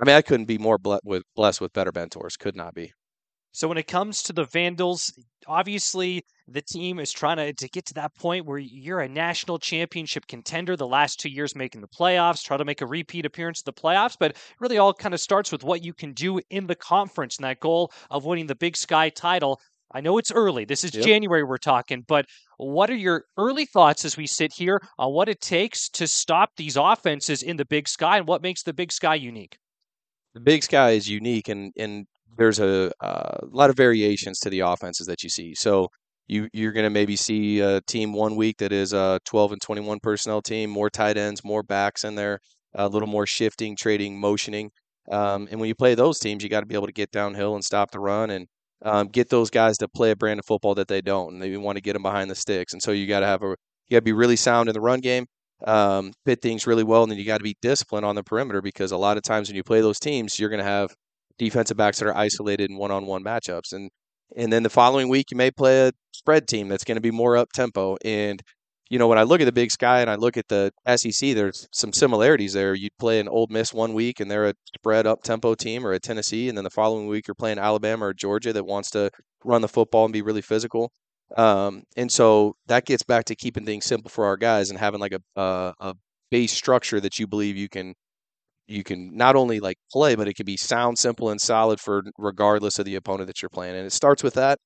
I 0.00 0.04
mean, 0.04 0.16
I 0.16 0.22
couldn't 0.22 0.46
be 0.46 0.58
more 0.58 0.78
with 1.04 1.22
blessed 1.36 1.60
with 1.60 1.72
better 1.72 1.92
mentors. 1.94 2.36
Could 2.36 2.56
not 2.56 2.74
be. 2.74 2.92
So 3.56 3.68
when 3.68 3.78
it 3.78 3.86
comes 3.86 4.22
to 4.24 4.34
the 4.34 4.44
Vandals, 4.44 5.18
obviously 5.46 6.22
the 6.46 6.60
team 6.60 6.98
is 6.98 7.10
trying 7.10 7.38
to, 7.38 7.54
to 7.54 7.68
get 7.70 7.86
to 7.86 7.94
that 7.94 8.14
point 8.14 8.44
where 8.44 8.58
you're 8.58 9.00
a 9.00 9.08
national 9.08 9.58
championship 9.58 10.26
contender 10.26 10.76
the 10.76 10.86
last 10.86 11.18
two 11.18 11.30
years 11.30 11.56
making 11.56 11.80
the 11.80 11.88
playoffs 11.88 12.44
try 12.44 12.58
to 12.58 12.66
make 12.66 12.82
a 12.82 12.86
repeat 12.86 13.24
appearance 13.24 13.60
in 13.60 13.64
the 13.64 13.72
playoffs 13.72 14.14
but 14.20 14.36
really 14.60 14.76
all 14.76 14.92
kind 14.92 15.14
of 15.14 15.20
starts 15.20 15.50
with 15.50 15.64
what 15.64 15.82
you 15.82 15.94
can 15.94 16.12
do 16.12 16.38
in 16.50 16.66
the 16.66 16.74
conference 16.74 17.38
and 17.38 17.44
that 17.44 17.58
goal 17.58 17.90
of 18.10 18.26
winning 18.26 18.46
the 18.46 18.54
big 18.54 18.76
sky 18.76 19.08
title 19.08 19.58
i 19.92 20.00
know 20.02 20.18
it's 20.18 20.30
early 20.30 20.66
this 20.66 20.84
is 20.84 20.94
yep. 20.94 21.04
january 21.04 21.42
we're 21.42 21.56
talking 21.56 22.04
but 22.06 22.26
what 22.58 22.90
are 22.90 22.96
your 22.96 23.24
early 23.38 23.64
thoughts 23.64 24.04
as 24.04 24.18
we 24.18 24.26
sit 24.26 24.52
here 24.52 24.80
on 24.98 25.12
what 25.12 25.30
it 25.30 25.40
takes 25.40 25.88
to 25.88 26.06
stop 26.06 26.50
these 26.56 26.76
offenses 26.76 27.42
in 27.42 27.56
the 27.56 27.64
big 27.64 27.88
sky 27.88 28.18
and 28.18 28.28
what 28.28 28.42
makes 28.42 28.62
the 28.62 28.74
big 28.74 28.92
sky 28.92 29.14
unique 29.14 29.56
the 30.34 30.40
big 30.40 30.62
sky 30.62 30.90
is 30.90 31.08
unique 31.08 31.48
and 31.48 31.72
and 31.78 32.06
there's 32.36 32.60
a, 32.60 32.92
uh, 33.00 33.38
a 33.42 33.46
lot 33.50 33.70
of 33.70 33.76
variations 33.76 34.38
to 34.40 34.50
the 34.50 34.60
offenses 34.60 35.06
that 35.06 35.22
you 35.22 35.28
see. 35.28 35.54
So 35.54 35.88
you 36.28 36.48
you're 36.52 36.72
going 36.72 36.84
to 36.84 36.90
maybe 36.90 37.16
see 37.16 37.60
a 37.60 37.80
team 37.82 38.12
one 38.12 38.36
week 38.36 38.58
that 38.58 38.72
is 38.72 38.92
a 38.92 39.20
12 39.24 39.52
and 39.52 39.62
21 39.62 40.00
personnel 40.00 40.42
team, 40.42 40.70
more 40.70 40.90
tight 40.90 41.16
ends, 41.16 41.44
more 41.44 41.62
backs 41.62 42.04
in 42.04 42.14
there, 42.14 42.40
a 42.74 42.88
little 42.88 43.08
more 43.08 43.26
shifting, 43.26 43.76
trading, 43.76 44.18
motioning. 44.18 44.70
Um, 45.10 45.46
and 45.50 45.60
when 45.60 45.68
you 45.68 45.74
play 45.74 45.94
those 45.94 46.18
teams, 46.18 46.42
you 46.42 46.48
got 46.48 46.60
to 46.60 46.66
be 46.66 46.74
able 46.74 46.86
to 46.86 46.92
get 46.92 47.12
downhill 47.12 47.54
and 47.54 47.64
stop 47.64 47.92
the 47.92 48.00
run 48.00 48.30
and 48.30 48.46
um, 48.84 49.08
get 49.08 49.30
those 49.30 49.50
guys 49.50 49.78
to 49.78 49.88
play 49.88 50.10
a 50.10 50.16
brand 50.16 50.40
of 50.40 50.46
football 50.46 50.74
that 50.74 50.88
they 50.88 51.00
don't, 51.00 51.34
and 51.34 51.42
they 51.42 51.56
want 51.56 51.76
to 51.76 51.82
get 51.82 51.94
them 51.94 52.02
behind 52.02 52.30
the 52.30 52.34
sticks. 52.34 52.72
And 52.72 52.82
so 52.82 52.92
you 52.92 53.06
got 53.06 53.20
to 53.20 53.26
have 53.26 53.42
a 53.42 53.56
you 53.88 53.94
got 53.94 53.98
to 53.98 54.02
be 54.02 54.12
really 54.12 54.36
sound 54.36 54.68
in 54.68 54.74
the 54.74 54.80
run 54.80 55.00
game, 55.00 55.26
um, 55.64 56.12
fit 56.24 56.42
things 56.42 56.66
really 56.66 56.82
well, 56.84 57.04
and 57.04 57.10
then 57.10 57.18
you 57.18 57.24
got 57.24 57.38
to 57.38 57.44
be 57.44 57.56
disciplined 57.62 58.04
on 58.04 58.16
the 58.16 58.24
perimeter 58.24 58.60
because 58.60 58.90
a 58.90 58.96
lot 58.96 59.16
of 59.16 59.22
times 59.22 59.48
when 59.48 59.56
you 59.56 59.62
play 59.62 59.80
those 59.80 60.00
teams, 60.00 60.38
you're 60.38 60.50
going 60.50 60.58
to 60.58 60.64
have 60.64 60.90
defensive 61.38 61.76
backs 61.76 61.98
that 61.98 62.08
are 62.08 62.16
isolated 62.16 62.70
in 62.70 62.76
one-on-one 62.76 63.24
matchups, 63.24 63.72
and 63.72 63.90
and 64.36 64.52
then 64.52 64.62
the 64.62 64.70
following 64.70 65.08
week 65.08 65.30
you 65.30 65.36
may 65.36 65.50
play 65.50 65.88
a 65.88 65.92
spread 66.12 66.48
team 66.48 66.68
that's 66.68 66.84
going 66.84 66.96
to 66.96 67.00
be 67.02 67.10
more 67.10 67.36
up 67.36 67.52
tempo. 67.52 67.96
And 68.04 68.42
you 68.90 68.98
know 68.98 69.08
when 69.08 69.18
I 69.18 69.22
look 69.22 69.40
at 69.40 69.44
the 69.44 69.52
Big 69.52 69.70
Sky 69.70 70.00
and 70.00 70.10
I 70.10 70.16
look 70.16 70.36
at 70.36 70.48
the 70.48 70.72
SEC, 70.96 71.34
there's 71.34 71.68
some 71.72 71.92
similarities 71.92 72.52
there. 72.52 72.74
You'd 72.74 72.96
play 72.98 73.20
an 73.20 73.28
Ole 73.28 73.46
Miss 73.50 73.72
one 73.72 73.94
week 73.94 74.20
and 74.20 74.30
they're 74.30 74.48
a 74.48 74.54
spread 74.74 75.06
up 75.06 75.22
tempo 75.22 75.54
team, 75.54 75.86
or 75.86 75.92
a 75.92 76.00
Tennessee, 76.00 76.48
and 76.48 76.56
then 76.56 76.64
the 76.64 76.70
following 76.70 77.06
week 77.06 77.26
you're 77.28 77.34
playing 77.34 77.58
Alabama 77.58 78.06
or 78.06 78.14
Georgia 78.14 78.52
that 78.52 78.66
wants 78.66 78.90
to 78.90 79.10
run 79.44 79.62
the 79.62 79.68
football 79.68 80.04
and 80.04 80.12
be 80.12 80.22
really 80.22 80.42
physical. 80.42 80.90
Um, 81.36 81.82
and 81.96 82.10
so 82.10 82.54
that 82.66 82.84
gets 82.84 83.02
back 83.02 83.24
to 83.26 83.34
keeping 83.34 83.64
things 83.64 83.84
simple 83.84 84.10
for 84.10 84.26
our 84.26 84.36
guys 84.36 84.70
and 84.70 84.78
having 84.78 85.00
like 85.00 85.12
a, 85.12 85.40
a, 85.40 85.74
a 85.80 85.94
base 86.30 86.52
structure 86.52 87.00
that 87.00 87.18
you 87.18 87.26
believe 87.26 87.56
you 87.56 87.68
can 87.68 87.94
you 88.66 88.82
can 88.84 89.16
not 89.16 89.36
only 89.36 89.60
like 89.60 89.76
play, 89.92 90.14
but 90.14 90.28
it 90.28 90.34
can 90.34 90.46
be 90.46 90.56
sound, 90.56 90.98
simple, 90.98 91.30
and 91.30 91.40
solid 91.40 91.80
for 91.80 92.02
regardless 92.18 92.78
of 92.78 92.84
the 92.84 92.96
opponent 92.96 93.28
that 93.28 93.42
you're 93.42 93.48
playing. 93.48 93.76
And 93.76 93.86
it 93.86 93.92
starts 93.92 94.22
with 94.22 94.34
that, 94.34 94.58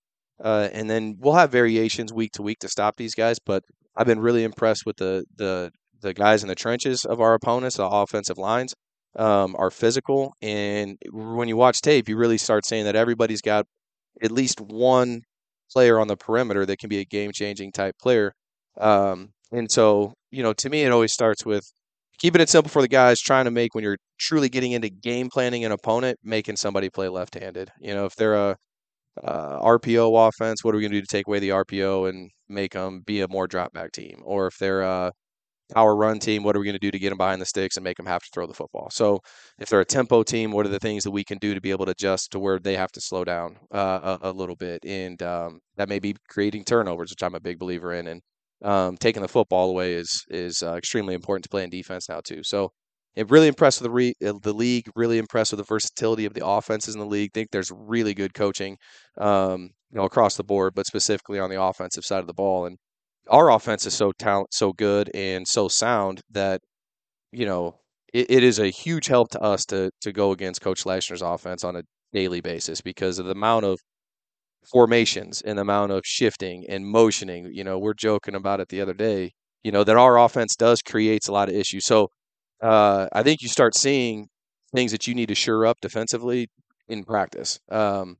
uh, 0.42 0.68
and 0.72 0.88
then 0.88 1.16
we'll 1.18 1.34
have 1.34 1.52
variations 1.52 2.12
week 2.12 2.32
to 2.32 2.42
week 2.42 2.58
to 2.60 2.68
stop 2.68 2.96
these 2.96 3.14
guys. 3.14 3.38
But 3.44 3.62
I've 3.96 4.06
been 4.06 4.20
really 4.20 4.44
impressed 4.44 4.86
with 4.86 4.96
the 4.96 5.24
the 5.36 5.70
the 6.00 6.14
guys 6.14 6.42
in 6.42 6.48
the 6.48 6.54
trenches 6.54 7.04
of 7.04 7.20
our 7.20 7.34
opponents, 7.34 7.76
the 7.76 7.86
offensive 7.86 8.38
lines, 8.38 8.74
um, 9.16 9.54
are 9.58 9.70
physical. 9.70 10.32
And 10.40 10.96
when 11.12 11.48
you 11.48 11.56
watch 11.56 11.80
tape, 11.82 12.08
you 12.08 12.16
really 12.16 12.38
start 12.38 12.66
saying 12.66 12.84
that 12.84 12.96
everybody's 12.96 13.42
got 13.42 13.66
at 14.22 14.30
least 14.30 14.60
one 14.60 15.22
player 15.72 15.98
on 16.00 16.08
the 16.08 16.16
perimeter 16.16 16.66
that 16.66 16.78
can 16.78 16.88
be 16.88 16.98
a 16.98 17.04
game 17.04 17.32
changing 17.32 17.72
type 17.72 17.94
player. 18.00 18.32
Um, 18.80 19.30
and 19.52 19.70
so, 19.70 20.14
you 20.30 20.42
know, 20.42 20.52
to 20.54 20.70
me, 20.70 20.82
it 20.82 20.92
always 20.92 21.12
starts 21.12 21.44
with 21.44 21.64
keeping 22.20 22.40
it 22.40 22.48
simple 22.48 22.70
for 22.70 22.82
the 22.82 22.88
guys, 22.88 23.20
trying 23.20 23.46
to 23.46 23.50
make 23.50 23.74
when 23.74 23.82
you're 23.82 23.98
truly 24.18 24.48
getting 24.48 24.72
into 24.72 24.90
game 24.90 25.28
planning 25.30 25.64
an 25.64 25.72
opponent, 25.72 26.18
making 26.22 26.56
somebody 26.56 26.88
play 26.90 27.08
left 27.08 27.34
handed. 27.34 27.70
You 27.80 27.94
know, 27.94 28.04
if 28.04 28.14
they're 28.14 28.34
a 28.34 28.56
uh, 29.24 29.60
RPO 29.60 30.28
offense, 30.28 30.62
what 30.62 30.74
are 30.74 30.78
we 30.78 30.82
going 30.82 30.92
to 30.92 30.98
do 30.98 31.02
to 31.02 31.06
take 31.06 31.26
away 31.26 31.38
the 31.40 31.50
RPO 31.50 32.08
and 32.08 32.30
make 32.48 32.72
them 32.72 33.02
be 33.04 33.20
a 33.22 33.28
more 33.28 33.46
drop 33.46 33.72
back 33.72 33.92
team? 33.92 34.20
Or 34.24 34.46
if 34.46 34.58
they're 34.58 34.82
a 34.82 35.12
our 35.76 35.94
run 35.94 36.18
team, 36.18 36.42
what 36.42 36.56
are 36.56 36.58
we 36.58 36.64
going 36.64 36.74
to 36.74 36.80
do 36.80 36.90
to 36.90 36.98
get 36.98 37.10
them 37.10 37.18
behind 37.18 37.40
the 37.40 37.46
sticks 37.46 37.76
and 37.76 37.84
make 37.84 37.96
them 37.96 38.06
have 38.06 38.22
to 38.22 38.28
throw 38.32 38.46
the 38.46 38.54
football? 38.54 38.88
So 38.90 39.20
if 39.58 39.68
they're 39.68 39.80
a 39.80 39.84
tempo 39.84 40.22
team, 40.22 40.50
what 40.50 40.66
are 40.66 40.70
the 40.70 40.80
things 40.80 41.04
that 41.04 41.10
we 41.12 41.24
can 41.24 41.38
do 41.38 41.54
to 41.54 41.60
be 41.60 41.70
able 41.70 41.84
to 41.86 41.92
adjust 41.92 42.32
to 42.32 42.40
where 42.40 42.58
they 42.58 42.76
have 42.76 42.90
to 42.92 43.00
slow 43.00 43.24
down 43.24 43.56
uh, 43.72 44.18
a, 44.20 44.30
a, 44.30 44.32
little 44.32 44.56
bit? 44.56 44.84
And 44.84 45.22
um, 45.22 45.60
that 45.76 45.88
may 45.88 45.98
be 45.98 46.16
creating 46.28 46.64
turnovers, 46.64 47.10
which 47.10 47.22
I'm 47.22 47.34
a 47.34 47.40
big 47.40 47.58
believer 47.58 47.92
in. 47.92 48.08
And 48.08 48.20
um, 48.62 48.96
taking 48.96 49.22
the 49.22 49.28
football 49.28 49.70
away 49.70 49.94
is 49.94 50.24
is 50.28 50.62
uh, 50.62 50.74
extremely 50.74 51.14
important 51.14 51.44
to 51.44 51.50
play 51.50 51.64
in 51.64 51.70
defense 51.70 52.08
now 52.08 52.20
too. 52.24 52.42
So 52.42 52.70
it 53.16 53.30
really 53.30 53.48
impressed 53.48 53.80
with 53.80 53.86
the 53.86 53.90
re- 53.90 54.14
uh, 54.24 54.34
the 54.42 54.52
league. 54.52 54.86
Really 54.94 55.18
impressed 55.18 55.52
with 55.52 55.58
the 55.58 55.64
versatility 55.64 56.26
of 56.26 56.34
the 56.34 56.46
offenses 56.46 56.94
in 56.94 57.00
the 57.00 57.06
league. 57.06 57.32
Think 57.32 57.50
there's 57.50 57.72
really 57.72 58.14
good 58.14 58.34
coaching, 58.34 58.76
um, 59.18 59.70
you 59.90 59.98
know, 59.98 60.04
across 60.04 60.36
the 60.36 60.44
board, 60.44 60.74
but 60.74 60.86
specifically 60.86 61.38
on 61.38 61.50
the 61.50 61.60
offensive 61.60 62.04
side 62.04 62.20
of 62.20 62.26
the 62.26 62.34
ball. 62.34 62.66
And 62.66 62.78
our 63.28 63.50
offense 63.50 63.86
is 63.86 63.94
so 63.94 64.12
talent, 64.12 64.48
so 64.52 64.72
good, 64.72 65.10
and 65.14 65.46
so 65.46 65.68
sound 65.68 66.20
that 66.30 66.60
you 67.32 67.46
know 67.46 67.76
it, 68.12 68.30
it 68.30 68.44
is 68.44 68.58
a 68.58 68.70
huge 68.70 69.06
help 69.06 69.30
to 69.30 69.40
us 69.40 69.64
to 69.66 69.90
to 70.02 70.12
go 70.12 70.32
against 70.32 70.60
Coach 70.62 70.84
Lashner's 70.84 71.22
offense 71.22 71.64
on 71.64 71.76
a 71.76 71.82
daily 72.12 72.40
basis 72.40 72.80
because 72.80 73.18
of 73.18 73.26
the 73.26 73.32
amount 73.32 73.64
of 73.64 73.78
formations 74.68 75.42
and 75.42 75.58
the 75.58 75.62
amount 75.62 75.92
of 75.92 76.02
shifting 76.04 76.64
and 76.68 76.86
motioning. 76.86 77.50
You 77.52 77.64
know, 77.64 77.78
we're 77.78 77.94
joking 77.94 78.34
about 78.34 78.60
it 78.60 78.68
the 78.68 78.80
other 78.80 78.94
day. 78.94 79.32
You 79.62 79.72
know 79.72 79.84
that 79.84 79.96
our 79.96 80.18
offense 80.18 80.56
does 80.56 80.80
creates 80.82 81.28
a 81.28 81.32
lot 81.32 81.48
of 81.48 81.54
issues. 81.54 81.84
So 81.84 82.08
uh, 82.62 83.08
I 83.12 83.22
think 83.22 83.42
you 83.42 83.48
start 83.48 83.74
seeing 83.74 84.28
things 84.74 84.92
that 84.92 85.06
you 85.06 85.14
need 85.14 85.28
to 85.28 85.34
shore 85.34 85.66
up 85.66 85.78
defensively 85.80 86.48
in 86.88 87.04
practice. 87.04 87.58
Um, 87.70 88.16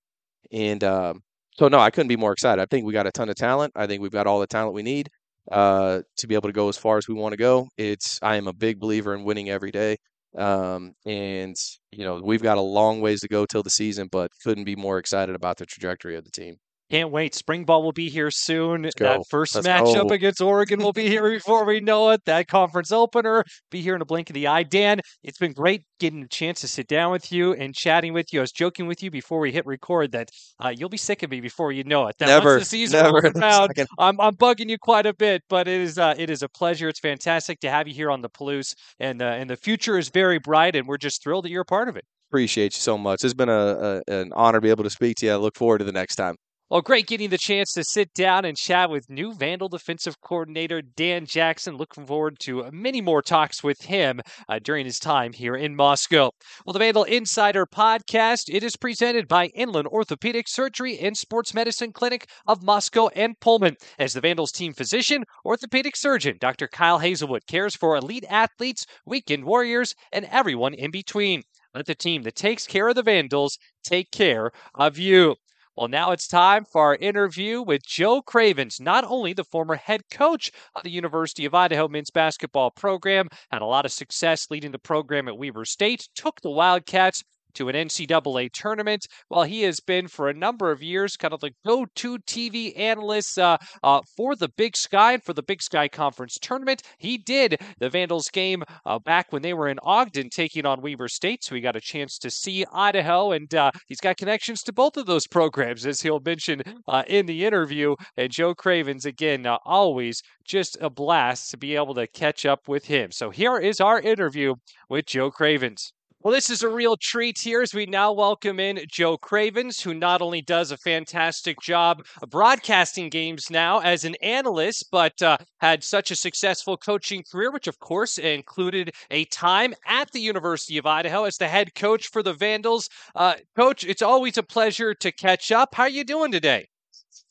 and 0.52 0.82
um, 0.84 1.22
so, 1.60 1.68
no, 1.68 1.78
I 1.78 1.90
couldn't 1.90 2.08
be 2.08 2.16
more 2.16 2.32
excited. 2.32 2.60
I 2.60 2.66
think 2.66 2.86
we 2.86 2.92
got 2.92 3.06
a 3.06 3.12
ton 3.12 3.28
of 3.28 3.36
talent. 3.36 3.72
I 3.76 3.86
think 3.86 4.00
we've 4.00 4.10
got 4.10 4.26
all 4.26 4.40
the 4.40 4.46
talent 4.46 4.74
we 4.74 4.82
need 4.82 5.08
uh, 5.50 6.00
to 6.16 6.26
be 6.26 6.34
able 6.34 6.48
to 6.48 6.54
go 6.54 6.68
as 6.68 6.76
far 6.76 6.96
as 6.96 7.06
we 7.08 7.14
want 7.14 7.32
to 7.32 7.36
go. 7.36 7.68
It's 7.76 8.18
I 8.22 8.36
am 8.36 8.48
a 8.48 8.52
big 8.52 8.80
believer 8.80 9.14
in 9.14 9.24
winning 9.24 9.50
every 9.50 9.70
day. 9.70 9.96
Um, 10.36 10.94
and 11.06 11.56
you 11.92 12.04
know 12.04 12.20
we've 12.22 12.42
got 12.42 12.58
a 12.58 12.62
long 12.62 13.00
ways 13.00 13.20
to 13.22 13.28
go 13.28 13.46
till 13.46 13.62
the 13.62 13.70
season, 13.70 14.08
but 14.10 14.30
couldn't 14.44 14.64
be 14.64 14.76
more 14.76 14.98
excited 14.98 15.34
about 15.34 15.58
the 15.58 15.66
trajectory 15.66 16.16
of 16.16 16.24
the 16.24 16.30
team. 16.30 16.56
Can't 16.90 17.12
wait. 17.12 17.36
Spring 17.36 17.64
ball 17.64 17.84
will 17.84 17.92
be 17.92 18.10
here 18.10 18.32
soon. 18.32 18.82
That 18.98 19.24
first 19.30 19.54
Let's 19.54 19.68
matchup 19.68 20.08
go. 20.08 20.14
against 20.14 20.40
Oregon 20.40 20.82
will 20.82 20.92
be 20.92 21.06
here 21.06 21.30
before 21.30 21.64
we 21.64 21.78
know 21.78 22.10
it. 22.10 22.24
That 22.24 22.48
conference 22.48 22.90
opener 22.90 23.44
be 23.70 23.80
here 23.80 23.94
in 23.94 24.02
a 24.02 24.04
blink 24.04 24.28
of 24.28 24.34
the 24.34 24.48
eye. 24.48 24.64
Dan, 24.64 25.00
it's 25.22 25.38
been 25.38 25.52
great 25.52 25.84
getting 26.00 26.24
a 26.24 26.28
chance 26.28 26.62
to 26.62 26.68
sit 26.68 26.88
down 26.88 27.12
with 27.12 27.30
you 27.30 27.52
and 27.52 27.74
chatting 27.74 28.12
with 28.12 28.32
you. 28.32 28.40
I 28.40 28.42
was 28.42 28.50
joking 28.50 28.88
with 28.88 29.04
you 29.04 29.10
before 29.10 29.38
we 29.38 29.52
hit 29.52 29.66
record 29.66 30.10
that 30.12 30.30
uh, 30.58 30.72
you'll 30.76 30.88
be 30.88 30.96
sick 30.96 31.22
of 31.22 31.30
me 31.30 31.40
before 31.40 31.70
you 31.70 31.84
know 31.84 32.08
it. 32.08 32.16
That 32.18 32.26
never, 32.26 32.54
once 32.54 32.62
the 32.62 32.70
season 32.70 33.04
never. 33.04 33.18
Around, 33.18 33.72
I'm, 33.98 34.20
I'm 34.20 34.34
bugging 34.34 34.68
you 34.68 34.78
quite 34.78 35.06
a 35.06 35.14
bit, 35.14 35.42
but 35.48 35.68
it 35.68 35.80
is 35.80 35.96
uh, 35.96 36.14
it 36.18 36.28
is 36.28 36.42
a 36.42 36.48
pleasure. 36.48 36.88
It's 36.88 37.00
fantastic 37.00 37.60
to 37.60 37.70
have 37.70 37.86
you 37.86 37.94
here 37.94 38.10
on 38.10 38.20
the 38.20 38.30
Palouse, 38.30 38.74
and 38.98 39.22
uh, 39.22 39.26
and 39.26 39.48
the 39.48 39.56
future 39.56 39.96
is 39.96 40.08
very 40.08 40.40
bright, 40.40 40.74
and 40.74 40.88
we're 40.88 40.98
just 40.98 41.22
thrilled 41.22 41.44
that 41.44 41.50
you're 41.50 41.62
a 41.62 41.66
part 41.66 41.88
of 41.88 41.96
it. 41.96 42.04
Appreciate 42.30 42.74
you 42.74 42.80
so 42.80 42.98
much. 42.98 43.22
It's 43.22 43.34
been 43.34 43.48
a, 43.48 44.02
a 44.08 44.12
an 44.12 44.32
honor 44.34 44.58
to 44.58 44.62
be 44.62 44.70
able 44.70 44.84
to 44.84 44.90
speak 44.90 45.18
to 45.18 45.26
you. 45.26 45.32
I 45.32 45.36
look 45.36 45.56
forward 45.56 45.78
to 45.78 45.84
the 45.84 45.92
next 45.92 46.16
time. 46.16 46.34
Well, 46.70 46.82
great 46.82 47.08
getting 47.08 47.30
the 47.30 47.36
chance 47.36 47.72
to 47.72 47.82
sit 47.82 48.14
down 48.14 48.44
and 48.44 48.56
chat 48.56 48.90
with 48.90 49.10
new 49.10 49.34
Vandal 49.34 49.68
defensive 49.68 50.20
coordinator 50.20 50.80
Dan 50.80 51.26
Jackson. 51.26 51.76
Looking 51.76 52.06
forward 52.06 52.38
to 52.42 52.70
many 52.70 53.00
more 53.00 53.22
talks 53.22 53.64
with 53.64 53.82
him 53.82 54.20
uh, 54.48 54.60
during 54.62 54.86
his 54.86 55.00
time 55.00 55.32
here 55.32 55.56
in 55.56 55.74
Moscow. 55.74 56.30
Well, 56.64 56.72
the 56.72 56.78
Vandal 56.78 57.02
Insider 57.02 57.66
podcast, 57.66 58.42
it 58.48 58.62
is 58.62 58.76
presented 58.76 59.26
by 59.26 59.46
Inland 59.46 59.88
Orthopedic 59.88 60.46
Surgery 60.46 60.96
and 61.00 61.16
Sports 61.16 61.52
Medicine 61.54 61.92
Clinic 61.92 62.28
of 62.46 62.62
Moscow 62.62 63.08
and 63.16 63.34
Pullman. 63.40 63.74
As 63.98 64.12
the 64.12 64.20
Vandals 64.20 64.52
team 64.52 64.72
physician, 64.72 65.24
orthopedic 65.44 65.96
surgeon 65.96 66.36
Dr. 66.40 66.68
Kyle 66.68 67.00
Hazelwood 67.00 67.48
cares 67.48 67.74
for 67.74 67.96
elite 67.96 68.26
athletes, 68.30 68.86
weekend 69.04 69.44
warriors, 69.44 69.96
and 70.12 70.24
everyone 70.26 70.74
in 70.74 70.92
between. 70.92 71.42
Let 71.74 71.86
the 71.86 71.96
team 71.96 72.22
that 72.22 72.36
takes 72.36 72.68
care 72.68 72.86
of 72.86 72.94
the 72.94 73.02
Vandals 73.02 73.58
take 73.82 74.12
care 74.12 74.52
of 74.76 74.98
you. 74.98 75.34
Well, 75.76 75.88
now 75.88 76.10
it's 76.12 76.28
time 76.28 76.64
for 76.64 76.82
our 76.82 76.96
interview 76.96 77.62
with 77.62 77.84
Joe 77.84 78.22
Cravens, 78.22 78.80
not 78.80 79.04
only 79.04 79.32
the 79.32 79.44
former 79.44 79.76
head 79.76 80.02
coach 80.10 80.52
of 80.74 80.82
the 80.82 80.90
University 80.90 81.44
of 81.44 81.54
Idaho 81.54 81.88
men's 81.88 82.10
basketball 82.10 82.70
program, 82.70 83.28
had 83.50 83.62
a 83.62 83.66
lot 83.66 83.86
of 83.86 83.92
success 83.92 84.50
leading 84.50 84.72
the 84.72 84.78
program 84.78 85.26
at 85.26 85.38
Weber 85.38 85.64
State, 85.64 86.08
took 86.14 86.40
the 86.40 86.50
Wildcats 86.50 87.24
to 87.54 87.68
an 87.68 87.76
NCAA 87.76 88.52
tournament. 88.52 89.06
While 89.28 89.44
he 89.44 89.62
has 89.62 89.80
been 89.80 90.08
for 90.08 90.28
a 90.28 90.34
number 90.34 90.70
of 90.70 90.82
years 90.82 91.16
kind 91.16 91.34
of 91.34 91.40
the 91.40 91.52
go 91.64 91.86
to 91.96 92.18
TV 92.18 92.78
analyst 92.78 93.38
uh, 93.38 93.58
uh, 93.82 94.00
for 94.16 94.36
the 94.36 94.48
Big 94.48 94.76
Sky 94.76 95.14
and 95.14 95.22
for 95.22 95.32
the 95.32 95.42
Big 95.42 95.62
Sky 95.62 95.88
Conference 95.88 96.38
tournament. 96.40 96.82
He 96.98 97.18
did 97.18 97.60
the 97.78 97.90
Vandals 97.90 98.28
game 98.28 98.62
uh, 98.84 98.98
back 98.98 99.32
when 99.32 99.42
they 99.42 99.54
were 99.54 99.68
in 99.68 99.78
Ogden 99.82 100.30
taking 100.30 100.66
on 100.66 100.82
Weber 100.82 101.08
State. 101.08 101.44
So 101.44 101.54
we 101.54 101.60
got 101.60 101.76
a 101.76 101.80
chance 101.80 102.18
to 102.18 102.30
see 102.30 102.64
Idaho, 102.72 103.32
and 103.32 103.52
uh, 103.54 103.70
he's 103.86 104.00
got 104.00 104.16
connections 104.16 104.62
to 104.62 104.72
both 104.72 104.96
of 104.96 105.06
those 105.06 105.26
programs, 105.26 105.86
as 105.86 106.00
he'll 106.00 106.20
mention 106.20 106.62
uh, 106.88 107.04
in 107.06 107.26
the 107.26 107.44
interview. 107.44 107.94
And 108.16 108.30
Joe 108.30 108.54
Cravens, 108.54 109.04
again, 109.04 109.46
uh, 109.46 109.58
always 109.64 110.22
just 110.44 110.76
a 110.80 110.90
blast 110.90 111.50
to 111.50 111.56
be 111.56 111.76
able 111.76 111.94
to 111.94 112.06
catch 112.06 112.44
up 112.44 112.68
with 112.68 112.86
him. 112.86 113.10
So 113.12 113.30
here 113.30 113.58
is 113.58 113.80
our 113.80 114.00
interview 114.00 114.54
with 114.88 115.06
Joe 115.06 115.30
Cravens. 115.30 115.92
Well, 116.22 116.34
this 116.34 116.50
is 116.50 116.62
a 116.62 116.68
real 116.68 116.98
treat 116.98 117.38
here 117.38 117.62
as 117.62 117.72
we 117.72 117.86
now 117.86 118.12
welcome 118.12 118.60
in 118.60 118.84
Joe 118.86 119.16
Cravens, 119.16 119.80
who 119.80 119.94
not 119.94 120.20
only 120.20 120.42
does 120.42 120.70
a 120.70 120.76
fantastic 120.76 121.58
job 121.62 122.04
broadcasting 122.28 123.08
games 123.08 123.48
now 123.48 123.78
as 123.78 124.04
an 124.04 124.16
analyst, 124.16 124.90
but 124.92 125.22
uh, 125.22 125.38
had 125.60 125.82
such 125.82 126.10
a 126.10 126.14
successful 126.16 126.76
coaching 126.76 127.24
career, 127.32 127.50
which 127.50 127.66
of 127.66 127.78
course 127.78 128.18
included 128.18 128.92
a 129.10 129.24
time 129.26 129.72
at 129.86 130.12
the 130.12 130.20
University 130.20 130.76
of 130.76 130.84
Idaho 130.84 131.24
as 131.24 131.38
the 131.38 131.48
head 131.48 131.74
coach 131.74 132.08
for 132.08 132.22
the 132.22 132.34
Vandals. 132.34 132.90
Uh, 133.14 133.36
coach, 133.56 133.82
it's 133.82 134.02
always 134.02 134.36
a 134.36 134.42
pleasure 134.42 134.92
to 134.92 135.10
catch 135.10 135.50
up. 135.50 135.74
How 135.74 135.84
are 135.84 135.88
you 135.88 136.04
doing 136.04 136.32
today? 136.32 136.68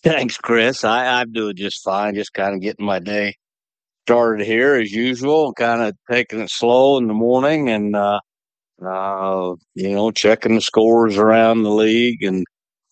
Thanks, 0.01 0.35
Chris. 0.35 0.83
I, 0.83 1.21
I'm 1.21 1.31
doing 1.31 1.55
just 1.55 1.83
fine, 1.83 2.15
just 2.15 2.33
kind 2.33 2.55
of 2.55 2.61
getting 2.61 2.87
my 2.87 2.97
day 2.97 3.35
started 4.07 4.47
here 4.47 4.77
as 4.77 4.91
usual, 4.91 5.53
kind 5.53 5.83
of 5.83 5.95
taking 6.09 6.39
it 6.39 6.49
slow 6.49 6.97
in 6.97 7.05
the 7.05 7.13
morning 7.13 7.69
and, 7.69 7.95
uh, 7.95 8.19
uh, 8.85 9.55
you 9.75 9.91
know, 9.91 10.11
checking 10.11 10.55
the 10.55 10.61
scores 10.61 11.17
around 11.17 11.63
the 11.63 11.69
league 11.71 12.23
and 12.23 12.45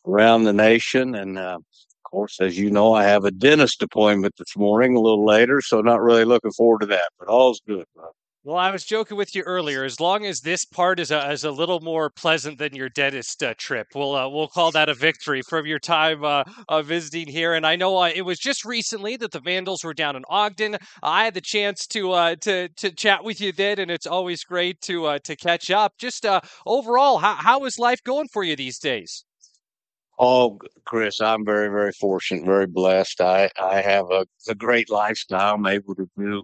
around 0.05 0.43
the 0.43 0.53
nation. 0.53 1.15
And 1.15 1.37
uh, 1.37 1.57
of 1.59 2.11
course, 2.11 2.39
as 2.41 2.57
you 2.57 2.71
know, 2.71 2.93
I 2.93 3.03
have 3.03 3.25
a 3.25 3.31
dentist 3.31 3.81
appointment 3.83 4.35
this 4.37 4.55
morning 4.57 4.95
a 4.95 5.01
little 5.01 5.25
later, 5.25 5.61
so 5.61 5.81
not 5.81 6.01
really 6.01 6.25
looking 6.25 6.51
forward 6.51 6.81
to 6.81 6.87
that. 6.87 7.09
But 7.19 7.27
all's 7.29 7.61
good. 7.67 7.85
Well, 8.47 8.55
I 8.55 8.71
was 8.71 8.85
joking 8.85 9.17
with 9.17 9.35
you 9.35 9.41
earlier. 9.41 9.83
As 9.83 9.99
long 9.99 10.25
as 10.25 10.39
this 10.39 10.63
part 10.63 11.01
is 11.01 11.11
a, 11.11 11.31
is 11.31 11.43
a 11.43 11.51
little 11.51 11.81
more 11.81 12.09
pleasant 12.09 12.57
than 12.57 12.73
your 12.73 12.87
dentist 12.87 13.43
uh, 13.43 13.53
trip, 13.57 13.87
we'll 13.93 14.15
uh, 14.15 14.29
we'll 14.29 14.47
call 14.47 14.71
that 14.71 14.87
a 14.87 14.93
victory 14.93 15.41
from 15.49 15.65
your 15.65 15.79
time 15.79 16.23
uh, 16.23 16.45
visiting 16.81 17.27
here. 17.27 17.55
And 17.55 17.67
I 17.67 17.75
know 17.75 17.97
uh, 17.97 18.09
it 18.15 18.21
was 18.21 18.39
just 18.39 18.63
recently 18.63 19.17
that 19.17 19.31
the 19.31 19.41
Vandals 19.41 19.83
were 19.83 19.93
down 19.93 20.15
in 20.15 20.23
Ogden. 20.29 20.77
I 21.03 21.25
had 21.25 21.33
the 21.33 21.41
chance 21.41 21.85
to 21.87 22.13
uh, 22.13 22.35
to 22.43 22.69
to 22.69 22.89
chat 22.89 23.25
with 23.25 23.41
you 23.41 23.51
then, 23.51 23.79
and 23.79 23.91
it's 23.91 24.07
always 24.07 24.45
great 24.45 24.79
to 24.83 25.07
uh, 25.07 25.19
to 25.25 25.35
catch 25.35 25.69
up. 25.69 25.95
Just 25.99 26.25
overall, 26.65 27.17
how 27.17 27.33
how 27.33 27.65
is 27.65 27.77
life 27.77 28.01
going 28.05 28.29
for 28.31 28.45
you 28.45 28.55
these 28.55 28.79
days? 28.79 29.25
Oh, 30.19 30.57
Chris, 30.85 31.19
I'm 31.19 31.43
very, 31.43 31.67
very 31.67 31.91
fortunate, 31.91 32.45
very 32.45 32.65
blessed. 32.65 33.19
I, 33.19 33.49
I 33.61 33.81
have 33.81 34.09
a, 34.09 34.25
a 34.47 34.55
great 34.55 34.89
lifestyle. 34.89 35.55
I'm 35.55 35.67
able 35.67 35.95
to 35.95 36.09
do 36.17 36.43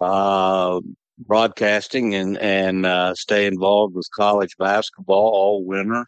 uh, 0.00 0.80
broadcasting 1.18 2.14
and 2.14 2.38
and 2.38 2.86
uh, 2.86 3.14
stay 3.14 3.46
involved 3.46 3.94
with 3.94 4.08
college 4.14 4.56
basketball 4.58 5.30
all 5.32 5.64
winter, 5.64 6.06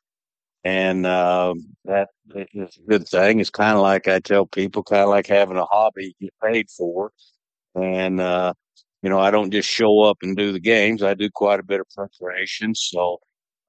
and 0.64 1.06
uh, 1.06 1.54
that 1.84 2.08
is 2.34 2.76
a 2.76 2.88
good 2.88 3.08
thing. 3.08 3.40
It's 3.40 3.50
kind 3.50 3.76
of 3.76 3.82
like 3.82 4.08
I 4.08 4.20
tell 4.20 4.46
people, 4.46 4.82
kind 4.82 5.02
of 5.02 5.08
like 5.10 5.26
having 5.26 5.56
a 5.56 5.64
hobby 5.64 6.14
you 6.18 6.28
get 6.28 6.34
paid 6.42 6.70
for, 6.70 7.12
and 7.74 8.20
uh, 8.20 8.54
you 9.02 9.10
know 9.10 9.18
I 9.20 9.30
don't 9.30 9.50
just 9.50 9.68
show 9.68 10.02
up 10.02 10.18
and 10.22 10.36
do 10.36 10.52
the 10.52 10.60
games. 10.60 11.02
I 11.02 11.14
do 11.14 11.30
quite 11.30 11.60
a 11.60 11.64
bit 11.64 11.80
of 11.80 11.86
preparation, 11.94 12.74
so 12.74 13.18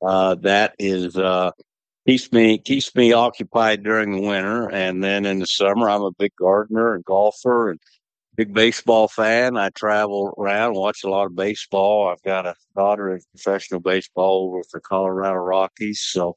uh, 0.02 0.36
that 0.36 0.76
is 0.80 1.17
uh, 1.17 1.52
keeps 2.08 2.32
me 2.32 2.58
keeps 2.60 2.93
me 2.95 3.13
occupied 3.13 3.84
during 3.84 4.12
the 4.12 4.21
winter, 4.21 4.69
and 4.69 5.04
then 5.04 5.26
in 5.26 5.39
the 5.39 5.48
summer 5.48 5.89
I'm 5.89 6.04
a 6.04 6.12
big 6.12 6.32
gardener 6.39 6.95
and 6.95 7.04
golfer 7.06 7.71
and 7.71 7.80
big 8.36 8.53
baseball 8.53 9.07
fan. 9.07 9.57
I 9.57 9.69
travel 9.69 10.33
around, 10.38 10.75
watch 10.75 11.03
a 11.03 11.09
lot 11.09 11.25
of 11.25 11.36
baseball. 11.36 12.09
I've 12.09 12.21
got 12.23 12.45
a 12.45 12.55
daughter 12.75 13.13
in 13.13 13.21
professional 13.31 13.79
baseball 13.79 14.51
with 14.51 14.69
the 14.73 14.79
Colorado 14.79 15.38
Rockies. 15.38 16.01
So 16.01 16.36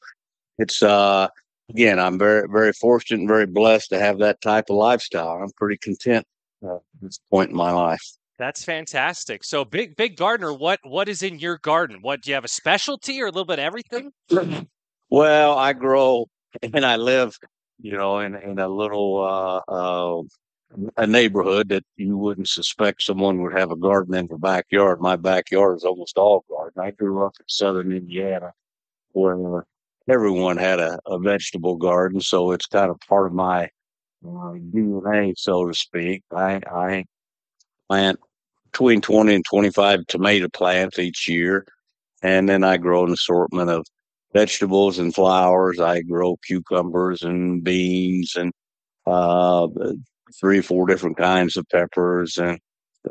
it's 0.59 0.83
uh 0.83 1.29
again, 1.71 1.99
I'm 1.99 2.19
very 2.19 2.49
very 2.49 2.73
fortunate 2.73 3.21
and 3.21 3.29
very 3.29 3.47
blessed 3.47 3.91
to 3.91 3.99
have 3.99 4.19
that 4.19 4.41
type 4.41 4.67
of 4.71 4.77
lifestyle. 4.77 5.41
I'm 5.43 5.51
pretty 5.57 5.79
content 5.79 6.27
uh, 6.65 6.77
at 6.77 6.83
this 7.01 7.21
point 7.31 7.51
in 7.51 7.57
my 7.57 7.73
life. 7.73 8.03
That's 8.39 8.65
fantastic. 8.65 9.43
So 9.43 9.65
big 9.65 9.97
big 9.97 10.17
gardener, 10.17 10.53
what 10.53 10.81
what 10.85 11.09
is 11.09 11.23
in 11.23 11.39
your 11.39 11.59
garden? 11.59 11.99
What 12.03 12.23
do 12.23 12.31
you 12.31 12.35
have 12.35 12.45
a 12.45 12.49
specialty 12.49 13.21
or 13.21 13.27
a 13.27 13.31
little 13.31 13.45
bit 13.45 13.59
of 13.59 13.65
everything? 13.65 14.13
Well, 15.11 15.57
I 15.57 15.73
grow 15.73 16.27
and 16.63 16.85
I 16.85 16.97
live, 16.97 17.35
you 17.81 17.93
know, 17.93 18.19
in 18.19 18.35
in 18.35 18.59
a 18.59 18.69
little 18.69 19.25
uh, 19.25 19.73
uh 19.73 20.23
a 20.97 21.07
neighborhood 21.07 21.69
that 21.71 21.85
you 21.97 22.17
wouldn't 22.17 22.49
suspect 22.49 23.03
someone 23.03 23.43
would 23.43 23.57
have 23.57 23.71
a 23.71 23.77
garden 23.77 24.15
in 24.15 24.27
their 24.27 24.39
backyard. 24.39 25.01
My 25.01 25.17
backyard 25.17 25.77
is 25.77 25.85
almost 25.85 26.19
all 26.19 26.45
garden. 26.49 26.83
I 26.83 26.91
grew 26.91 27.25
up 27.25 27.35
in 27.41 27.47
southern 27.49 27.93
Indiana 27.93 28.53
where 29.13 29.65
everyone 30.09 30.57
had 30.57 30.79
a, 30.79 30.99
a 31.07 31.19
vegetable 31.19 31.77
garden, 31.77 32.21
so 32.21 32.53
it's 32.53 32.67
kind 32.67 32.91
of 32.91 33.01
part 33.01 33.27
of 33.27 33.33
my 33.33 33.69
DNA, 34.25 35.35
so 35.37 35.67
to 35.67 35.75
speak. 35.75 36.23
I, 36.35 36.61
I 36.71 37.05
plant 37.89 38.19
between 38.71 39.01
20 39.01 39.35
and 39.37 39.45
25 39.45 40.07
tomato 40.07 40.49
plants 40.49 40.99
each 40.99 41.29
year, 41.29 41.67
and 42.23 42.49
then 42.49 42.63
I 42.63 42.77
grow 42.77 43.07
an 43.07 43.13
assortment 43.13 43.71
of 43.71 43.87
vegetables 44.35 44.99
and 44.99 45.15
flowers. 45.15 45.81
I 45.81 46.03
grow 46.03 46.37
cucumbers 46.47 47.23
and 47.23 47.65
beans 47.65 48.37
and 48.37 48.53
uh, 49.07 49.69
three 50.41 50.59
or 50.59 50.63
four 50.63 50.87
different 50.87 51.17
kinds 51.17 51.57
of 51.57 51.67
peppers, 51.71 52.39
and 52.39 52.59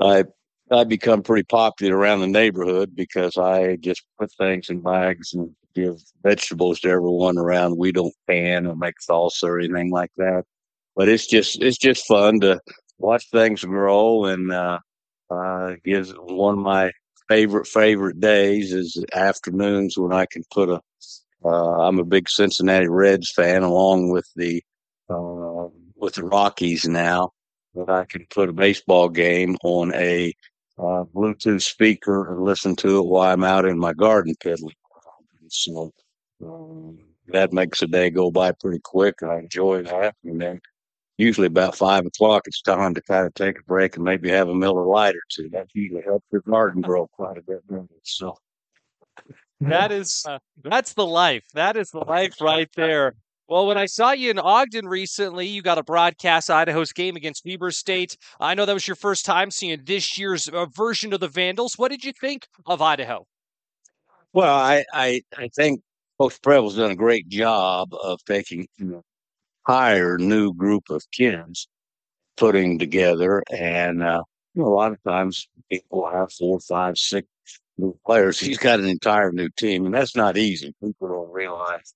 I 0.01 0.25
I 0.71 0.83
become 0.83 1.23
pretty 1.23 1.45
popular 1.45 1.95
around 1.97 2.19
the 2.19 2.27
neighborhood 2.27 2.95
because 2.95 3.37
I 3.37 3.77
just 3.77 4.03
put 4.19 4.31
things 4.33 4.69
in 4.69 4.81
bags 4.81 5.33
and 5.33 5.55
give 5.75 6.01
vegetables 6.23 6.81
to 6.81 6.89
everyone 6.89 7.37
around. 7.37 7.77
We 7.77 7.91
don't 7.91 8.13
pan 8.27 8.67
or 8.67 8.75
make 8.75 8.95
salsa 9.09 9.43
or 9.43 9.59
anything 9.59 9.91
like 9.91 10.11
that, 10.17 10.43
but 10.95 11.07
it's 11.07 11.27
just 11.27 11.61
it's 11.61 11.77
just 11.77 12.05
fun 12.05 12.41
to 12.41 12.59
watch 12.97 13.29
things 13.31 13.63
grow 13.63 14.25
and 14.25 14.51
uh, 14.51 14.79
uh, 15.29 15.75
gives 15.85 16.11
one 16.11 16.57
of 16.57 16.63
my 16.63 16.91
favorite 17.29 17.67
favorite 17.67 18.19
days 18.19 18.73
is 18.73 19.03
afternoons 19.13 19.97
when 19.97 20.13
I 20.13 20.25
can 20.25 20.43
put 20.51 20.69
a. 20.69 20.81
am 21.45 21.99
uh, 21.99 22.01
a 22.01 22.05
big 22.05 22.27
Cincinnati 22.29 22.87
Reds 22.87 23.31
fan, 23.31 23.63
along 23.63 24.09
with 24.09 24.27
the 24.35 24.61
uh, 25.09 25.67
with 25.97 26.15
the 26.15 26.23
Rockies 26.23 26.87
now. 26.87 27.31
That 27.75 27.89
I 27.89 28.05
can 28.05 28.25
put 28.29 28.49
a 28.49 28.53
baseball 28.53 29.09
game 29.09 29.57
on 29.63 29.93
a 29.93 30.33
uh, 30.79 31.03
Bluetooth 31.13 31.61
speaker 31.61 32.31
and 32.31 32.43
listen 32.43 32.75
to 32.77 32.99
it 32.99 33.05
while 33.05 33.31
I'm 33.31 33.43
out 33.43 33.65
in 33.65 33.77
my 33.77 33.93
garden 33.93 34.35
piddling. 34.39 34.75
So 35.49 35.91
um, 36.43 36.97
that 37.27 37.53
makes 37.53 37.81
a 37.81 37.87
day 37.87 38.09
go 38.09 38.31
by 38.31 38.51
pretty 38.51 38.79
quick. 38.83 39.15
And 39.21 39.31
I 39.31 39.39
enjoy 39.39 39.83
that. 39.83 40.15
And 40.23 40.41
then 40.41 40.59
usually 41.17 41.47
about 41.47 41.75
five 41.75 42.05
o'clock, 42.05 42.43
it's 42.47 42.61
time 42.61 42.93
to 42.95 43.01
kind 43.01 43.25
of 43.25 43.33
take 43.33 43.59
a 43.59 43.63
break 43.63 43.95
and 43.95 44.05
maybe 44.05 44.29
have 44.29 44.49
a 44.49 44.55
Miller 44.55 44.85
Lite 44.85 45.15
or 45.15 45.23
two. 45.29 45.49
That 45.49 45.67
usually 45.73 46.03
helps 46.03 46.25
your 46.31 46.41
garden 46.41 46.81
grow 46.81 47.07
quite 47.07 47.37
a 47.37 47.41
bit. 47.41 47.61
So 48.03 48.37
that 49.61 49.91
is 49.91 50.23
uh, 50.27 50.39
that's 50.63 50.93
the 50.93 51.05
life. 51.05 51.43
That 51.53 51.77
is 51.77 51.89
the 51.91 51.99
life 51.99 52.39
right 52.41 52.69
there. 52.75 53.15
Well, 53.49 53.65
when 53.65 53.77
I 53.77 53.85
saw 53.85 54.11
you 54.11 54.29
in 54.29 54.39
Ogden 54.39 54.89
recently, 54.89 55.47
you 55.47 55.61
got 55.61 55.77
a 55.77 55.83
broadcast 55.83 56.49
Idaho's 56.49 56.91
game 56.91 57.15
against 57.15 57.45
Weber 57.45 57.71
State. 57.71 58.17
I 58.41 58.55
know 58.55 58.65
that 58.65 58.73
was 58.73 58.87
your 58.87 58.95
first 58.95 59.25
time 59.25 59.51
seeing 59.51 59.79
this 59.85 60.17
year's 60.17 60.49
uh, 60.49 60.65
version 60.65 61.13
of 61.13 61.21
the 61.21 61.29
Vandals. 61.29 61.77
What 61.77 61.89
did 61.89 62.03
you 62.03 62.11
think 62.11 62.47
of 62.65 62.81
Idaho? 62.81 63.25
Well, 64.33 64.53
I 64.53 64.83
I, 64.91 65.21
I 65.37 65.47
think 65.55 65.81
Coach 66.19 66.41
Pribble's 66.41 66.75
done 66.75 66.91
a 66.91 66.95
great 66.95 67.29
job 67.29 67.93
of 67.93 68.19
taking 68.25 68.67
you 68.77 69.01
higher 69.65 70.17
new 70.17 70.53
group 70.53 70.89
of 70.89 71.03
kids, 71.11 71.69
putting 72.35 72.77
together, 72.77 73.43
and 73.49 74.03
uh, 74.03 74.23
a 74.57 74.61
lot 74.61 74.91
of 74.91 75.01
times 75.03 75.47
people 75.71 76.09
have 76.09 76.33
four, 76.33 76.59
five, 76.59 76.97
six 76.97 77.27
new 77.77 77.97
players. 78.05 78.39
He's 78.39 78.57
got 78.57 78.81
an 78.81 78.87
entire 78.87 79.31
new 79.31 79.47
team, 79.57 79.85
and 79.85 79.95
that's 79.95 80.17
not 80.17 80.35
easy. 80.35 80.73
People 80.83 81.07
don't 81.07 81.31
realize 81.31 81.93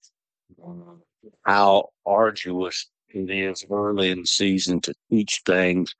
how 1.44 1.90
arduous 2.06 2.88
it 3.10 3.30
is 3.30 3.66
early 3.70 4.12
in 4.12 4.22
the 4.22 4.28
season 4.28 4.80
to 4.82 4.94
teach 5.10 5.42
things 5.46 5.94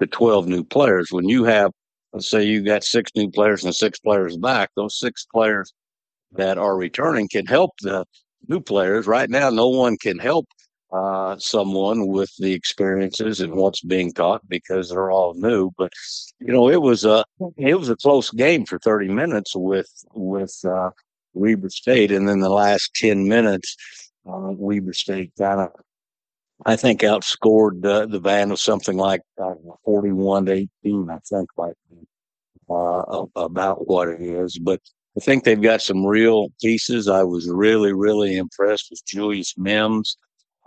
to 0.00 0.06
12 0.06 0.46
new 0.46 0.64
players. 0.64 1.08
When 1.10 1.28
you 1.28 1.44
have, 1.44 1.70
let's 2.12 2.28
say 2.28 2.44
you 2.44 2.62
got 2.62 2.84
six 2.84 3.10
new 3.14 3.30
players 3.30 3.64
and 3.64 3.74
six 3.74 3.98
players 3.98 4.36
back, 4.36 4.70
those 4.76 4.98
six 4.98 5.26
players 5.32 5.72
that 6.32 6.58
are 6.58 6.76
returning 6.76 7.28
can 7.28 7.46
help 7.46 7.72
the 7.80 8.04
new 8.48 8.60
players. 8.60 9.06
Right 9.06 9.30
now, 9.30 9.50
no 9.50 9.68
one 9.68 9.96
can 9.96 10.18
help 10.18 10.46
uh, 10.92 11.36
someone 11.38 12.06
with 12.06 12.30
the 12.38 12.52
experiences 12.52 13.40
and 13.40 13.54
what's 13.54 13.80
being 13.80 14.12
taught 14.12 14.46
because 14.48 14.90
they're 14.90 15.10
all 15.10 15.34
new. 15.34 15.70
But 15.76 15.92
you 16.40 16.52
know, 16.52 16.68
it 16.68 16.80
was 16.80 17.04
a 17.04 17.24
it 17.56 17.78
was 17.78 17.88
a 17.88 17.96
close 17.96 18.30
game 18.30 18.64
for 18.66 18.78
30 18.78 19.08
minutes 19.08 19.54
with 19.54 19.90
with 20.14 20.56
uh, 20.64 20.90
Weber 21.34 21.70
State, 21.70 22.12
and 22.12 22.28
then 22.28 22.40
the 22.40 22.50
last 22.50 22.94
10 22.94 23.28
minutes 23.28 23.76
uh, 24.26 24.52
Weber 24.52 24.92
State 24.92 25.32
kind 25.38 25.60
of, 25.60 25.72
I 26.64 26.76
think, 26.76 27.00
outscored 27.02 27.84
uh, 27.84 28.06
the 28.06 28.20
Vandals 28.20 28.62
something 28.62 28.96
like 28.96 29.22
uh, 29.42 29.54
41 29.84 30.46
to 30.46 30.52
18, 30.84 31.10
I 31.10 31.18
think, 31.28 31.48
like 31.56 31.74
uh, 32.70 33.24
about 33.36 33.86
what 33.86 34.08
it 34.08 34.20
is. 34.20 34.58
But 34.58 34.80
I 35.16 35.20
think 35.20 35.44
they've 35.44 35.60
got 35.60 35.82
some 35.82 36.04
real 36.04 36.48
pieces. 36.60 37.08
I 37.08 37.22
was 37.22 37.48
really, 37.48 37.92
really 37.92 38.36
impressed 38.36 38.88
with 38.90 39.04
Julius 39.06 39.54
Mims, 39.56 40.16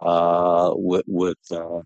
uh, 0.01 0.71
with, 0.75 1.05
with 1.07 1.37
uh, 1.51 1.81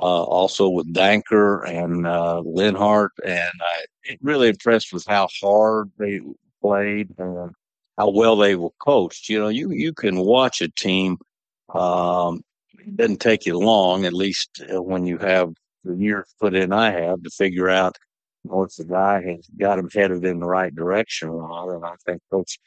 uh, 0.00 0.24
also 0.24 0.68
with 0.68 0.92
Denker 0.92 1.68
and 1.68 2.06
uh, 2.06 2.42
Linhart, 2.44 3.10
and 3.24 3.52
I 3.60 4.16
really 4.20 4.48
impressed 4.48 4.92
with 4.92 5.04
how 5.06 5.28
hard 5.40 5.90
they 5.98 6.20
played 6.60 7.14
and 7.18 7.52
how 7.98 8.10
well 8.10 8.36
they 8.36 8.56
were 8.56 8.70
coached. 8.80 9.28
You 9.28 9.40
know, 9.40 9.48
you 9.48 9.70
you 9.70 9.92
can 9.92 10.20
watch 10.20 10.60
a 10.60 10.68
team. 10.68 11.18
Um, 11.72 12.42
it 12.78 12.96
doesn't 12.96 13.20
take 13.20 13.46
you 13.46 13.58
long, 13.58 14.04
at 14.04 14.12
least 14.12 14.62
uh, 14.72 14.82
when 14.82 15.06
you 15.06 15.18
have 15.18 15.52
the 15.84 15.96
years 15.96 16.34
put 16.40 16.54
in. 16.54 16.72
I 16.72 16.90
have 16.90 17.22
to 17.22 17.30
figure 17.30 17.68
out 17.68 17.96
what's 18.42 18.76
the 18.76 18.84
guy 18.84 19.22
has 19.22 19.48
got 19.58 19.78
him 19.78 19.88
headed 19.92 20.24
in 20.24 20.40
the 20.40 20.46
right 20.46 20.74
direction. 20.74 21.30
And 21.30 21.84
I 21.84 21.94
think 22.04 22.20
Coach 22.30 22.58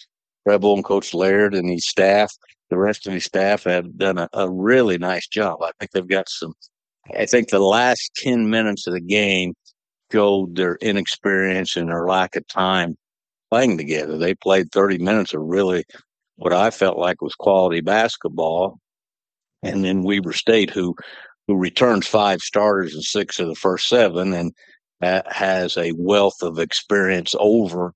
Pribble 0.46 0.76
and 0.76 0.84
Coach 0.84 1.14
Laird 1.14 1.54
and 1.54 1.70
his 1.70 1.88
staff, 1.88 2.34
the 2.70 2.78
rest 2.78 3.06
of 3.06 3.14
his 3.14 3.26
staff, 3.26 3.64
have 3.66 3.98
done 3.98 4.18
a, 4.18 4.30
a 4.34 4.50
really 4.50 4.98
nice 4.98 5.28
job. 5.28 5.62
I 5.62 5.72
think 5.80 5.92
they've 5.92 6.08
got 6.08 6.30
some. 6.30 6.54
I 7.18 7.26
think 7.26 7.50
the 7.50 7.60
last 7.60 8.12
ten 8.16 8.50
minutes 8.50 8.88
of 8.88 8.94
the 8.94 9.02
game 9.02 9.54
showed 10.12 10.56
their 10.56 10.78
inexperience 10.78 11.76
and 11.76 11.90
their 11.90 12.08
lack 12.08 12.36
of 12.36 12.48
time 12.48 12.98
playing 13.50 13.78
together. 13.78 14.18
They 14.18 14.36
played 14.36 14.72
30 14.72 15.00
minutes 15.00 15.34
of 15.34 15.42
really 15.42 15.86
what 16.36 16.54
I 16.54 16.70
felt 16.70 16.98
like 16.98 17.22
was 17.22 17.36
quality 17.36 17.82
basketball. 17.82 18.80
And 19.64 19.84
then 19.84 20.04
Weber 20.04 20.34
State, 20.34 20.70
who 20.70 20.96
who 21.48 21.56
returns 21.56 22.06
five 22.06 22.42
starters 22.42 22.94
and 22.94 23.04
six 23.04 23.40
of 23.40 23.48
the 23.48 23.56
first 23.56 23.88
seven, 23.88 24.34
and 24.34 24.54
has 25.02 25.78
a 25.78 25.94
wealth 25.94 26.42
of 26.42 26.60
experience 26.60 27.34
over 27.40 27.94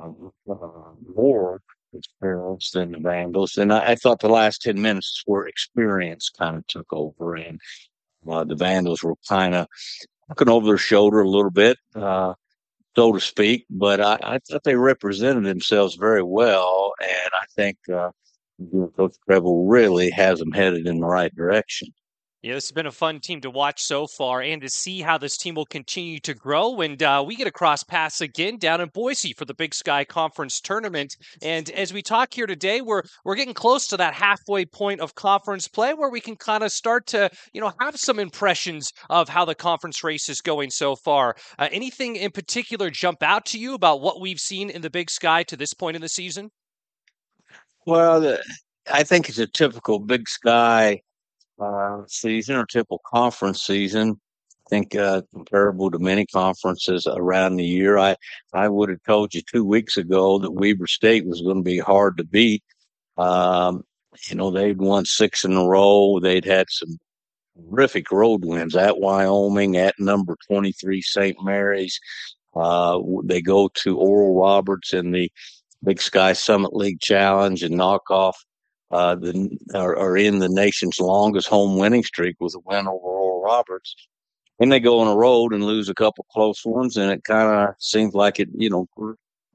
uh, 0.00 0.10
more 1.14 1.60
experience 1.92 2.70
than 2.70 2.92
the 2.92 2.98
Vandals. 2.98 3.56
And 3.56 3.72
I, 3.72 3.90
I, 3.90 3.94
thought 3.94 4.20
the 4.20 4.28
last 4.28 4.62
10 4.62 4.80
minutes 4.80 5.22
where 5.26 5.46
experience 5.46 6.30
kind 6.30 6.56
of 6.56 6.66
took 6.66 6.90
over, 6.92 7.34
and 7.34 7.60
uh, 8.26 8.44
the 8.44 8.54
Vandals 8.54 9.02
were 9.02 9.16
kind 9.28 9.54
of 9.54 9.66
looking 10.28 10.48
over 10.48 10.66
their 10.66 10.78
shoulder 10.78 11.20
a 11.20 11.28
little 11.28 11.50
bit. 11.50 11.76
Uh, 11.94 12.34
so 12.94 13.12
to 13.12 13.20
speak. 13.20 13.66
But 13.70 14.00
I, 14.00 14.18
I 14.22 14.38
thought 14.38 14.64
they 14.64 14.76
represented 14.76 15.44
themselves 15.44 15.96
very 15.96 16.22
well, 16.22 16.92
and 17.00 17.30
I 17.34 17.44
think 17.54 17.78
uh, 17.92 18.10
Coach 18.96 19.16
Pribble 19.26 19.68
really 19.68 20.10
has 20.10 20.38
them 20.38 20.52
headed 20.52 20.86
in 20.86 21.00
the 21.00 21.06
right 21.06 21.34
direction. 21.34 21.88
Yeah, 22.42 22.54
this 22.54 22.64
has 22.64 22.72
been 22.72 22.86
a 22.86 22.92
fun 22.92 23.20
team 23.20 23.40
to 23.42 23.50
watch 23.50 23.84
so 23.84 24.08
far 24.08 24.42
and 24.42 24.60
to 24.62 24.68
see 24.68 25.00
how 25.00 25.16
this 25.16 25.36
team 25.36 25.54
will 25.54 25.64
continue 25.64 26.18
to 26.20 26.34
grow. 26.34 26.80
And 26.80 27.00
uh, 27.00 27.22
we 27.24 27.36
get 27.36 27.46
a 27.46 27.52
cross 27.52 27.84
pass 27.84 28.20
again 28.20 28.58
down 28.58 28.80
in 28.80 28.88
Boise 28.88 29.32
for 29.32 29.44
the 29.44 29.54
Big 29.54 29.72
Sky 29.72 30.04
Conference 30.04 30.60
tournament. 30.60 31.16
And 31.40 31.70
as 31.70 31.92
we 31.92 32.02
talk 32.02 32.34
here 32.34 32.48
today, 32.48 32.80
we're 32.80 33.02
we're 33.24 33.36
getting 33.36 33.54
close 33.54 33.86
to 33.88 33.96
that 33.98 34.14
halfway 34.14 34.64
point 34.64 35.00
of 35.00 35.14
conference 35.14 35.68
play 35.68 35.94
where 35.94 36.10
we 36.10 36.20
can 36.20 36.34
kind 36.34 36.64
of 36.64 36.72
start 36.72 37.06
to, 37.08 37.30
you 37.52 37.60
know, 37.60 37.72
have 37.78 37.96
some 37.96 38.18
impressions 38.18 38.90
of 39.08 39.28
how 39.28 39.44
the 39.44 39.54
conference 39.54 40.02
race 40.02 40.28
is 40.28 40.40
going 40.40 40.70
so 40.70 40.96
far. 40.96 41.36
Uh, 41.60 41.68
anything 41.70 42.16
in 42.16 42.32
particular 42.32 42.90
jump 42.90 43.22
out 43.22 43.46
to 43.46 43.58
you 43.58 43.74
about 43.74 44.00
what 44.00 44.20
we've 44.20 44.40
seen 44.40 44.68
in 44.68 44.82
the 44.82 44.90
Big 44.90 45.10
Sky 45.10 45.44
to 45.44 45.56
this 45.56 45.74
point 45.74 45.94
in 45.94 46.02
the 46.02 46.08
season? 46.08 46.50
Well, 47.86 48.36
I 48.92 49.04
think 49.04 49.28
it's 49.28 49.38
a 49.38 49.46
typical 49.46 50.00
Big 50.00 50.28
Sky 50.28 51.02
uh, 51.62 52.02
season 52.08 52.56
or 52.56 52.66
typical 52.66 53.00
conference 53.06 53.62
season. 53.62 54.20
I 54.66 54.68
think 54.70 54.94
uh, 54.96 55.22
comparable 55.34 55.90
to 55.90 55.98
many 55.98 56.26
conferences 56.26 57.06
around 57.06 57.56
the 57.56 57.64
year. 57.64 57.98
I 57.98 58.16
I 58.52 58.68
would 58.68 58.88
have 58.88 59.02
told 59.06 59.34
you 59.34 59.42
two 59.42 59.64
weeks 59.64 59.96
ago 59.96 60.38
that 60.38 60.52
Weber 60.52 60.86
State 60.86 61.26
was 61.26 61.42
going 61.42 61.58
to 61.58 61.62
be 61.62 61.78
hard 61.78 62.16
to 62.16 62.24
beat. 62.24 62.62
Um, 63.18 63.84
you 64.28 64.36
know, 64.36 64.50
they'd 64.50 64.78
won 64.78 65.04
six 65.04 65.44
in 65.44 65.56
a 65.56 65.66
row. 65.66 66.20
They'd 66.20 66.44
had 66.44 66.66
some 66.70 66.98
terrific 67.70 68.10
road 68.10 68.44
wins 68.44 68.76
at 68.76 68.98
Wyoming, 68.98 69.76
at 69.76 69.94
number 69.98 70.36
23 70.48 71.02
St. 71.02 71.36
Mary's. 71.42 71.98
Uh, 72.54 72.98
they 73.24 73.40
go 73.40 73.68
to 73.74 73.98
Oral 73.98 74.38
Roberts 74.38 74.92
in 74.92 75.10
the 75.10 75.30
Big 75.84 76.00
Sky 76.00 76.32
Summit 76.32 76.74
League 76.74 77.00
Challenge 77.00 77.62
and 77.62 77.76
knock 77.76 78.10
off 78.10 78.42
uh, 78.92 79.14
the, 79.14 79.58
are, 79.74 79.96
are, 79.96 80.16
in 80.16 80.38
the 80.38 80.48
nation's 80.48 81.00
longest 81.00 81.48
home 81.48 81.78
winning 81.78 82.02
streak 82.02 82.36
with 82.40 82.54
a 82.54 82.60
win 82.64 82.86
over 82.86 83.06
Oral 83.06 83.42
Roberts. 83.42 83.94
and 84.60 84.70
they 84.70 84.80
go 84.80 85.00
on 85.00 85.08
a 85.08 85.16
road 85.16 85.52
and 85.52 85.64
lose 85.64 85.88
a 85.88 85.94
couple 85.94 86.26
close 86.30 86.64
ones, 86.64 86.96
and 86.96 87.10
it 87.10 87.24
kind 87.24 87.48
of 87.48 87.74
seems 87.78 88.14
like 88.14 88.38
it, 88.38 88.48
you 88.54 88.68
know, 88.68 88.86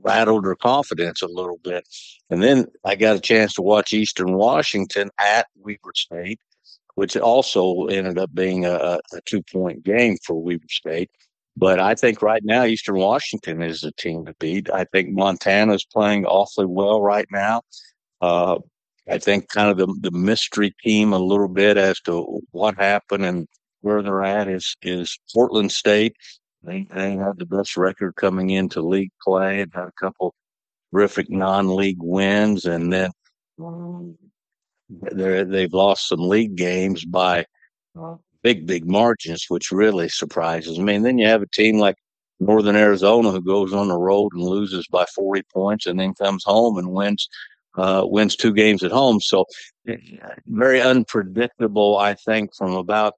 rattled 0.01 0.45
their 0.45 0.55
confidence 0.55 1.21
a 1.21 1.27
little 1.27 1.59
bit. 1.63 1.87
And 2.29 2.41
then 2.41 2.65
I 2.83 2.95
got 2.95 3.15
a 3.15 3.19
chance 3.19 3.53
to 3.53 3.61
watch 3.61 3.93
Eastern 3.93 4.33
Washington 4.33 5.09
at 5.19 5.47
Weber 5.55 5.93
State, 5.95 6.39
which 6.95 7.15
also 7.15 7.85
ended 7.85 8.17
up 8.17 8.33
being 8.33 8.65
a, 8.65 8.99
a 9.13 9.21
two 9.25 9.43
point 9.43 9.83
game 9.83 10.17
for 10.25 10.41
Weber 10.41 10.65
State. 10.69 11.11
But 11.55 11.79
I 11.79 11.95
think 11.95 12.21
right 12.21 12.43
now 12.43 12.65
Eastern 12.65 12.97
Washington 12.97 13.61
is 13.61 13.81
the 13.81 13.91
team 13.93 14.25
to 14.25 14.35
beat. 14.39 14.69
I 14.71 14.85
think 14.85 15.09
Montana 15.09 15.73
is 15.73 15.85
playing 15.85 16.25
awfully 16.25 16.67
well 16.67 17.01
right 17.01 17.27
now. 17.31 17.61
Uh, 18.21 18.59
I 19.09 19.17
think 19.17 19.49
kind 19.49 19.69
of 19.69 19.77
the 19.77 19.87
the 20.01 20.17
mystery 20.17 20.75
team 20.83 21.13
a 21.13 21.19
little 21.19 21.47
bit 21.47 21.77
as 21.77 21.99
to 22.01 22.41
what 22.51 22.75
happened 22.75 23.25
and 23.25 23.47
where 23.81 24.01
they're 24.01 24.23
at 24.23 24.47
is 24.47 24.75
is 24.81 25.17
Portland 25.33 25.71
State. 25.71 26.15
They 26.63 26.87
they 26.93 27.15
have 27.15 27.37
the 27.37 27.45
best 27.45 27.77
record 27.77 28.15
coming 28.15 28.49
into 28.49 28.81
league 28.81 29.11
play 29.23 29.61
and 29.61 29.71
had 29.73 29.87
a 29.87 29.91
couple 29.99 30.33
terrific 30.93 31.29
non-league 31.29 32.01
wins, 32.01 32.65
and 32.65 32.91
then 32.91 33.11
um, 33.63 34.17
they 34.89 35.43
they've 35.43 35.73
lost 35.73 36.09
some 36.09 36.27
league 36.27 36.55
games 36.55 37.05
by 37.05 37.45
uh, 37.99 38.15
big, 38.43 38.65
big 38.65 38.85
margins, 38.85 39.45
which 39.49 39.71
really 39.71 40.09
surprises 40.09 40.79
me. 40.79 40.95
And 40.95 41.05
then 41.05 41.17
you 41.17 41.27
have 41.27 41.41
a 41.41 41.47
team 41.47 41.79
like 41.79 41.95
Northern 42.39 42.75
Arizona 42.75 43.31
who 43.31 43.41
goes 43.41 43.73
on 43.73 43.87
the 43.87 43.97
road 43.97 44.31
and 44.33 44.43
loses 44.43 44.87
by 44.87 45.05
40 45.15 45.43
points 45.53 45.85
and 45.85 45.99
then 45.99 46.13
comes 46.13 46.43
home 46.43 46.77
and 46.77 46.91
wins 46.91 47.27
uh, 47.77 48.03
wins 48.05 48.35
two 48.35 48.53
games 48.53 48.83
at 48.83 48.91
home. 48.91 49.21
So 49.21 49.45
very 50.47 50.81
unpredictable, 50.81 51.97
I 51.97 52.15
think, 52.15 52.55
from 52.55 52.73
about 52.73 53.13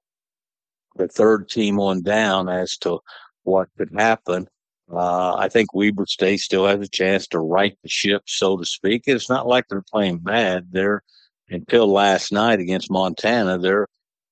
the 0.96 1.08
third 1.08 1.48
team 1.48 1.80
on 1.80 2.02
down 2.02 2.48
as 2.48 2.76
to 2.78 3.00
what 3.42 3.68
could 3.76 3.90
happen. 3.96 4.46
Uh, 4.92 5.34
I 5.36 5.48
think 5.48 5.72
Weber 5.72 6.06
State 6.06 6.40
still 6.40 6.66
has 6.66 6.80
a 6.80 6.88
chance 6.88 7.26
to 7.28 7.38
right 7.38 7.76
the 7.82 7.88
ship, 7.88 8.22
so 8.26 8.56
to 8.56 8.64
speak. 8.64 9.04
It's 9.06 9.28
not 9.28 9.46
like 9.46 9.66
they're 9.68 9.84
playing 9.90 10.18
bad. 10.18 10.68
They're 10.72 11.02
until 11.48 11.90
last 11.90 12.32
night 12.32 12.60
against 12.60 12.90
Montana, 12.90 13.58
their 13.58 13.86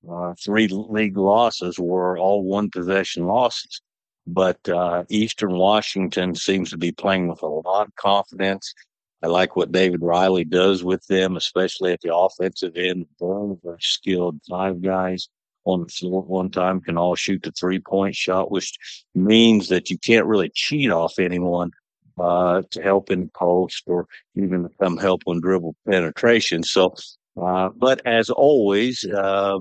uh, 0.08 0.34
three 0.44 0.68
league 0.68 1.16
losses 1.16 1.78
were 1.78 2.18
all 2.18 2.42
one 2.42 2.70
possession 2.70 3.26
losses. 3.26 3.80
But 4.26 4.68
uh, 4.68 5.04
Eastern 5.08 5.52
Washington 5.56 6.34
seems 6.34 6.70
to 6.70 6.76
be 6.76 6.92
playing 6.92 7.28
with 7.28 7.42
a 7.42 7.46
lot 7.46 7.86
of 7.86 7.94
confidence. 7.96 8.74
I 9.22 9.26
like 9.26 9.56
what 9.56 9.72
David 9.72 10.00
Riley 10.02 10.44
does 10.44 10.84
with 10.84 11.04
them, 11.06 11.36
especially 11.36 11.92
at 11.92 12.00
the 12.02 12.14
offensive 12.14 12.76
end. 12.76 13.06
Very, 13.20 13.56
very 13.64 13.78
skilled 13.80 14.40
five 14.48 14.80
guys 14.80 15.28
on 15.64 15.82
the 15.82 15.88
floor 15.88 16.22
at 16.22 16.28
one 16.28 16.50
time 16.50 16.80
can 16.80 16.96
all 16.96 17.14
shoot 17.14 17.42
the 17.42 17.52
three 17.52 17.80
point 17.80 18.14
shot, 18.14 18.50
which 18.50 18.78
means 19.14 19.68
that 19.68 19.90
you 19.90 19.98
can't 19.98 20.26
really 20.26 20.50
cheat 20.54 20.90
off 20.90 21.18
anyone 21.18 21.70
uh, 22.18 22.62
to 22.70 22.82
help 22.82 23.10
in 23.10 23.28
post 23.30 23.84
or 23.86 24.06
even 24.34 24.68
come 24.80 24.96
help 24.96 25.22
on 25.26 25.40
dribble 25.40 25.74
penetration. 25.88 26.62
So, 26.62 26.94
uh, 27.40 27.70
but 27.76 28.04
as 28.06 28.30
always, 28.30 29.04
uh, 29.04 29.58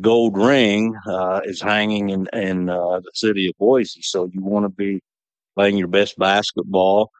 gold 0.00 0.36
ring 0.36 0.94
uh, 1.06 1.40
is 1.44 1.60
hanging 1.60 2.10
in, 2.10 2.28
in 2.32 2.68
uh, 2.68 3.00
the 3.00 3.10
city 3.14 3.48
of 3.48 3.54
Boise. 3.58 4.02
So 4.02 4.30
you 4.32 4.42
want 4.42 4.64
to 4.64 4.70
be 4.70 5.00
playing 5.54 5.78
your 5.78 5.88
best 5.88 6.18
basketball. 6.18 7.10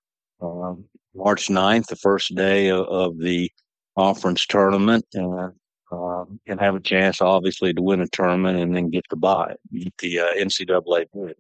Um, 0.41 0.85
March 1.17 1.49
9th, 1.49 1.87
the 1.87 1.97
first 1.97 2.35
day 2.35 2.69
of, 2.69 2.87
of 2.87 3.19
the 3.19 3.51
conference 3.97 4.47
tournament, 4.47 5.05
and 5.15 5.53
uh, 5.93 6.25
and 6.47 6.61
have 6.61 6.75
a 6.75 6.81
chance, 6.81 7.21
obviously, 7.21 7.73
to 7.73 7.81
win 7.81 8.01
a 8.01 8.09
tournament 8.09 8.59
and 8.59 8.75
then 8.75 8.91
get 8.91 9.05
the 9.09 9.17
buy, 9.17 9.55
get 9.73 9.97
the 9.99 10.19
uh, 10.19 10.33
NCAA 10.35 11.07
bid. 11.15 11.37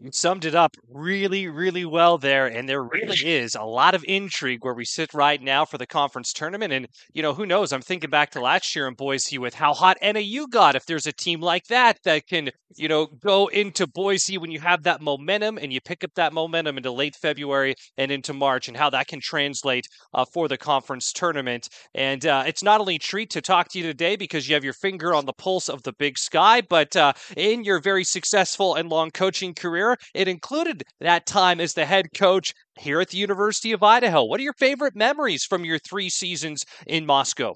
You 0.00 0.10
summed 0.12 0.44
it 0.44 0.56
up 0.56 0.76
really, 0.88 1.46
really 1.46 1.84
well 1.84 2.18
there. 2.18 2.46
And 2.46 2.68
there 2.68 2.82
really 2.82 3.16
is 3.24 3.54
a 3.54 3.62
lot 3.62 3.94
of 3.94 4.04
intrigue 4.08 4.64
where 4.64 4.74
we 4.74 4.84
sit 4.84 5.14
right 5.14 5.40
now 5.40 5.64
for 5.64 5.78
the 5.78 5.86
conference 5.86 6.32
tournament. 6.32 6.72
And, 6.72 6.88
you 7.12 7.22
know, 7.22 7.32
who 7.32 7.46
knows? 7.46 7.72
I'm 7.72 7.80
thinking 7.80 8.10
back 8.10 8.30
to 8.32 8.40
last 8.40 8.74
year 8.74 8.88
in 8.88 8.94
Boise 8.94 9.38
with 9.38 9.54
how 9.54 9.72
hot 9.72 9.96
NAU 10.02 10.46
got. 10.50 10.74
If 10.74 10.86
there's 10.86 11.06
a 11.06 11.12
team 11.12 11.40
like 11.40 11.66
that 11.68 11.98
that 12.04 12.26
can, 12.26 12.50
you 12.76 12.88
know, 12.88 13.06
go 13.06 13.46
into 13.46 13.86
Boise 13.86 14.36
when 14.36 14.50
you 14.50 14.58
have 14.58 14.82
that 14.82 15.00
momentum 15.00 15.58
and 15.58 15.72
you 15.72 15.80
pick 15.80 16.02
up 16.02 16.10
that 16.16 16.32
momentum 16.32 16.76
into 16.76 16.90
late 16.90 17.14
February 17.14 17.76
and 17.96 18.10
into 18.10 18.32
March 18.32 18.66
and 18.66 18.76
how 18.76 18.90
that 18.90 19.06
can 19.06 19.20
translate 19.20 19.86
uh, 20.12 20.24
for 20.24 20.48
the 20.48 20.58
conference 20.58 21.12
tournament. 21.12 21.68
And 21.94 22.26
uh, 22.26 22.42
it's 22.46 22.64
not 22.64 22.80
only 22.80 22.96
a 22.96 22.98
treat 22.98 23.30
to 23.30 23.40
talk 23.40 23.68
to 23.68 23.78
you 23.78 23.84
today 23.84 24.16
because 24.16 24.48
you 24.48 24.54
have 24.54 24.64
your 24.64 24.72
finger 24.72 25.14
on 25.14 25.24
the 25.24 25.32
pulse 25.32 25.68
of 25.68 25.84
the 25.84 25.92
big 25.92 26.18
sky, 26.18 26.62
but 26.62 26.96
uh, 26.96 27.12
in 27.36 27.62
your 27.62 27.80
very 27.80 28.02
successful 28.02 28.74
and 28.74 28.88
long 28.88 29.12
coaching 29.12 29.54
career, 29.54 29.83
career. 29.84 29.96
It 30.14 30.28
included 30.28 30.84
that 31.00 31.26
time 31.26 31.60
as 31.60 31.74
the 31.74 31.84
head 31.84 32.08
coach 32.14 32.54
here 32.78 33.00
at 33.00 33.10
the 33.10 33.18
University 33.18 33.72
of 33.72 33.82
Idaho. 33.82 34.24
What 34.24 34.40
are 34.40 34.44
your 34.44 34.54
favorite 34.54 34.96
memories 34.96 35.44
from 35.44 35.64
your 35.64 35.78
three 35.78 36.08
seasons 36.08 36.64
in 36.86 37.06
Moscow? 37.06 37.54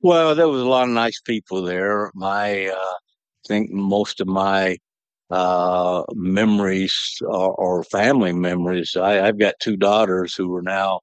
Well, 0.00 0.34
there 0.34 0.48
was 0.48 0.62
a 0.62 0.68
lot 0.68 0.84
of 0.84 0.90
nice 0.90 1.20
people 1.20 1.62
there. 1.62 2.10
My, 2.14 2.66
uh, 2.66 2.74
I 2.74 3.48
think 3.48 3.70
most 3.70 4.20
of 4.20 4.26
my 4.26 4.76
uh, 5.30 6.02
memories 6.12 6.94
or, 7.22 7.82
family 7.84 8.32
memories. 8.32 8.96
I, 8.96 9.14
have 9.14 9.38
got 9.38 9.54
two 9.60 9.76
daughters 9.76 10.34
who 10.34 10.54
are 10.54 10.62
now 10.62 11.00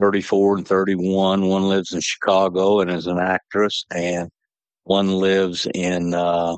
34 0.00 0.58
and 0.58 0.68
31. 0.68 1.46
One 1.46 1.68
lives 1.68 1.92
in 1.92 2.00
Chicago 2.00 2.80
and 2.80 2.90
is 2.90 3.06
an 3.06 3.18
actress, 3.18 3.84
and 3.94 4.28
one 4.84 5.12
lives 5.12 5.66
in 5.72 6.14
uh, 6.14 6.56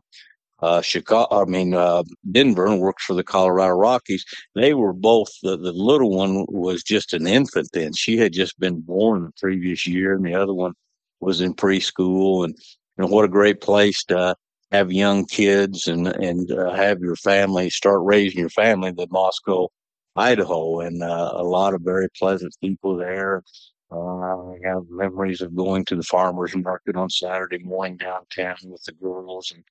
uh, 0.63 0.81
Chicago, 0.81 1.43
I 1.43 1.45
mean, 1.45 1.75
uh, 1.75 2.05
Denver 2.31 2.67
and 2.67 2.81
works 2.81 3.05
for 3.05 3.15
the 3.15 3.25
Colorado 3.25 3.75
Rockies. 3.75 4.25
They 4.55 4.75
were 4.75 4.93
both, 4.93 5.29
the, 5.43 5.57
the 5.57 5.73
little 5.73 6.11
one 6.11 6.47
was 6.49 6.83
just 6.83 7.13
an 7.13 7.27
infant 7.27 7.69
then. 7.73 7.93
She 7.95 8.17
had 8.17 8.33
just 8.33 8.59
been 8.61 8.81
born 8.81 9.25
the 9.25 9.33
previous 9.41 9.87
year, 9.87 10.15
and 10.15 10.25
the 10.25 10.35
other 10.35 10.55
one 10.55 10.73
was 11.21 11.41
in 11.41 11.55
preschool. 11.55 12.45
And, 12.45 12.55
you 12.97 13.05
know, 13.05 13.09
what 13.09 13.25
a 13.25 13.29
great 13.29 13.61
place 13.61 14.05
to 14.05 14.37
have 14.71 14.93
young 14.93 15.27
kids 15.27 15.89
and, 15.89 16.07
and 16.07 16.51
uh, 16.53 16.71
have 16.73 17.01
your 17.01 17.17
family 17.17 17.69
start 17.69 18.01
raising 18.05 18.39
your 18.39 18.49
family 18.49 18.93
than 18.93 19.09
Moscow, 19.11 19.69
Idaho. 20.15 20.81
And 20.81 21.03
uh, 21.03 21.33
a 21.35 21.43
lot 21.43 21.75
of 21.75 21.83
very 21.83 22.09
pleasant 22.17 22.55
people 22.61 22.97
there. 22.97 23.43
Uh, 23.91 24.53
I 24.53 24.57
have 24.65 24.85
memories 24.89 25.43
of 25.43 25.55
going 25.55 25.85
to 25.87 25.97
the 25.97 26.03
farmers 26.05 26.57
market 26.57 26.97
on 26.97 27.11
Saturday 27.11 27.59
morning 27.59 27.99
downtown 27.99 28.57
with 28.65 28.83
the 28.85 28.93
girls 28.93 29.53
and 29.55 29.63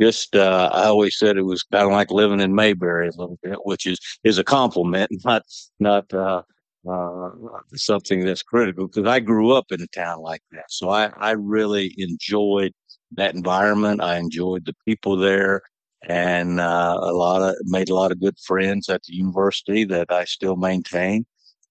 just 0.00 0.34
uh, 0.36 0.70
I 0.72 0.84
always 0.84 1.18
said 1.18 1.36
it 1.36 1.42
was 1.42 1.62
kind 1.62 1.84
of 1.84 1.92
like 1.92 2.10
living 2.10 2.40
in 2.40 2.54
Mayberry 2.54 3.08
a 3.08 3.12
little 3.12 3.38
bit, 3.42 3.58
which 3.64 3.86
is 3.86 3.98
is 4.24 4.38
a 4.38 4.44
compliment, 4.44 5.10
not 5.24 5.42
not 5.78 6.12
uh, 6.12 6.42
uh, 6.88 7.30
something 7.74 8.24
that's 8.24 8.42
critical 8.42 8.86
because 8.86 9.06
I 9.06 9.20
grew 9.20 9.52
up 9.52 9.70
in 9.70 9.80
a 9.80 9.86
town 9.88 10.20
like 10.20 10.42
that, 10.52 10.70
so 10.70 10.90
I 10.90 11.06
I 11.16 11.32
really 11.32 11.94
enjoyed 11.98 12.72
that 13.12 13.34
environment. 13.34 14.00
I 14.02 14.18
enjoyed 14.18 14.64
the 14.66 14.74
people 14.86 15.16
there, 15.16 15.62
and 16.02 16.60
uh, 16.60 16.98
a 17.00 17.12
lot 17.12 17.42
of 17.42 17.56
made 17.64 17.90
a 17.90 17.94
lot 17.94 18.12
of 18.12 18.20
good 18.20 18.38
friends 18.38 18.88
at 18.88 19.02
the 19.04 19.14
university 19.14 19.84
that 19.84 20.10
I 20.10 20.24
still 20.24 20.56
maintain, 20.56 21.26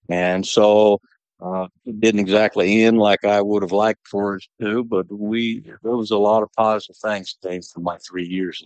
and 0.09 0.45
so 0.45 1.01
uh, 1.43 1.67
it 1.85 1.99
didn't 1.99 2.21
exactly 2.21 2.83
end 2.83 2.97
like 2.97 3.25
I 3.25 3.41
would 3.41 3.63
have 3.63 3.73
liked 3.73 4.07
for 4.07 4.35
it 4.35 4.45
to, 4.61 4.83
but 4.83 5.11
we 5.11 5.61
there 5.83 5.97
was 5.97 6.11
a 6.11 6.17
lot 6.17 6.41
of 6.41 6.49
positive 6.53 6.95
things 6.95 7.35
Dave 7.41 7.65
for 7.65 7.81
my 7.81 7.97
three 7.97 8.25
years. 8.25 8.63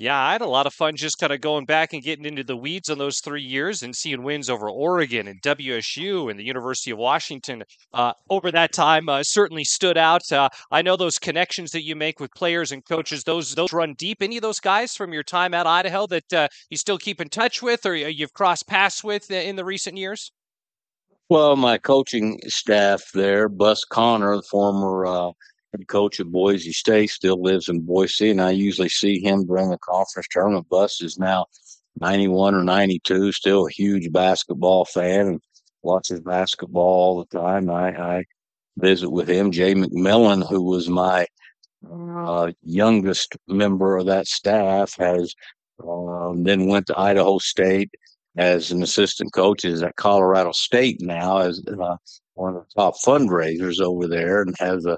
Yeah, 0.00 0.16
I 0.16 0.32
had 0.32 0.42
a 0.42 0.46
lot 0.46 0.66
of 0.66 0.74
fun 0.74 0.94
just 0.94 1.18
kind 1.18 1.32
of 1.32 1.40
going 1.40 1.64
back 1.64 1.92
and 1.92 2.02
getting 2.02 2.24
into 2.24 2.44
the 2.44 2.56
weeds 2.56 2.88
on 2.88 2.98
those 2.98 3.18
three 3.18 3.42
years 3.42 3.82
and 3.82 3.96
seeing 3.96 4.22
wins 4.22 4.48
over 4.48 4.70
Oregon 4.70 5.26
and 5.26 5.42
WSU 5.42 6.30
and 6.30 6.38
the 6.38 6.44
University 6.44 6.92
of 6.92 6.98
Washington 6.98 7.64
uh, 7.92 8.12
over 8.30 8.52
that 8.52 8.72
time 8.72 9.08
uh, 9.08 9.24
certainly 9.24 9.64
stood 9.64 9.96
out. 9.96 10.30
Uh, 10.30 10.50
I 10.70 10.82
know 10.82 10.96
those 10.96 11.18
connections 11.18 11.72
that 11.72 11.82
you 11.82 11.96
make 11.96 12.20
with 12.20 12.30
players 12.36 12.70
and 12.70 12.84
coaches; 12.84 13.24
those 13.24 13.54
those 13.54 13.72
run 13.72 13.94
deep. 13.94 14.18
Any 14.20 14.36
of 14.36 14.42
those 14.42 14.60
guys 14.60 14.94
from 14.94 15.12
your 15.12 15.24
time 15.24 15.54
at 15.54 15.66
Idaho 15.66 16.06
that 16.08 16.32
uh, 16.32 16.48
you 16.70 16.76
still 16.76 16.98
keep 16.98 17.20
in 17.20 17.30
touch 17.30 17.62
with, 17.62 17.86
or 17.86 17.96
you've 17.96 18.34
crossed 18.34 18.68
paths 18.68 19.02
with 19.02 19.28
uh, 19.30 19.34
in 19.34 19.56
the 19.56 19.64
recent 19.64 19.96
years? 19.96 20.30
Well, 21.30 21.56
my 21.56 21.76
coaching 21.76 22.40
staff 22.46 23.10
there, 23.12 23.50
Bus 23.50 23.84
Conner, 23.84 24.36
the 24.36 24.42
former 24.42 25.04
uh, 25.04 25.32
head 25.72 25.86
coach 25.86 26.20
of 26.20 26.32
Boise 26.32 26.72
State, 26.72 27.10
still 27.10 27.42
lives 27.42 27.68
in 27.68 27.80
Boise, 27.80 28.30
and 28.30 28.40
I 28.40 28.52
usually 28.52 28.88
see 28.88 29.20
him 29.20 29.44
during 29.44 29.68
the 29.68 29.76
conference 29.76 30.26
tournament. 30.30 30.70
Bus 30.70 31.02
is 31.02 31.18
now 31.18 31.44
91 32.00 32.54
or 32.54 32.64
92, 32.64 33.32
still 33.32 33.66
a 33.66 33.70
huge 33.70 34.10
basketball 34.10 34.86
fan 34.86 35.26
and 35.26 35.40
watches 35.82 36.22
basketball 36.22 36.82
all 36.82 37.18
the 37.18 37.38
time. 37.38 37.68
I, 37.68 37.90
I 37.90 38.24
visit 38.78 39.10
with 39.10 39.28
him. 39.28 39.52
Jay 39.52 39.74
McMillan, 39.74 40.48
who 40.48 40.62
was 40.62 40.88
my 40.88 41.26
uh, 41.92 42.52
youngest 42.62 43.36
member 43.46 43.98
of 43.98 44.06
that 44.06 44.26
staff, 44.26 44.94
has 44.96 45.34
uh, 45.86 46.32
then 46.36 46.68
went 46.68 46.86
to 46.86 46.98
Idaho 46.98 47.36
State 47.36 47.90
as 48.38 48.70
an 48.70 48.82
assistant 48.82 49.32
coach 49.32 49.64
is 49.64 49.82
at 49.82 49.96
Colorado 49.96 50.52
State 50.52 51.02
now 51.02 51.38
as 51.38 51.60
uh, 51.66 51.96
one 52.34 52.54
of 52.54 52.64
the 52.64 52.82
top 52.82 52.94
fundraisers 53.04 53.80
over 53.80 54.06
there 54.06 54.42
and 54.42 54.54
has 54.60 54.86
a, 54.86 54.96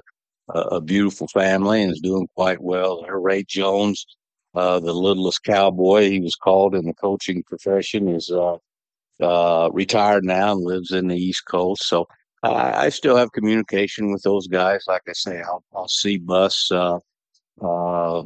a, 0.49 0.79
beautiful 0.79 1.27
family 1.27 1.81
and 1.81 1.91
is 1.91 1.99
doing 1.99 2.27
quite 2.35 2.61
well. 2.61 3.03
Her 3.03 3.19
Ray 3.19 3.43
Jones, 3.43 4.05
uh, 4.53 4.79
the 4.79 4.93
littlest 4.93 5.43
cowboy 5.43 6.09
he 6.09 6.19
was 6.19 6.35
called 6.35 6.75
in 6.75 6.85
the 6.85 6.93
coaching 6.93 7.41
profession, 7.43 8.07
is 8.09 8.29
uh, 8.29 8.57
uh, 9.21 9.69
retired 9.73 10.23
now 10.23 10.51
and 10.51 10.63
lives 10.63 10.91
in 10.91 11.07
the 11.07 11.17
East 11.17 11.45
Coast. 11.47 11.87
So 11.87 12.07
I, 12.43 12.85
I, 12.85 12.89
still 12.89 13.15
have 13.17 13.31
communication 13.31 14.11
with 14.11 14.21
those 14.21 14.47
guys. 14.47 14.83
Like 14.87 15.03
I 15.09 15.13
say, 15.13 15.41
I'll, 15.41 15.63
I'll 15.75 15.87
see 15.87 16.17
Bus 16.17 16.71
uh, 16.71 16.99
uh, 17.59 18.23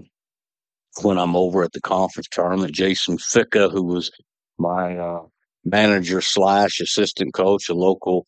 when 1.04 1.18
I'm 1.18 1.38
over 1.38 1.64
at 1.64 1.72
the 1.72 1.82
conference 1.82 2.28
tournament. 2.30 2.74
Jason 2.74 3.18
Ficka, 3.18 3.72
who 3.72 3.84
was 3.84 4.12
my 4.58 4.98
uh, 4.98 5.24
manager 5.64 6.22
slash 6.22 6.80
assistant 6.80 7.34
coach, 7.34 7.70
a 7.70 7.74
local 7.74 8.26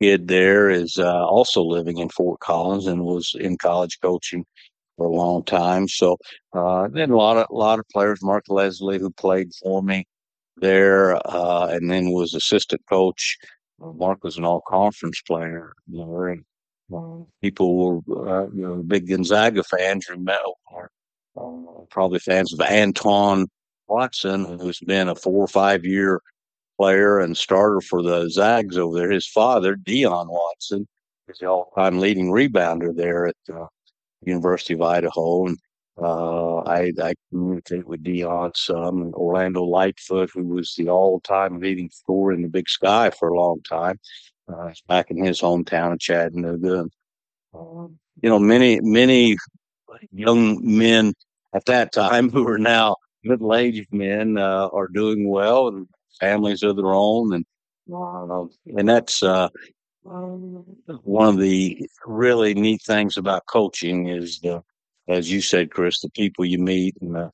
kid 0.00 0.28
there, 0.28 0.70
is 0.70 0.96
uh, 0.98 1.26
also 1.26 1.62
living 1.62 1.98
in 1.98 2.08
Fort 2.08 2.40
Collins 2.40 2.86
and 2.86 3.04
was 3.04 3.34
in 3.38 3.56
college 3.58 3.98
coaching 4.00 4.44
for 4.96 5.06
a 5.06 5.12
long 5.12 5.44
time. 5.44 5.88
So 5.88 6.16
uh, 6.52 6.88
then 6.88 7.10
a 7.10 7.16
lot 7.16 7.36
of 7.36 7.46
a 7.50 7.54
lot 7.54 7.78
of 7.78 7.86
players, 7.92 8.22
Mark 8.22 8.44
Leslie, 8.48 8.98
who 8.98 9.10
played 9.10 9.50
for 9.62 9.82
me 9.82 10.06
there, 10.56 11.16
uh, 11.26 11.68
and 11.68 11.90
then 11.90 12.10
was 12.10 12.34
assistant 12.34 12.82
coach. 12.88 13.38
Mark 13.80 14.24
was 14.24 14.36
an 14.36 14.44
all 14.44 14.62
conference 14.66 15.20
player, 15.22 15.72
know, 15.86 16.22
and 16.24 16.44
uh, 16.92 17.24
people 17.40 18.02
were 18.04 18.28
uh, 18.28 18.48
you 18.50 18.62
know 18.62 18.82
big 18.82 19.08
Gonzaga 19.08 19.62
fans 19.62 20.08
remember, 20.08 20.90
uh, 21.36 21.84
probably 21.90 22.18
fans 22.18 22.52
of 22.52 22.60
Anton 22.60 23.46
Watson, 23.88 24.58
who's 24.58 24.80
been 24.80 25.08
a 25.08 25.14
four 25.14 25.44
or 25.44 25.48
five 25.48 25.84
year 25.84 26.20
player 26.78 27.20
and 27.20 27.36
starter 27.36 27.80
for 27.80 28.02
the 28.02 28.28
Zags 28.30 28.78
over 28.78 28.98
there. 28.98 29.10
His 29.10 29.26
father, 29.26 29.76
Dion 29.76 30.28
Watson, 30.28 30.86
is 31.28 31.38
the 31.38 31.46
all 31.46 31.72
time 31.74 31.98
leading 31.98 32.30
rebounder 32.30 32.94
there 32.94 33.26
at 33.26 33.36
uh, 33.52 33.66
University 34.22 34.74
of 34.74 34.82
Idaho. 34.82 35.46
And 35.46 35.58
uh, 36.00 36.58
I, 36.58 36.92
I 37.02 37.14
communicate 37.30 37.86
with 37.86 38.04
Dion 38.04 38.52
some 38.54 39.02
and 39.02 39.14
Orlando 39.14 39.64
Lightfoot, 39.64 40.30
who 40.32 40.44
was 40.44 40.74
the 40.76 40.88
all 40.88 41.20
time 41.20 41.60
leading 41.60 41.90
scorer 41.90 42.32
in 42.32 42.42
the 42.42 42.48
Big 42.48 42.68
Sky 42.68 43.10
for 43.10 43.28
a 43.28 43.36
long 43.36 43.60
time. 43.62 43.98
Uh, 44.48 44.72
back 44.86 45.10
in 45.10 45.22
his 45.22 45.42
hometown 45.42 45.92
of 45.92 45.98
Chattanooga. 45.98 46.86
Um, 47.52 47.98
you 48.22 48.30
know, 48.30 48.38
many, 48.38 48.80
many 48.80 49.36
young 50.10 50.58
men 50.62 51.12
at 51.54 51.66
that 51.66 51.92
time 51.92 52.30
who 52.30 52.48
are 52.48 52.58
now 52.58 52.96
middle 53.24 53.54
aged 53.54 53.92
men 53.92 54.38
uh, 54.38 54.68
are 54.72 54.88
doing 54.88 55.28
well 55.28 55.68
and 55.68 55.86
families 56.20 56.62
of 56.62 56.76
their 56.76 56.92
own. 56.94 57.34
And, 57.34 57.44
uh, 57.92 58.44
and 58.76 58.88
that's, 58.88 59.22
uh, 59.22 59.48
one 60.04 61.34
of 61.34 61.38
the 61.38 61.86
really 62.06 62.54
neat 62.54 62.80
things 62.82 63.16
about 63.16 63.46
coaching 63.46 64.08
is 64.08 64.38
the, 64.40 64.62
as 65.08 65.30
you 65.30 65.40
said, 65.40 65.70
Chris, 65.70 66.00
the 66.00 66.10
people 66.10 66.44
you 66.44 66.58
meet 66.58 66.94
and 67.00 67.14
the 67.14 67.30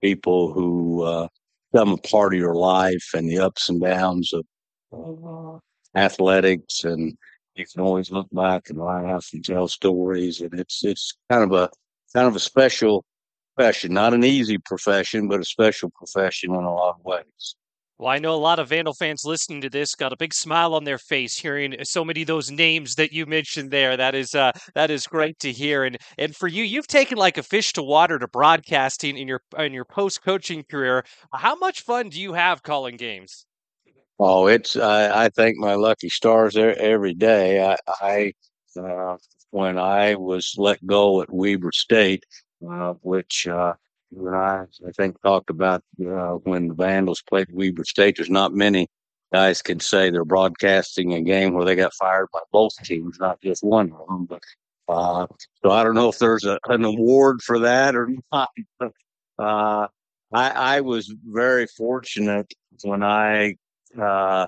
people 0.00 0.52
who 0.52 1.02
uh, 1.02 1.28
become 1.72 1.92
a 1.92 1.96
part 1.96 2.34
of 2.34 2.38
your 2.38 2.54
life 2.54 3.10
and 3.14 3.28
the 3.28 3.38
ups 3.38 3.68
and 3.68 3.80
downs 3.80 4.32
of 4.32 4.44
athletics. 5.96 6.84
And 6.84 7.16
you 7.54 7.64
can 7.66 7.82
always 7.82 8.10
look 8.10 8.28
back 8.32 8.68
and 8.68 8.78
laugh 8.78 9.26
and 9.32 9.44
tell 9.44 9.68
stories. 9.68 10.40
And 10.40 10.58
it's 10.58 10.84
it's 10.84 11.16
kind 11.30 11.42
of 11.42 11.52
a 11.52 11.70
kind 12.14 12.28
of 12.28 12.36
a 12.36 12.40
special 12.40 13.04
profession, 13.54 13.92
not 13.92 14.14
an 14.14 14.24
easy 14.24 14.58
profession, 14.58 15.28
but 15.28 15.40
a 15.40 15.44
special 15.44 15.90
profession 15.90 16.54
in 16.54 16.62
a 16.62 16.74
lot 16.74 16.96
of 16.98 17.04
ways. 17.04 17.56
Well, 17.98 18.10
I 18.10 18.18
know 18.18 18.34
a 18.34 18.36
lot 18.36 18.58
of 18.58 18.68
Vandal 18.68 18.94
fans 18.94 19.24
listening 19.24 19.60
to 19.60 19.70
this 19.70 19.94
got 19.94 20.12
a 20.12 20.16
big 20.16 20.34
smile 20.34 20.74
on 20.74 20.82
their 20.82 20.98
face 20.98 21.38
hearing 21.38 21.76
so 21.84 22.04
many 22.04 22.22
of 22.22 22.26
those 22.26 22.50
names 22.50 22.96
that 22.96 23.12
you 23.12 23.26
mentioned 23.26 23.70
there. 23.70 23.96
That 23.96 24.16
is 24.16 24.34
uh, 24.34 24.50
that 24.74 24.90
is 24.90 25.06
great 25.06 25.38
to 25.38 25.52
hear. 25.52 25.84
And 25.84 25.96
and 26.18 26.34
for 26.34 26.48
you, 26.48 26.64
you've 26.64 26.88
taken 26.88 27.16
like 27.16 27.38
a 27.38 27.44
fish 27.44 27.72
to 27.74 27.82
water 27.82 28.18
to 28.18 28.26
broadcasting 28.26 29.16
in 29.16 29.28
your 29.28 29.40
in 29.56 29.72
your 29.72 29.84
post 29.84 30.22
coaching 30.22 30.64
career. 30.68 31.04
How 31.32 31.54
much 31.54 31.82
fun 31.82 32.08
do 32.08 32.20
you 32.20 32.32
have 32.32 32.64
calling 32.64 32.96
games? 32.96 33.46
Oh, 34.18 34.48
it's 34.48 34.74
I, 34.74 35.26
I 35.26 35.28
thank 35.28 35.58
my 35.58 35.74
lucky 35.74 36.08
stars 36.08 36.54
there 36.54 36.76
every 36.80 37.14
day. 37.14 37.64
I, 37.64 37.76
I 38.00 38.32
uh, 38.80 39.16
when 39.50 39.78
I 39.78 40.16
was 40.16 40.54
let 40.56 40.84
go 40.84 41.22
at 41.22 41.32
Weber 41.32 41.70
State, 41.72 42.24
uh, 42.68 42.94
which 43.02 43.46
uh, 43.46 43.74
you 44.10 44.26
and 44.26 44.36
I, 44.36 44.66
I 44.86 44.90
think, 44.92 45.20
talked 45.22 45.50
about 45.50 45.82
uh, 46.00 46.34
when 46.44 46.68
the 46.68 46.74
Vandals 46.74 47.22
played 47.22 47.48
Weber 47.50 47.84
State. 47.84 48.16
There's 48.16 48.30
not 48.30 48.54
many 48.54 48.88
guys 49.32 49.62
can 49.62 49.80
say 49.80 50.10
they're 50.10 50.24
broadcasting 50.24 51.14
a 51.14 51.22
game 51.22 51.54
where 51.54 51.64
they 51.64 51.74
got 51.74 51.94
fired 51.94 52.28
by 52.32 52.40
both 52.52 52.74
teams, 52.84 53.18
not 53.18 53.40
just 53.40 53.64
one 53.64 53.92
of 53.92 54.06
them. 54.06 54.26
But 54.26 54.42
uh, 54.88 55.26
so 55.62 55.70
I 55.70 55.82
don't 55.82 55.94
know 55.94 56.10
if 56.10 56.18
there's 56.18 56.44
a, 56.44 56.58
an 56.68 56.84
award 56.84 57.40
for 57.42 57.58
that 57.60 57.96
or 57.96 58.10
not. 58.32 58.50
But, 58.78 58.92
uh, 59.38 59.88
I, 60.34 60.50
I 60.50 60.80
was 60.80 61.12
very 61.24 61.66
fortunate 61.66 62.52
when 62.84 63.02
I 63.02 63.56
uh, 64.00 64.46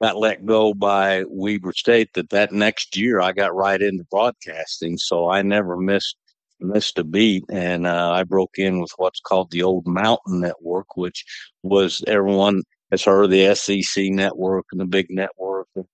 got 0.00 0.16
let 0.16 0.46
go 0.46 0.74
by 0.74 1.24
Weber 1.28 1.72
State 1.74 2.12
that 2.14 2.30
that 2.30 2.52
next 2.52 2.96
year 2.96 3.20
I 3.20 3.32
got 3.32 3.54
right 3.54 3.80
into 3.80 4.04
broadcasting. 4.10 4.96
So 4.98 5.28
I 5.28 5.42
never 5.42 5.76
missed 5.76 6.16
missed 6.60 6.98
a 6.98 7.04
beat, 7.04 7.44
and 7.50 7.86
uh, 7.86 8.12
I 8.12 8.24
broke 8.24 8.58
in 8.58 8.80
with 8.80 8.92
what's 8.96 9.20
called 9.20 9.50
the 9.50 9.62
old 9.62 9.86
Mountain 9.86 10.40
Network, 10.40 10.96
which 10.96 11.24
was 11.62 12.02
everyone 12.06 12.62
has 12.90 13.04
heard 13.04 13.24
of 13.24 13.30
the 13.30 13.54
SEC 13.54 14.10
network 14.10 14.66
and 14.72 14.80
the 14.80 14.86
big 14.86 15.06
network 15.10 15.68
and 15.76 15.86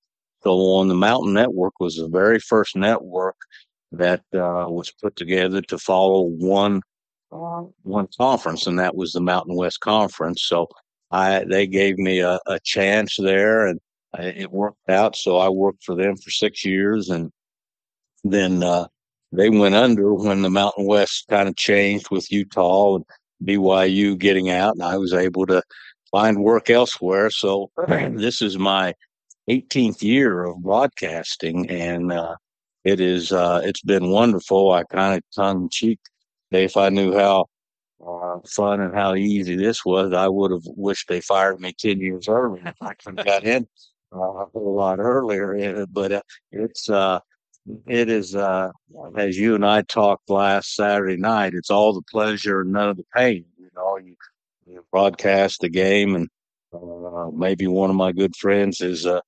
so 0.43 0.53
on. 0.53 0.89
The 0.89 0.95
Mountain 0.95 1.35
Network 1.35 1.75
was 1.81 1.97
the 1.97 2.09
very 2.09 2.39
first 2.39 2.77
network 2.77 3.37
that 3.93 4.21
uh, 4.35 4.67
was 4.69 4.93
put 5.03 5.17
together 5.17 5.61
to 5.63 5.79
follow 5.79 6.23
one 6.23 6.83
uh, 7.33 7.65
one 7.83 8.09
conference, 8.17 8.67
and 8.67 8.79
that 8.79 8.95
was 8.95 9.13
the 9.13 9.21
Mountain 9.21 9.57
West 9.57 9.81
Conference. 9.81 10.43
So 10.45 10.69
I 11.11 11.45
they 11.45 11.67
gave 11.67 11.99
me 11.99 12.21
a, 12.21 12.39
a 12.47 12.61
chance 12.65 13.17
there, 13.19 13.67
and 13.67 13.81
I, 14.15 14.23
it 14.23 14.53
worked 14.53 14.89
out. 14.89 15.17
So 15.17 15.39
I 15.39 15.49
worked 15.49 15.85
for 15.85 15.97
them 15.97 16.17
for 16.17 16.31
six 16.31 16.65
years, 16.65 17.09
and 17.09 17.31
then 18.25 18.63
uh, 18.63 18.87
they 19.37 19.51
went 19.51 19.75
under 19.75 20.15
when 20.15 20.43
the 20.43 20.51
Mountain 20.51 20.87
West 20.87 21.27
kind 21.29 21.49
of 21.49 21.57
changed 21.57 22.11
with 22.11 22.33
Utah 22.33 22.97
and 22.97 23.05
BYU 23.45 24.19
getting 24.19 24.51
out, 24.51 24.75
and 24.75 24.83
I 24.83 24.97
was 24.97 25.13
able 25.13 25.47
to 25.47 25.63
find 26.11 26.43
work 26.43 26.71
elsewhere. 26.71 27.31
So 27.31 27.71
this 27.87 28.41
is 28.41 28.59
my 28.59 28.95
18th 29.51 30.03
year 30.03 30.45
of 30.45 30.63
broadcasting, 30.63 31.69
and 31.71 32.13
uh, 32.13 32.37
it 32.85 33.01
is 33.01 33.33
uh, 33.33 33.61
it's 33.65 33.83
been 33.83 34.11
wonderful. 34.11 34.73
I 34.73 34.85
kind 34.85 35.19
of 35.19 35.23
tongue 35.35 35.63
in 35.63 35.69
cheek, 35.71 36.01
if 36.51 36.77
I 36.77 36.89
knew 36.89 37.13
how 37.17 37.47
uh, 38.07 38.39
fun 38.47 38.81
and 38.81 38.95
how 38.95 39.15
easy 39.15 39.57
this 39.57 39.85
was, 39.85 40.13
I 40.13 40.29
would 40.29 40.51
have 40.51 40.65
wished 40.65 41.09
they 41.09 41.21
fired 41.21 41.61
me 41.61 41.75
10 41.79 42.01
years 42.01 42.29
earlier. 42.29 42.73
I 42.81 42.95
could 42.95 43.19
have 43.19 43.27
got 43.27 43.45
in 43.45 43.67
uh, 44.15 44.19
a 44.19 44.49
lot 44.55 44.99
earlier. 44.99 45.87
But 45.87 46.13
uh, 46.13 46.23
it's 46.53 46.89
uh, 46.89 47.21
it 47.87 48.09
is 48.09 48.35
uh, 48.35 48.71
as 49.17 49.39
you 49.39 49.55
and 49.55 49.65
I 49.65 49.83
talked 49.83 50.31
last 50.31 50.75
Saturday 50.75 51.17
night. 51.17 51.55
It's 51.55 51.71
all 51.71 51.93
the 51.93 52.03
pleasure 52.03 52.61
and 52.61 52.73
none 52.73 52.89
of 52.89 52.97
the 52.97 53.07
pain. 53.15 53.45
You 53.59 53.69
know, 53.75 53.97
you, 53.99 54.17
you 54.67 54.85
broadcast 54.93 55.61
the 55.61 55.69
game, 55.69 56.15
and 56.15 56.29
uh, 56.73 57.31
maybe 57.33 57.67
one 57.67 57.91
of 57.91 57.97
my 57.97 58.13
good 58.13 58.37
friends 58.37 58.81
is 58.81 59.07
a 59.07 59.23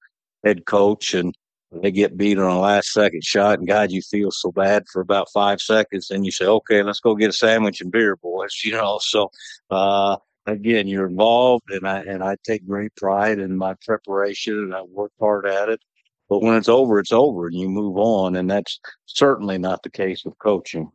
head 0.44 0.66
coach, 0.66 1.14
and 1.14 1.34
they 1.72 1.90
get 1.90 2.16
beat 2.16 2.38
on 2.38 2.50
a 2.50 2.60
last 2.60 2.92
second 2.92 3.24
shot, 3.24 3.58
and 3.58 3.68
God, 3.68 3.90
you 3.90 4.02
feel 4.02 4.30
so 4.30 4.50
bad 4.52 4.84
for 4.92 5.02
about 5.02 5.28
five 5.32 5.60
seconds. 5.60 6.08
Then 6.08 6.24
you 6.24 6.30
say, 6.30 6.46
"Okay, 6.46 6.82
let's 6.82 7.00
go 7.00 7.14
get 7.14 7.30
a 7.30 7.32
sandwich 7.32 7.80
and 7.80 7.92
beer, 7.92 8.16
boys." 8.16 8.60
You 8.64 8.72
know, 8.72 8.98
so 9.02 9.30
uh, 9.70 10.16
again, 10.46 10.86
you're 10.86 11.08
involved, 11.08 11.70
and 11.70 11.86
I 11.86 12.00
and 12.00 12.22
I 12.22 12.36
take 12.44 12.66
great 12.66 12.94
pride 12.96 13.38
in 13.38 13.56
my 13.56 13.74
preparation, 13.84 14.54
and 14.58 14.74
I 14.74 14.82
work 14.82 15.12
hard 15.20 15.46
at 15.46 15.68
it. 15.68 15.80
But 16.28 16.42
when 16.42 16.54
it's 16.56 16.68
over, 16.68 16.98
it's 16.98 17.12
over 17.12 17.46
and 17.46 17.56
you 17.56 17.68
move 17.68 17.96
on. 17.96 18.36
And 18.36 18.50
that's 18.50 18.80
certainly 19.06 19.58
not 19.58 19.82
the 19.82 19.90
case 19.90 20.24
with 20.24 20.38
coaching. 20.38 20.90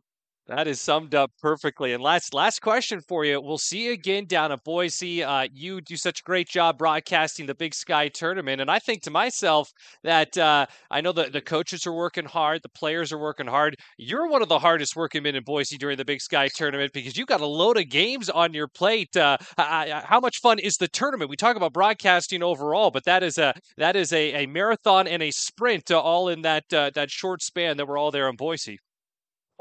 That 0.46 0.68
is 0.68 0.78
summed 0.78 1.14
up 1.14 1.30
perfectly. 1.40 1.94
And 1.94 2.02
last 2.02 2.34
last 2.34 2.60
question 2.60 3.00
for 3.00 3.24
you. 3.24 3.40
We'll 3.40 3.56
see 3.56 3.86
you 3.86 3.92
again 3.92 4.26
down 4.26 4.52
at 4.52 4.62
Boise. 4.62 5.24
Uh, 5.24 5.48
you 5.50 5.80
do 5.80 5.96
such 5.96 6.20
a 6.20 6.22
great 6.22 6.50
job 6.50 6.76
broadcasting 6.76 7.46
the 7.46 7.54
Big 7.54 7.74
Sky 7.74 8.08
tournament, 8.08 8.60
and 8.60 8.70
I 8.70 8.78
think 8.78 9.02
to 9.04 9.10
myself 9.10 9.70
that 10.02 10.36
uh, 10.36 10.66
I 10.90 11.00
know 11.00 11.12
that 11.12 11.32
the 11.32 11.40
coaches 11.40 11.86
are 11.86 11.94
working 11.94 12.26
hard, 12.26 12.60
the 12.62 12.68
players 12.68 13.10
are 13.10 13.18
working 13.18 13.46
hard. 13.46 13.76
You're 13.96 14.28
one 14.28 14.42
of 14.42 14.50
the 14.50 14.58
hardest 14.58 14.94
working 14.96 15.22
men 15.22 15.34
in 15.34 15.44
Boise 15.44 15.78
during 15.78 15.96
the 15.96 16.04
Big 16.04 16.20
Sky 16.20 16.48
tournament 16.48 16.92
because 16.92 17.16
you 17.16 17.24
got 17.24 17.40
a 17.40 17.46
load 17.46 17.78
of 17.78 17.88
games 17.88 18.28
on 18.28 18.52
your 18.52 18.68
plate. 18.68 19.16
Uh, 19.16 19.38
how 19.56 20.20
much 20.20 20.40
fun 20.42 20.58
is 20.58 20.74
the 20.74 20.88
tournament? 20.88 21.30
We 21.30 21.36
talk 21.36 21.56
about 21.56 21.72
broadcasting 21.72 22.42
overall, 22.42 22.90
but 22.90 23.04
that 23.04 23.22
is 23.22 23.38
a 23.38 23.54
that 23.78 23.96
is 23.96 24.12
a, 24.12 24.44
a 24.44 24.46
marathon 24.46 25.08
and 25.08 25.22
a 25.22 25.30
sprint 25.30 25.90
all 25.90 26.28
in 26.28 26.42
that 26.42 26.70
uh, 26.70 26.90
that 26.94 27.10
short 27.10 27.42
span 27.42 27.78
that 27.78 27.88
we're 27.88 27.96
all 27.96 28.10
there 28.10 28.28
in 28.28 28.36
Boise. 28.36 28.78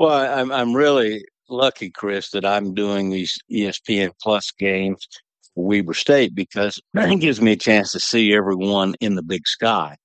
Well, 0.03 0.37
I'm 0.37 0.51
I'm 0.51 0.73
really 0.73 1.23
lucky, 1.47 1.89
Chris, 1.89 2.31
that 2.31 2.43
I'm 2.43 2.73
doing 2.73 3.09
these 3.09 3.37
ESPN 3.49 4.11
Plus 4.21 4.51
games 4.51 5.07
for 5.55 5.63
Weber 5.65 5.93
State 5.93 6.35
because 6.35 6.77
it 6.93 7.21
gives 7.21 7.39
me 7.39 7.53
a 7.53 7.55
chance 7.55 7.93
to 7.93 8.01
see 8.01 8.35
everyone 8.35 8.95
in 8.99 9.15
the 9.15 9.23
Big 9.23 9.47
Sky, 9.47 9.95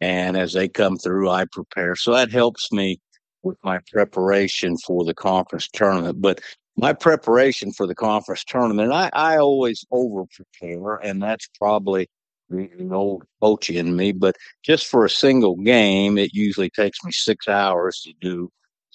and 0.00 0.36
as 0.36 0.52
they 0.52 0.68
come 0.68 0.98
through, 0.98 1.30
I 1.30 1.46
prepare. 1.50 1.96
So 1.96 2.12
that 2.12 2.30
helps 2.30 2.70
me 2.70 3.00
with 3.42 3.58
my 3.64 3.80
preparation 3.90 4.76
for 4.86 5.04
the 5.04 5.14
conference 5.14 5.66
tournament. 5.72 6.22
But 6.22 6.40
my 6.76 6.92
preparation 6.92 7.72
for 7.72 7.88
the 7.88 7.96
conference 7.96 8.44
tournament, 8.44 8.92
I, 8.92 9.10
I 9.14 9.38
always 9.38 9.84
over 9.90 10.26
prepare, 10.26 10.94
and 10.94 11.20
that's 11.20 11.48
probably 11.58 12.06
the 12.50 12.88
old 12.92 13.24
coach 13.42 13.68
in 13.68 13.96
me. 13.96 14.12
But 14.12 14.36
just 14.62 14.86
for 14.86 15.04
a 15.04 15.10
single 15.10 15.56
game, 15.56 16.18
it 16.18 16.34
usually 16.34 16.70
takes 16.70 17.02
me 17.02 17.10
six 17.10 17.48
hours 17.48 18.00
to 18.02 18.12
do 18.20 18.48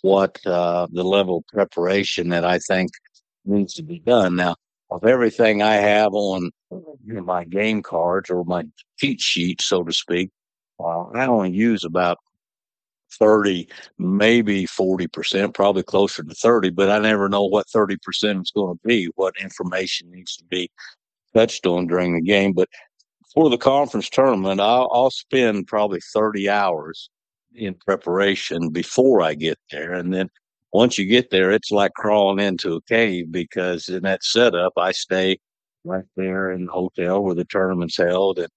what 0.06 0.40
uh, 0.46 0.86
the 0.92 1.04
level 1.04 1.38
of 1.38 1.48
preparation 1.48 2.30
that 2.30 2.46
I 2.46 2.60
think 2.60 2.92
needs 3.44 3.74
to 3.74 3.82
be 3.82 3.98
done. 3.98 4.36
Now, 4.36 4.56
of 4.92 5.04
everything 5.04 5.64
I 5.64 5.78
have 5.78 6.14
on 6.14 6.52
you 6.70 7.14
know, 7.14 7.24
my 7.24 7.44
game 7.44 7.82
cards 7.82 8.30
or 8.30 8.44
my 8.46 8.66
cheat 9.00 9.20
sheet, 9.20 9.64
so 9.64 9.84
to 9.84 9.92
speak, 9.92 10.30
uh, 10.80 11.06
I 11.06 11.26
only 11.26 11.54
use 11.54 11.84
about 11.84 12.20
30, 13.14 13.68
maybe 13.98 14.68
40%, 14.68 15.56
probably 15.56 15.82
closer 15.82 16.22
to 16.22 16.36
30, 16.36 16.70
but 16.70 16.92
I 16.92 17.00
never 17.00 17.28
know 17.28 17.46
what 17.46 17.66
30% 17.76 17.98
is 18.44 18.52
going 18.52 18.78
to 18.78 18.88
be, 18.88 19.10
what 19.16 19.34
information 19.42 20.12
needs 20.12 20.38
to 20.38 20.44
be 20.44 20.70
touched 21.34 21.66
on 21.66 21.88
during 21.88 22.14
the 22.14 22.22
game. 22.22 22.54
But 22.54 22.70
for 23.34 23.50
the 23.50 23.58
conference 23.58 24.10
tournament, 24.12 24.62
I'll, 24.62 24.88
I'll 24.94 25.10
spend 25.10 25.66
probably 25.66 26.00
30 26.14 26.48
hours 26.48 27.10
in 27.56 27.76
preparation 27.76 28.70
before 28.70 29.22
I 29.22 29.34
get 29.34 29.58
there. 29.72 29.94
And 29.94 30.14
then 30.14 30.30
once 30.74 30.98
you 30.98 31.06
get 31.06 31.30
there, 31.30 31.52
it's 31.52 31.72
like 31.72 31.94
crawling 31.94 32.44
into 32.46 32.76
a 32.76 32.82
cave 32.82 33.32
because 33.32 33.88
in 33.90 34.04
that 34.04 34.24
setup, 34.24 34.74
I 34.78 34.92
stay 34.92 35.40
right 35.84 36.06
there 36.16 36.52
in 36.52 36.66
the 36.66 36.72
hotel 36.72 37.24
where 37.24 37.36
the 37.36 37.46
tournament's 37.46 37.98
held. 37.98 38.40
And, 38.40 38.50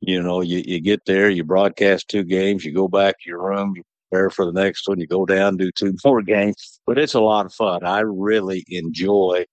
you 0.00 0.22
know, 0.22 0.40
you, 0.40 0.62
you 0.64 0.80
get 0.80 1.04
there, 1.06 1.28
you 1.28 1.44
broadcast 1.44 2.08
two 2.08 2.24
games, 2.24 2.64
you 2.64 2.72
go 2.72 2.88
back 2.88 3.16
to 3.20 3.28
your 3.28 3.42
room, 3.42 3.74
you 3.76 3.82
prepare 4.10 4.30
for 4.30 4.46
the 4.46 4.52
next 4.52 4.88
one, 4.88 5.00
you 5.00 5.06
go 5.06 5.26
down, 5.26 5.56
do 5.56 5.70
two 5.70 5.94
more 6.04 6.22
games. 6.22 6.80
But 6.86 6.98
it's 6.98 7.14
a 7.14 7.20
lot 7.20 7.46
of 7.46 7.52
fun. 7.52 7.84
I 7.84 8.00
really 8.00 8.64
enjoy 8.68 9.44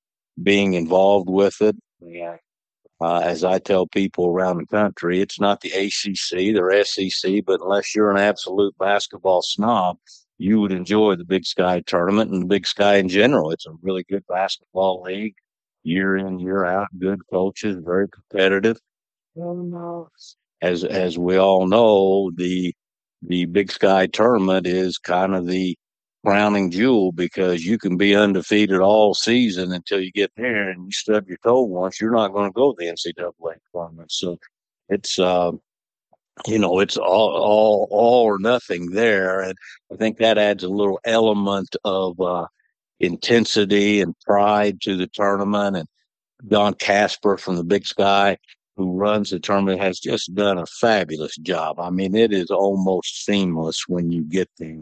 being 0.42 0.74
involved 0.74 1.30
with 1.30 1.62
it. 1.62 1.76
Yeah. 2.02 2.38
Uh, 3.02 3.20
as 3.20 3.44
I 3.44 3.60
tell 3.60 3.86
people 3.88 4.28
around 4.28 4.58
the 4.58 4.66
country, 4.66 5.20
it's 5.20 5.40
not 5.40 5.62
the 5.62 5.72
ACC, 5.72 6.54
they're 6.54 6.84
SEC, 6.86 7.44
but 7.46 7.60
unless 7.62 7.96
you're 7.96 8.12
an 8.12 8.18
absolute 8.18 8.78
basketball 8.78 9.42
snob, 9.42 9.98
you 10.38 10.60
would 10.62 10.72
enjoy 10.72 11.16
the 11.16 11.26
Big 11.26 11.46
Sky 11.46 11.82
tournament 11.86 12.32
and 12.32 12.42
the 12.42 12.48
Big 12.48 12.66
Sky 12.68 12.96
in 12.96 13.10
general. 13.10 13.52
It's 13.52 13.66
a 13.66 13.74
really 13.82 14.04
good 14.04 14.26
basketball 14.28 15.02
league, 15.04 15.36
year 15.84 16.16
in, 16.18 16.40
year 16.40 16.66
out, 16.66 16.88
good 16.98 17.20
coaches, 17.32 17.78
very 17.84 18.08
competitive. 18.10 18.78
As 20.62 20.84
as 20.84 21.18
we 21.18 21.38
all 21.38 21.68
know, 21.68 22.32
the 22.36 22.74
the 23.22 23.46
Big 23.46 23.72
Sky 23.72 24.08
tournament 24.08 24.68
is 24.68 24.98
kind 24.98 25.36
of 25.36 25.48
the 25.48 25.78
crowning 26.26 26.72
jewel 26.72 27.12
because 27.12 27.66
you 27.66 27.78
can 27.78 27.98
be 27.98 28.16
undefeated 28.16 28.80
all 28.80 29.14
season 29.14 29.72
until 29.72 30.00
you 30.00 30.12
get 30.12 30.32
there 30.38 30.70
and 30.70 30.86
you 30.86 30.92
stub 30.92 31.28
your 31.28 31.38
toe 31.44 31.62
once, 31.62 32.00
you're 32.00 32.12
not 32.12 32.34
going 32.34 32.50
to 32.50 32.54
go 32.54 32.72
to 32.72 32.78
the 32.78 32.92
NCAA 32.92 33.56
tournament. 33.74 34.12
So 34.12 34.38
it's 34.90 35.20
uh, 35.20 35.52
you 36.48 36.58
know, 36.58 36.80
it's 36.80 36.98
all, 36.98 37.36
all, 37.36 37.88
all 37.92 38.24
or 38.24 38.40
nothing 38.40 38.92
there. 38.92 39.42
And 39.42 39.56
I 39.92 39.96
think 39.98 40.18
that 40.18 40.38
adds 40.38 40.64
a 40.64 40.70
little 40.70 41.00
element 41.06 41.76
of, 41.84 42.20
uh, 42.20 42.48
intensity 43.00 44.02
and 44.02 44.18
pride 44.26 44.82
to 44.82 44.96
the 44.98 45.08
tournament. 45.08 45.78
And 45.78 45.88
Don 46.48 46.74
Kasper 46.74 47.38
from 47.38 47.56
the 47.58 47.64
Big 47.64 47.86
Sky, 47.86 48.38
who 48.78 48.96
runs 48.96 49.30
the 49.30 49.40
tournament, 49.40 49.82
has 49.82 50.00
just 50.00 50.34
done 50.34 50.58
a 50.58 50.66
fabulous 50.66 51.36
job. 51.38 51.80
I 51.80 51.90
mean, 51.90 52.16
it 52.16 52.34
is 52.34 52.50
almost 52.50 53.26
seamless 53.26 53.84
when 53.88 54.12
you 54.12 54.24
get 54.24 54.50
there. 54.58 54.82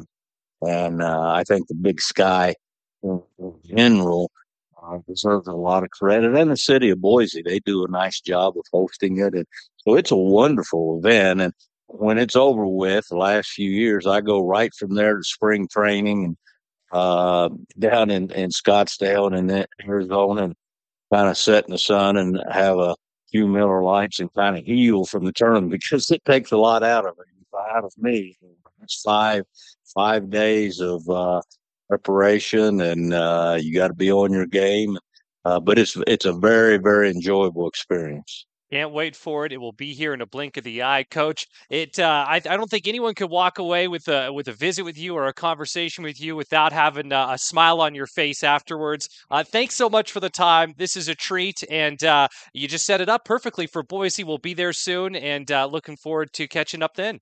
And 0.62 1.01
uh, 1.01 1.32
I 1.32 1.43
think 1.43 1.68
the 1.68 1.76
Big 1.76 2.01
Sky 2.01 2.55
in, 3.03 3.22
general 3.66 4.32
uh, 4.82 4.99
deserves 5.07 5.47
a 5.47 5.53
lot 5.53 5.84
of 5.84 5.89
credit. 5.89 6.36
And 6.36 6.51
the 6.51 6.57
city 6.57 6.89
of 6.89 7.01
Boise, 7.01 7.41
they 7.41 7.59
do 7.59 7.86
a 7.86 7.91
nice 7.91 8.22
job 8.22 8.57
of 8.57 8.66
hosting 8.72 9.18
it. 9.20 9.34
And 9.34 9.45
so 9.78 9.95
it's 9.95 10.12
a 10.12 10.16
wonderful 10.16 10.99
event. 10.99 11.41
And 11.41 11.53
when 11.88 12.18
it's 12.18 12.36
over 12.36 12.66
with, 12.66 13.07
the 13.09 13.18
last 13.18 13.49
few 13.49 13.70
years, 13.70 14.07
I 14.07 14.22
go 14.22 14.45
right 14.45 14.74
from 14.74 14.95
there 14.95 15.18
to 15.18 15.24
spring 15.24 15.68
training 15.68 16.26
and 16.26 16.38
uh, 16.91 17.49
down 17.80 18.09
in, 18.09 18.32
in 18.32 18.49
Scottsdale 18.49 19.28
and 19.28 19.49
in 19.49 19.66
Arizona 19.88 20.43
and 20.43 20.55
kind 21.14 21.30
of 21.30 21.38
sit 21.38 21.66
in 21.66 21.72
the 21.72 21.78
sun 21.78 22.18
and 22.18 22.41
have 22.51 22.78
a 22.78 22.95
few 23.32 23.47
Miller 23.47 23.82
Lites 23.82 24.20
and 24.20 24.34
kind 24.34 24.57
of 24.57 24.66
heal 24.66 25.05
from 25.05 25.26
the 25.26 25.32
tournament 25.32 25.72
because 25.72 26.12
it 26.12 26.24
takes 26.26 26.51
a 26.51 26.57
lot 26.57 26.84
out 26.84 27.05
of 27.05 27.16
it, 27.20 27.57
out 27.74 27.84
of 27.84 27.93
me. 27.97 28.38
It's 28.82 29.01
five 29.01 29.43
five 29.93 30.29
days 30.29 30.79
of 30.79 31.07
uh, 31.09 31.41
preparation, 31.89 32.82
and 32.82 33.13
uh, 33.13 33.57
you 33.59 33.75
got 33.75 33.89
to 33.89 33.93
be 33.93 34.11
on 34.11 34.32
your 34.32 34.47
game. 34.47 34.97
Uh, 35.43 35.59
but 35.59 35.79
it's 35.79 35.97
it's 36.07 36.25
a 36.25 36.34
very 36.34 36.77
very 36.77 37.09
enjoyable 37.09 37.67
experience. 37.67 38.45
Can't 38.71 38.93
wait 38.93 39.17
for 39.17 39.45
it. 39.45 39.51
It 39.51 39.57
will 39.57 39.73
be 39.73 39.93
here 39.93 40.13
in 40.13 40.21
a 40.21 40.25
blink 40.25 40.55
of 40.55 40.63
the 40.63 40.82
eye, 40.82 41.03
Coach. 41.11 41.45
It. 41.69 41.99
Uh, 41.99 42.25
I, 42.25 42.36
I 42.36 42.39
don't 42.55 42.69
think 42.69 42.88
anyone 42.88 43.13
could 43.15 43.29
walk 43.29 43.59
away 43.59 43.89
with 43.89 44.07
a 44.07 44.32
with 44.32 44.47
a 44.47 44.53
visit 44.53 44.84
with 44.84 44.97
you 44.97 45.13
or 45.13 45.27
a 45.27 45.34
conversation 45.34 46.05
with 46.05 46.21
you 46.21 46.38
without 46.38 46.71
having 46.71 47.11
a, 47.11 47.27
a 47.32 47.38
smile 47.38 47.82
on 47.82 47.93
your 47.93 48.07
face 48.07 48.43
afterwards. 48.45 49.09
Uh, 49.29 49.43
thanks 49.43 49.75
so 49.75 49.89
much 49.89 50.13
for 50.13 50.21
the 50.21 50.29
time. 50.29 50.73
This 50.77 50.95
is 50.95 51.09
a 51.09 51.15
treat, 51.15 51.65
and 51.69 52.01
uh, 52.05 52.29
you 52.53 52.69
just 52.69 52.86
set 52.86 53.01
it 53.01 53.09
up 53.09 53.25
perfectly 53.25 53.67
for 53.67 53.84
Boise. 53.84 54.23
We'll 54.23 54.38
be 54.38 54.53
there 54.53 54.71
soon, 54.71 55.17
and 55.17 55.51
uh, 55.51 55.65
looking 55.65 55.97
forward 55.97 56.32
to 56.34 56.47
catching 56.47 56.82
up 56.82 56.95
then. 56.95 57.19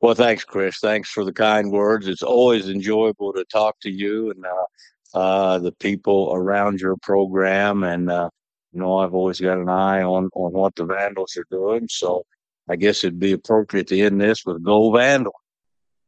Well, 0.00 0.14
thanks, 0.14 0.44
Chris. 0.44 0.78
Thanks 0.80 1.10
for 1.10 1.24
the 1.24 1.32
kind 1.32 1.70
words. 1.70 2.06
It's 2.06 2.22
always 2.22 2.68
enjoyable 2.68 3.32
to 3.32 3.44
talk 3.44 3.80
to 3.80 3.90
you 3.90 4.30
and 4.30 4.44
uh, 4.44 5.18
uh, 5.18 5.58
the 5.58 5.72
people 5.72 6.30
around 6.34 6.80
your 6.80 6.96
program. 6.96 7.82
And, 7.84 8.10
uh, 8.10 8.30
you 8.72 8.80
know, 8.80 8.98
I've 8.98 9.14
always 9.14 9.40
got 9.40 9.58
an 9.58 9.68
eye 9.68 10.02
on, 10.02 10.30
on 10.34 10.52
what 10.52 10.74
the 10.76 10.84
Vandals 10.84 11.36
are 11.36 11.46
doing. 11.50 11.88
So 11.90 12.24
I 12.68 12.76
guess 12.76 13.04
it'd 13.04 13.18
be 13.18 13.32
appropriate 13.32 13.88
to 13.88 14.00
end 14.00 14.20
this 14.20 14.44
with 14.44 14.62
Go 14.62 14.92
Vandal. 14.92 15.34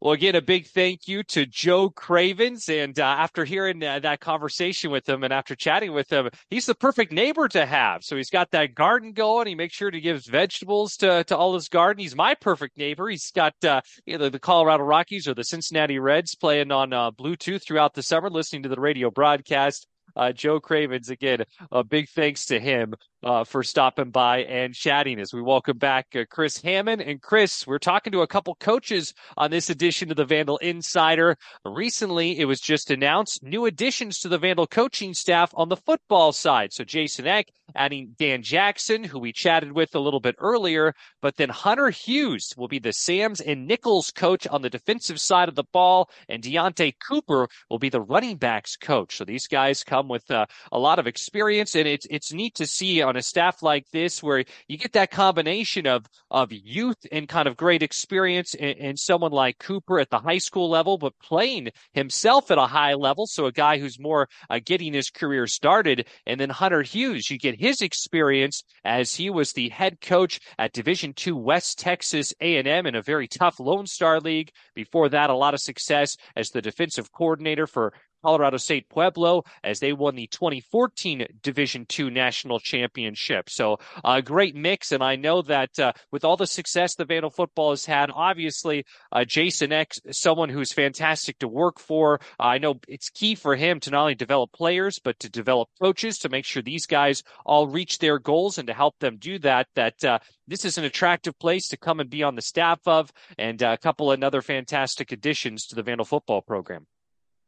Well, 0.04 0.12
again, 0.12 0.34
a 0.34 0.42
big 0.42 0.66
thank 0.66 1.08
you 1.08 1.22
to 1.22 1.46
Joe 1.46 1.88
Cravens. 1.88 2.68
And 2.68 3.00
uh, 3.00 3.04
after 3.04 3.46
hearing 3.46 3.82
uh, 3.82 4.00
that 4.00 4.20
conversation 4.20 4.90
with 4.90 5.08
him 5.08 5.24
and 5.24 5.32
after 5.32 5.54
chatting 5.54 5.94
with 5.94 6.12
him, 6.12 6.28
he's 6.50 6.66
the 6.66 6.74
perfect 6.74 7.10
neighbor 7.10 7.48
to 7.48 7.64
have. 7.64 8.04
So 8.04 8.14
he's 8.14 8.28
got 8.28 8.50
that 8.50 8.74
garden 8.74 9.14
going. 9.14 9.46
He 9.46 9.54
makes 9.54 9.74
sure 9.74 9.90
to 9.90 10.00
give 10.02 10.22
vegetables 10.26 10.98
to, 10.98 11.24
to 11.24 11.34
all 11.34 11.54
his 11.54 11.70
garden. 11.70 12.02
He's 12.02 12.14
my 12.14 12.34
perfect 12.34 12.76
neighbor. 12.76 13.08
He's 13.08 13.30
got 13.30 13.54
uh, 13.64 13.80
either 14.06 14.28
the 14.28 14.38
Colorado 14.38 14.84
Rockies 14.84 15.26
or 15.26 15.32
the 15.32 15.42
Cincinnati 15.42 15.98
Reds 15.98 16.34
playing 16.34 16.70
on 16.70 16.92
uh, 16.92 17.10
Bluetooth 17.10 17.62
throughout 17.62 17.94
the 17.94 18.02
summer, 18.02 18.28
listening 18.28 18.64
to 18.64 18.68
the 18.68 18.78
radio 18.78 19.10
broadcast. 19.10 19.86
Uh, 20.16 20.32
Joe 20.32 20.60
Cravens, 20.60 21.08
again, 21.08 21.44
a 21.72 21.82
big 21.82 22.10
thanks 22.10 22.44
to 22.46 22.60
him 22.60 22.94
uh, 23.24 23.42
for 23.42 23.62
stopping 23.62 24.10
by 24.10 24.44
and 24.44 24.74
chatting 24.74 25.18
as 25.18 25.32
we 25.32 25.40
welcome 25.40 25.78
back 25.78 26.06
uh, 26.14 26.24
Chris 26.30 26.60
Hammond. 26.60 27.00
And 27.00 27.20
Chris, 27.20 27.66
we're 27.66 27.78
talking 27.78 28.12
to 28.12 28.20
a 28.20 28.26
couple 28.26 28.54
coaches 28.56 29.14
on 29.36 29.50
this 29.50 29.70
edition 29.70 30.10
of 30.10 30.16
the 30.16 30.26
Vandal 30.26 30.58
Insider. 30.58 31.36
Recently, 31.64 32.38
it 32.38 32.44
was 32.44 32.60
just 32.60 32.90
announced 32.90 33.42
new 33.42 33.64
additions 33.64 34.18
to 34.20 34.28
the 34.28 34.38
Vandal 34.38 34.66
coaching 34.66 35.14
staff 35.14 35.50
on 35.54 35.70
the 35.70 35.76
football 35.76 36.32
side. 36.32 36.72
So 36.72 36.84
Jason 36.84 37.26
Eck 37.26 37.48
adding 37.74 38.14
Dan 38.18 38.42
Jackson, 38.42 39.02
who 39.04 39.18
we 39.18 39.32
chatted 39.32 39.72
with 39.72 39.94
a 39.94 40.00
little 40.00 40.20
bit 40.20 40.36
earlier, 40.38 40.94
but 41.22 41.36
then 41.36 41.48
Hunter 41.48 41.90
Hughes 41.90 42.54
will 42.56 42.68
be 42.68 42.78
the 42.78 42.92
Sams 42.92 43.40
and 43.40 43.66
nickels 43.66 44.10
coach 44.10 44.46
on 44.46 44.62
the 44.62 44.70
defensive 44.70 45.20
side 45.20 45.48
of 45.48 45.54
the 45.54 45.64
ball, 45.72 46.10
and 46.28 46.42
Deontae 46.42 46.94
Cooper 47.06 47.48
will 47.70 47.78
be 47.78 47.88
the 47.88 48.00
running 48.00 48.36
backs 48.36 48.76
coach. 48.76 49.16
So 49.16 49.24
these 49.24 49.46
guys 49.46 49.82
come 49.82 50.08
with 50.08 50.30
uh, 50.30 50.46
a 50.70 50.78
lot 50.78 50.98
of 50.98 51.06
experience, 51.06 51.74
and 51.74 51.88
it's 51.88 52.06
it's 52.10 52.32
neat 52.32 52.54
to 52.56 52.66
see 52.66 53.00
on 53.02 53.13
a 53.16 53.22
staff 53.22 53.62
like 53.62 53.88
this 53.92 54.22
where 54.22 54.44
you 54.68 54.78
get 54.78 54.92
that 54.92 55.10
combination 55.10 55.86
of 55.86 56.06
of 56.30 56.52
youth 56.52 56.96
and 57.12 57.28
kind 57.28 57.48
of 57.48 57.56
great 57.56 57.82
experience 57.82 58.54
and, 58.54 58.78
and 58.78 58.98
someone 58.98 59.32
like 59.32 59.58
Cooper 59.58 59.98
at 59.98 60.10
the 60.10 60.18
high 60.18 60.38
school 60.38 60.68
level, 60.68 60.98
but 60.98 61.18
playing 61.22 61.70
himself 61.92 62.50
at 62.50 62.58
a 62.58 62.66
high 62.66 62.94
level. 62.94 63.26
So 63.26 63.46
a 63.46 63.52
guy 63.52 63.78
who's 63.78 63.98
more 64.00 64.28
uh, 64.50 64.60
getting 64.64 64.92
his 64.92 65.10
career 65.10 65.46
started, 65.46 66.06
and 66.26 66.40
then 66.40 66.50
Hunter 66.50 66.82
Hughes, 66.82 67.30
you 67.30 67.38
get 67.38 67.60
his 67.60 67.80
experience 67.80 68.62
as 68.84 69.14
he 69.14 69.30
was 69.30 69.52
the 69.52 69.68
head 69.68 70.00
coach 70.00 70.40
at 70.58 70.72
Division 70.72 71.12
Two 71.12 71.36
West 71.36 71.78
Texas 71.78 72.32
A&M 72.40 72.86
in 72.86 72.94
a 72.94 73.02
very 73.02 73.28
tough 73.28 73.60
Lone 73.60 73.86
Star 73.86 74.20
League. 74.20 74.50
Before 74.74 75.08
that, 75.08 75.30
a 75.30 75.36
lot 75.36 75.54
of 75.54 75.60
success 75.60 76.16
as 76.36 76.50
the 76.50 76.62
defensive 76.62 77.12
coordinator 77.12 77.66
for 77.66 77.92
Colorado 78.24 78.56
State 78.56 78.88
Pueblo 78.88 79.44
as 79.62 79.80
they 79.80 79.92
won 79.92 80.14
the 80.14 80.26
2014 80.28 81.26
Division 81.42 81.86
II 81.98 82.08
national 82.08 82.58
championship. 82.58 83.50
So 83.50 83.78
a 84.02 84.22
great 84.22 84.56
mix, 84.56 84.92
and 84.92 85.02
I 85.02 85.16
know 85.16 85.42
that 85.42 85.78
uh, 85.78 85.92
with 86.10 86.24
all 86.24 86.38
the 86.38 86.46
success 86.46 86.94
the 86.94 87.04
Vandal 87.04 87.28
football 87.28 87.70
has 87.70 87.84
had, 87.84 88.10
obviously 88.10 88.86
uh, 89.12 89.26
Jason 89.26 89.72
Eck's, 89.72 90.00
someone 90.10 90.48
who's 90.48 90.72
fantastic 90.72 91.38
to 91.40 91.48
work 91.48 91.78
for. 91.78 92.18
I 92.40 92.56
know 92.56 92.80
it's 92.88 93.10
key 93.10 93.34
for 93.34 93.56
him 93.56 93.78
to 93.80 93.90
not 93.90 94.00
only 94.00 94.14
develop 94.14 94.52
players 94.52 94.98
but 94.98 95.18
to 95.18 95.28
develop 95.28 95.68
coaches 95.78 96.16
to 96.20 96.30
make 96.30 96.46
sure 96.46 96.62
these 96.62 96.86
guys 96.86 97.22
all 97.44 97.68
reach 97.68 97.98
their 97.98 98.18
goals 98.18 98.56
and 98.56 98.68
to 98.68 98.74
help 98.74 98.98
them 99.00 99.18
do 99.18 99.38
that. 99.40 99.68
That 99.74 100.02
uh, 100.02 100.20
this 100.48 100.64
is 100.64 100.78
an 100.78 100.84
attractive 100.84 101.38
place 101.38 101.68
to 101.68 101.76
come 101.76 102.00
and 102.00 102.08
be 102.08 102.22
on 102.22 102.36
the 102.36 102.42
staff 102.42 102.80
of, 102.86 103.12
and 103.36 103.62
uh, 103.62 103.76
a 103.78 103.78
couple 103.78 104.10
of 104.10 104.22
other 104.22 104.40
fantastic 104.40 105.12
additions 105.12 105.66
to 105.66 105.74
the 105.74 105.82
Vandal 105.82 106.06
football 106.06 106.40
program. 106.40 106.86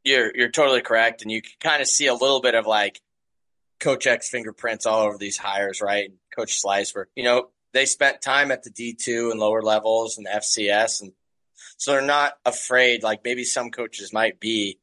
You're 0.07 0.31
you're 0.37 0.51
totally 0.51 0.83
correct, 0.83 1.23
and 1.23 1.33
you 1.33 1.43
can 1.43 1.53
kind 1.61 1.83
of 1.83 1.89
see 1.89 2.07
a 2.07 2.15
little 2.15 2.41
bit 2.41 2.55
of 2.55 2.65
like 2.65 3.01
Coach 3.81 4.07
Eck's 4.07 4.29
fingerprints 4.29 4.87
all 4.87 5.03
over 5.03 5.19
these 5.19 5.37
hires, 5.37 5.81
right? 5.83 6.13
Coach 6.35 6.61
Slice, 6.61 6.95
where 6.95 7.09
you 7.17 7.25
know 7.25 7.49
they 7.73 7.87
spent 7.87 8.23
time 8.23 8.53
at 8.53 8.63
the 8.63 8.71
D 8.71 8.95
two 8.95 9.33
and 9.33 9.41
lower 9.41 9.63
levels 9.63 10.17
and 10.17 10.29
FCS, 10.29 11.03
and 11.03 11.13
so 11.77 11.91
they're 11.91 12.03
not 12.03 12.35
afraid, 12.45 13.03
like 13.03 13.25
maybe 13.25 13.43
some 13.43 13.73
coaches 13.73 14.13
might 14.13 14.39
be, 14.39 14.79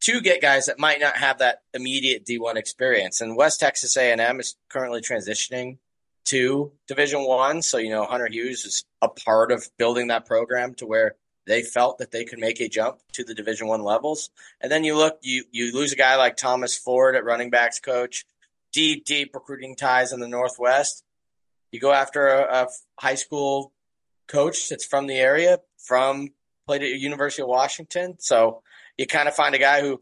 to 0.00 0.22
get 0.22 0.40
guys 0.40 0.66
that 0.66 0.78
might 0.78 1.00
not 1.00 1.18
have 1.18 1.40
that 1.40 1.58
immediate 1.74 2.24
D 2.24 2.38
one 2.38 2.56
experience. 2.56 3.20
And 3.20 3.36
West 3.36 3.60
Texas 3.60 3.94
A 3.98 4.10
and 4.10 4.22
M 4.22 4.40
is 4.40 4.56
currently 4.70 5.02
transitioning 5.02 5.76
to 6.24 6.72
Division 6.88 7.26
One. 7.26 7.60
So 7.60 7.76
you 7.76 7.90
know 7.90 8.04
Hunter 8.04 8.28
Hughes 8.30 8.64
is 8.64 8.86
a 9.02 9.10
part 9.10 9.52
of 9.52 9.68
building 9.76 10.06
that 10.06 10.24
program 10.24 10.72
to 10.76 10.86
where 10.86 11.16
they 11.46 11.62
felt 11.62 11.98
that 11.98 12.10
they 12.10 12.24
could 12.24 12.38
make 12.38 12.60
a 12.60 12.68
jump 12.68 12.98
to 13.12 13.24
the 13.24 13.34
Division 13.34 13.66
One 13.66 13.82
levels. 13.82 14.30
And 14.60 14.70
then 14.70 14.84
you 14.84 14.96
look, 14.96 15.18
you 15.22 15.44
you 15.50 15.72
lose 15.72 15.92
a 15.92 15.96
guy 15.96 16.16
like 16.16 16.36
Thomas 16.36 16.76
Ford 16.76 17.16
at 17.16 17.24
running 17.24 17.50
backs 17.50 17.80
coach, 17.80 18.24
deep 18.72 19.04
deep 19.04 19.34
recruiting 19.34 19.76
ties 19.76 20.12
in 20.12 20.20
the 20.20 20.28
Northwest. 20.28 21.04
You 21.70 21.80
go 21.80 21.92
after 21.92 22.28
a, 22.28 22.64
a 22.64 22.68
high 22.98 23.14
school 23.14 23.72
coach 24.28 24.68
that's 24.68 24.84
from 24.84 25.06
the 25.06 25.18
area, 25.18 25.58
from 25.78 26.28
played 26.66 26.82
at 26.82 26.90
University 26.90 27.42
of 27.42 27.48
Washington. 27.48 28.16
So 28.18 28.62
you 28.96 29.06
kind 29.06 29.28
of 29.28 29.34
find 29.34 29.54
a 29.54 29.58
guy 29.58 29.80
who 29.80 30.00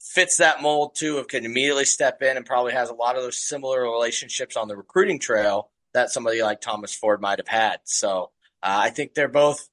fits 0.00 0.38
that 0.38 0.62
mold 0.62 0.94
too 0.94 1.18
of 1.18 1.28
can 1.28 1.44
immediately 1.44 1.84
step 1.84 2.22
in 2.22 2.36
and 2.36 2.46
probably 2.46 2.72
has 2.72 2.90
a 2.90 2.94
lot 2.94 3.16
of 3.16 3.22
those 3.22 3.38
similar 3.38 3.82
relationships 3.82 4.56
on 4.56 4.68
the 4.68 4.76
recruiting 4.76 5.18
trail 5.18 5.70
that 5.94 6.10
somebody 6.10 6.42
like 6.42 6.60
Thomas 6.60 6.94
Ford 6.94 7.20
might 7.20 7.38
have 7.38 7.48
had. 7.48 7.78
So 7.84 8.30
uh, 8.62 8.78
I 8.82 8.90
think 8.90 9.14
they're 9.14 9.28
both 9.28 9.68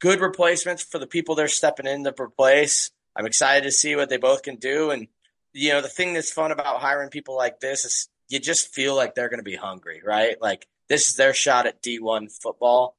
good 0.00 0.20
replacements 0.20 0.82
for 0.82 0.98
the 0.98 1.06
people 1.06 1.34
they're 1.34 1.48
stepping 1.48 1.86
in 1.86 2.04
to 2.04 2.14
replace. 2.20 2.90
I'm 3.16 3.26
excited 3.26 3.64
to 3.64 3.72
see 3.72 3.96
what 3.96 4.08
they 4.08 4.16
both 4.16 4.42
can 4.42 4.56
do. 4.56 4.90
And, 4.90 5.08
you 5.52 5.70
know, 5.70 5.80
the 5.80 5.88
thing 5.88 6.14
that's 6.14 6.32
fun 6.32 6.52
about 6.52 6.80
hiring 6.80 7.10
people 7.10 7.36
like 7.36 7.60
this 7.60 7.84
is 7.84 8.08
you 8.28 8.38
just 8.38 8.72
feel 8.72 8.94
like 8.94 9.14
they're 9.14 9.28
going 9.28 9.40
to 9.40 9.44
be 9.44 9.56
hungry, 9.56 10.02
right? 10.04 10.40
Like 10.40 10.66
this 10.88 11.08
is 11.08 11.16
their 11.16 11.34
shot 11.34 11.66
at 11.66 11.82
D1 11.82 12.30
football 12.30 12.96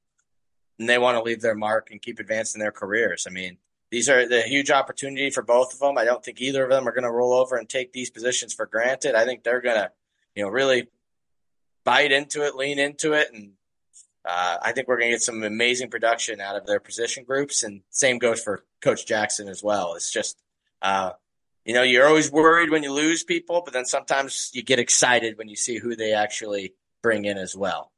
and 0.77 0.89
they 0.89 0.97
want 0.97 1.17
to 1.17 1.23
leave 1.23 1.41
their 1.41 1.55
mark 1.55 1.89
and 1.91 2.01
keep 2.01 2.19
advancing 2.19 2.59
their 2.59 2.71
careers. 2.71 3.25
I 3.27 3.31
mean, 3.31 3.57
these 3.91 4.09
are 4.09 4.27
the 4.27 4.41
huge 4.41 4.71
opportunity 4.71 5.29
for 5.29 5.41
both 5.41 5.73
of 5.73 5.79
them. 5.79 5.97
I 5.97 6.05
don't 6.05 6.23
think 6.23 6.41
either 6.41 6.63
of 6.63 6.69
them 6.69 6.87
are 6.87 6.91
going 6.91 7.03
to 7.03 7.11
roll 7.11 7.33
over 7.33 7.55
and 7.55 7.67
take 7.67 7.91
these 7.91 8.09
positions 8.09 8.53
for 8.53 8.65
granted. 8.65 9.15
I 9.15 9.25
think 9.25 9.43
they're 9.43 9.61
going 9.61 9.77
to, 9.77 9.91
you 10.35 10.43
know, 10.43 10.49
really 10.49 10.87
bite 11.83 12.11
into 12.11 12.45
it, 12.45 12.55
lean 12.55 12.77
into 12.77 13.13
it, 13.13 13.29
and 13.33 13.53
uh, 14.25 14.57
I 14.61 14.71
think 14.71 14.87
we're 14.87 14.97
going 14.97 15.09
to 15.09 15.15
get 15.15 15.21
some 15.21 15.43
amazing 15.43 15.89
production 15.89 16.41
out 16.41 16.55
of 16.55 16.65
their 16.65 16.79
position 16.79 17.23
groups. 17.23 17.63
And 17.63 17.81
same 17.89 18.17
goes 18.17 18.41
for 18.41 18.63
Coach 18.81 19.05
Jackson 19.05 19.47
as 19.47 19.63
well. 19.63 19.95
It's 19.95 20.11
just, 20.11 20.37
uh, 20.81 21.11
you 21.65 21.73
know, 21.73 21.83
you're 21.83 22.07
always 22.07 22.31
worried 22.31 22.69
when 22.69 22.83
you 22.83 22.91
lose 22.91 23.23
people, 23.23 23.61
but 23.63 23.73
then 23.73 23.85
sometimes 23.85 24.51
you 24.53 24.63
get 24.63 24.79
excited 24.79 25.37
when 25.37 25.47
you 25.47 25.55
see 25.55 25.77
who 25.77 25.95
they 25.95 26.13
actually 26.13 26.73
bring 27.01 27.25
in 27.25 27.37
as 27.37 27.55
well. 27.55 27.91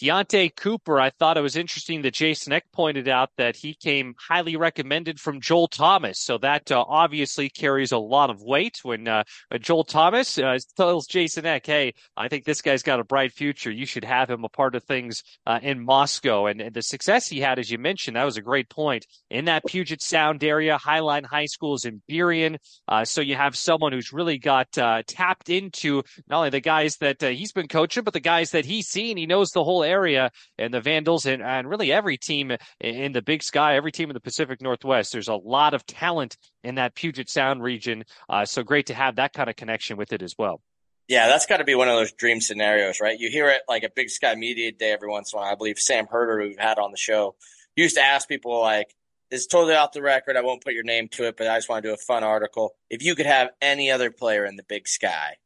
Deontae 0.00 0.54
Cooper, 0.54 1.00
I 1.00 1.10
thought 1.10 1.38
it 1.38 1.42
was 1.42 1.56
interesting 1.56 2.02
that 2.02 2.12
Jason 2.12 2.52
Eck 2.52 2.64
pointed 2.70 3.08
out 3.08 3.30
that 3.38 3.56
he 3.56 3.74
came 3.74 4.14
highly 4.18 4.56
recommended 4.56 5.18
from 5.18 5.40
Joel 5.40 5.68
Thomas. 5.68 6.20
So 6.20 6.36
that 6.38 6.70
uh, 6.70 6.84
obviously 6.86 7.48
carries 7.48 7.92
a 7.92 7.98
lot 7.98 8.28
of 8.28 8.42
weight 8.42 8.80
when 8.82 9.08
uh, 9.08 9.24
Joel 9.58 9.84
Thomas 9.84 10.36
uh, 10.38 10.58
tells 10.76 11.06
Jason 11.06 11.46
Eck, 11.46 11.64
hey, 11.64 11.94
I 12.14 12.28
think 12.28 12.44
this 12.44 12.60
guy's 12.60 12.82
got 12.82 13.00
a 13.00 13.04
bright 13.04 13.32
future. 13.32 13.70
You 13.70 13.86
should 13.86 14.04
have 14.04 14.28
him 14.28 14.44
a 14.44 14.50
part 14.50 14.74
of 14.74 14.84
things 14.84 15.22
uh, 15.46 15.60
in 15.62 15.82
Moscow. 15.82 16.46
And, 16.46 16.60
and, 16.60 16.76
the 16.76 16.82
success 16.82 17.26
he 17.26 17.40
had, 17.40 17.58
as 17.58 17.70
you 17.70 17.78
mentioned, 17.78 18.16
that 18.16 18.24
was 18.24 18.36
a 18.36 18.42
great 18.42 18.68
point. 18.68 19.06
In 19.30 19.46
that 19.46 19.64
Puget 19.64 20.02
Sound 20.02 20.44
area, 20.44 20.78
Highline 20.78 21.24
High 21.24 21.46
School 21.46 21.74
is 21.74 21.86
in 21.86 22.02
Burien. 22.10 22.58
Uh, 22.86 23.06
so 23.06 23.22
you 23.22 23.34
have 23.34 23.56
someone 23.56 23.92
who's 23.92 24.12
really 24.12 24.36
got 24.36 24.76
uh, 24.76 25.02
tapped 25.06 25.48
into 25.48 26.02
not 26.28 26.38
only 26.38 26.50
the 26.50 26.60
guys 26.60 26.98
that 26.98 27.22
he's 27.22 27.52
been 27.52 27.68
coaching, 27.68 28.04
but 28.04 28.12
the 28.12 28.20
guys 28.20 28.50
that 28.50 28.66
he's 28.66 28.88
seen. 28.88 29.16
He 29.16 29.24
knows 29.24 29.52
the 29.52 29.64
whole 29.64 29.85
area 29.86 30.30
and 30.58 30.72
the 30.72 30.80
Vandals 30.80 31.26
and, 31.26 31.42
and 31.42 31.68
really 31.68 31.92
every 31.92 32.16
team 32.16 32.52
in 32.80 33.12
the 33.12 33.22
Big 33.22 33.42
Sky, 33.42 33.76
every 33.76 33.92
team 33.92 34.10
in 34.10 34.14
the 34.14 34.20
Pacific 34.20 34.60
Northwest. 34.60 35.12
There's 35.12 35.28
a 35.28 35.34
lot 35.34 35.74
of 35.74 35.86
talent 35.86 36.36
in 36.62 36.74
that 36.76 36.94
Puget 36.94 37.30
Sound 37.30 37.62
region. 37.62 38.04
Uh, 38.28 38.44
so 38.44 38.62
great 38.62 38.86
to 38.86 38.94
have 38.94 39.16
that 39.16 39.32
kind 39.32 39.48
of 39.48 39.56
connection 39.56 39.96
with 39.96 40.12
it 40.12 40.22
as 40.22 40.34
well. 40.38 40.60
Yeah, 41.08 41.28
that's 41.28 41.46
got 41.46 41.58
to 41.58 41.64
be 41.64 41.76
one 41.76 41.88
of 41.88 41.94
those 41.94 42.12
dream 42.12 42.40
scenarios, 42.40 43.00
right? 43.00 43.18
You 43.18 43.30
hear 43.30 43.48
it 43.48 43.62
like 43.68 43.84
a 43.84 43.90
Big 43.94 44.10
Sky 44.10 44.34
Media 44.34 44.72
Day 44.72 44.90
every 44.90 45.08
once 45.08 45.32
in 45.32 45.38
a 45.38 45.42
while. 45.42 45.52
I 45.52 45.54
believe 45.54 45.78
Sam 45.78 46.06
Herder, 46.10 46.40
who 46.40 46.48
we've 46.48 46.58
had 46.58 46.78
on 46.78 46.90
the 46.90 46.96
show, 46.96 47.36
used 47.76 47.94
to 47.94 48.02
ask 48.02 48.28
people 48.28 48.60
like, 48.60 48.92
it's 49.30 49.46
totally 49.46 49.74
off 49.74 49.92
the 49.92 50.02
record. 50.02 50.36
I 50.36 50.42
won't 50.42 50.64
put 50.64 50.72
your 50.72 50.82
name 50.82 51.08
to 51.12 51.24
it, 51.26 51.36
but 51.36 51.46
I 51.48 51.56
just 51.58 51.68
want 51.68 51.82
to 51.84 51.90
do 51.90 51.94
a 51.94 51.96
fun 51.96 52.24
article. 52.24 52.74
If 52.90 53.02
you 53.02 53.14
could 53.14 53.26
have 53.26 53.50
any 53.60 53.90
other 53.90 54.10
player 54.10 54.44
in 54.44 54.56
the 54.56 54.62
Big 54.64 54.88
Sky, 54.88 55.36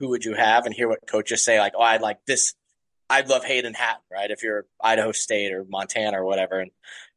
who 0.00 0.08
would 0.08 0.24
you 0.24 0.34
have? 0.34 0.66
And 0.66 0.74
hear 0.74 0.88
what 0.88 1.06
coaches 1.06 1.44
say, 1.44 1.58
like, 1.58 1.72
oh, 1.76 1.82
I'd 1.82 2.02
like 2.02 2.18
this 2.26 2.54
I'd 3.08 3.28
love 3.28 3.44
Hayden 3.44 3.74
Hatten, 3.74 4.02
right? 4.10 4.30
If 4.30 4.42
you're 4.42 4.66
Idaho 4.80 5.12
State 5.12 5.52
or 5.52 5.64
Montana 5.64 6.20
or 6.20 6.24
whatever. 6.24 6.60
And 6.60 6.70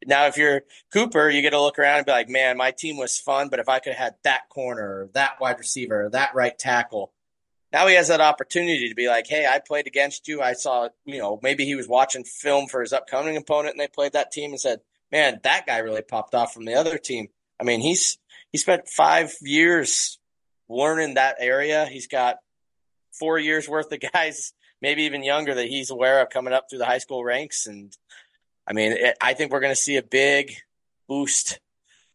now 0.05 0.27
if 0.27 0.37
you're 0.37 0.61
Cooper, 0.93 1.29
you 1.29 1.41
get 1.41 1.51
to 1.51 1.61
look 1.61 1.79
around 1.79 1.97
and 1.97 2.05
be 2.05 2.11
like, 2.11 2.29
man, 2.29 2.57
my 2.57 2.71
team 2.71 2.97
was 2.97 3.19
fun, 3.19 3.49
but 3.49 3.59
if 3.59 3.69
I 3.69 3.79
could 3.79 3.93
have 3.93 4.05
had 4.05 4.15
that 4.23 4.49
corner, 4.49 4.83
or 4.83 5.09
that 5.13 5.39
wide 5.41 5.57
receiver, 5.57 6.05
or 6.05 6.09
that 6.11 6.35
right 6.35 6.57
tackle, 6.57 7.11
now 7.71 7.87
he 7.87 7.95
has 7.95 8.07
that 8.07 8.21
opportunity 8.21 8.89
to 8.89 8.95
be 8.95 9.07
like, 9.07 9.27
hey, 9.27 9.47
I 9.47 9.59
played 9.59 9.87
against 9.87 10.27
you. 10.27 10.41
I 10.41 10.53
saw, 10.53 10.89
you 11.05 11.19
know, 11.19 11.39
maybe 11.41 11.65
he 11.65 11.75
was 11.75 11.87
watching 11.87 12.23
film 12.23 12.67
for 12.67 12.81
his 12.81 12.93
upcoming 12.93 13.37
opponent 13.37 13.73
and 13.73 13.79
they 13.79 13.87
played 13.87 14.13
that 14.13 14.31
team 14.31 14.51
and 14.51 14.59
said, 14.59 14.81
man, 15.11 15.39
that 15.43 15.67
guy 15.67 15.77
really 15.79 16.01
popped 16.01 16.33
off 16.33 16.53
from 16.53 16.65
the 16.65 16.75
other 16.75 16.97
team. 16.97 17.27
I 17.59 17.63
mean, 17.63 17.81
he's 17.81 18.17
he 18.51 18.57
spent 18.57 18.87
five 18.87 19.33
years 19.41 20.17
learning 20.67 21.15
that 21.15 21.35
area. 21.39 21.85
He's 21.85 22.07
got 22.07 22.37
four 23.11 23.37
years 23.37 23.67
worth 23.67 23.91
of 23.91 23.99
guys 24.13 24.53
maybe 24.81 25.03
even 25.03 25.23
younger 25.23 25.53
that 25.55 25.67
he's 25.67 25.89
aware 25.89 26.21
of 26.21 26.29
coming 26.29 26.53
up 26.53 26.69
through 26.69 26.79
the 26.79 26.85
high 26.85 26.97
school 26.99 27.23
ranks. 27.23 27.67
And 27.67 27.95
I 28.67 28.73
mean, 28.73 28.93
it, 28.93 29.17
I 29.21 29.33
think 29.33 29.51
we're 29.51 29.59
going 29.59 29.73
to 29.73 29.81
see 29.81 29.97
a 29.97 30.03
big 30.03 30.53
boost 31.07 31.59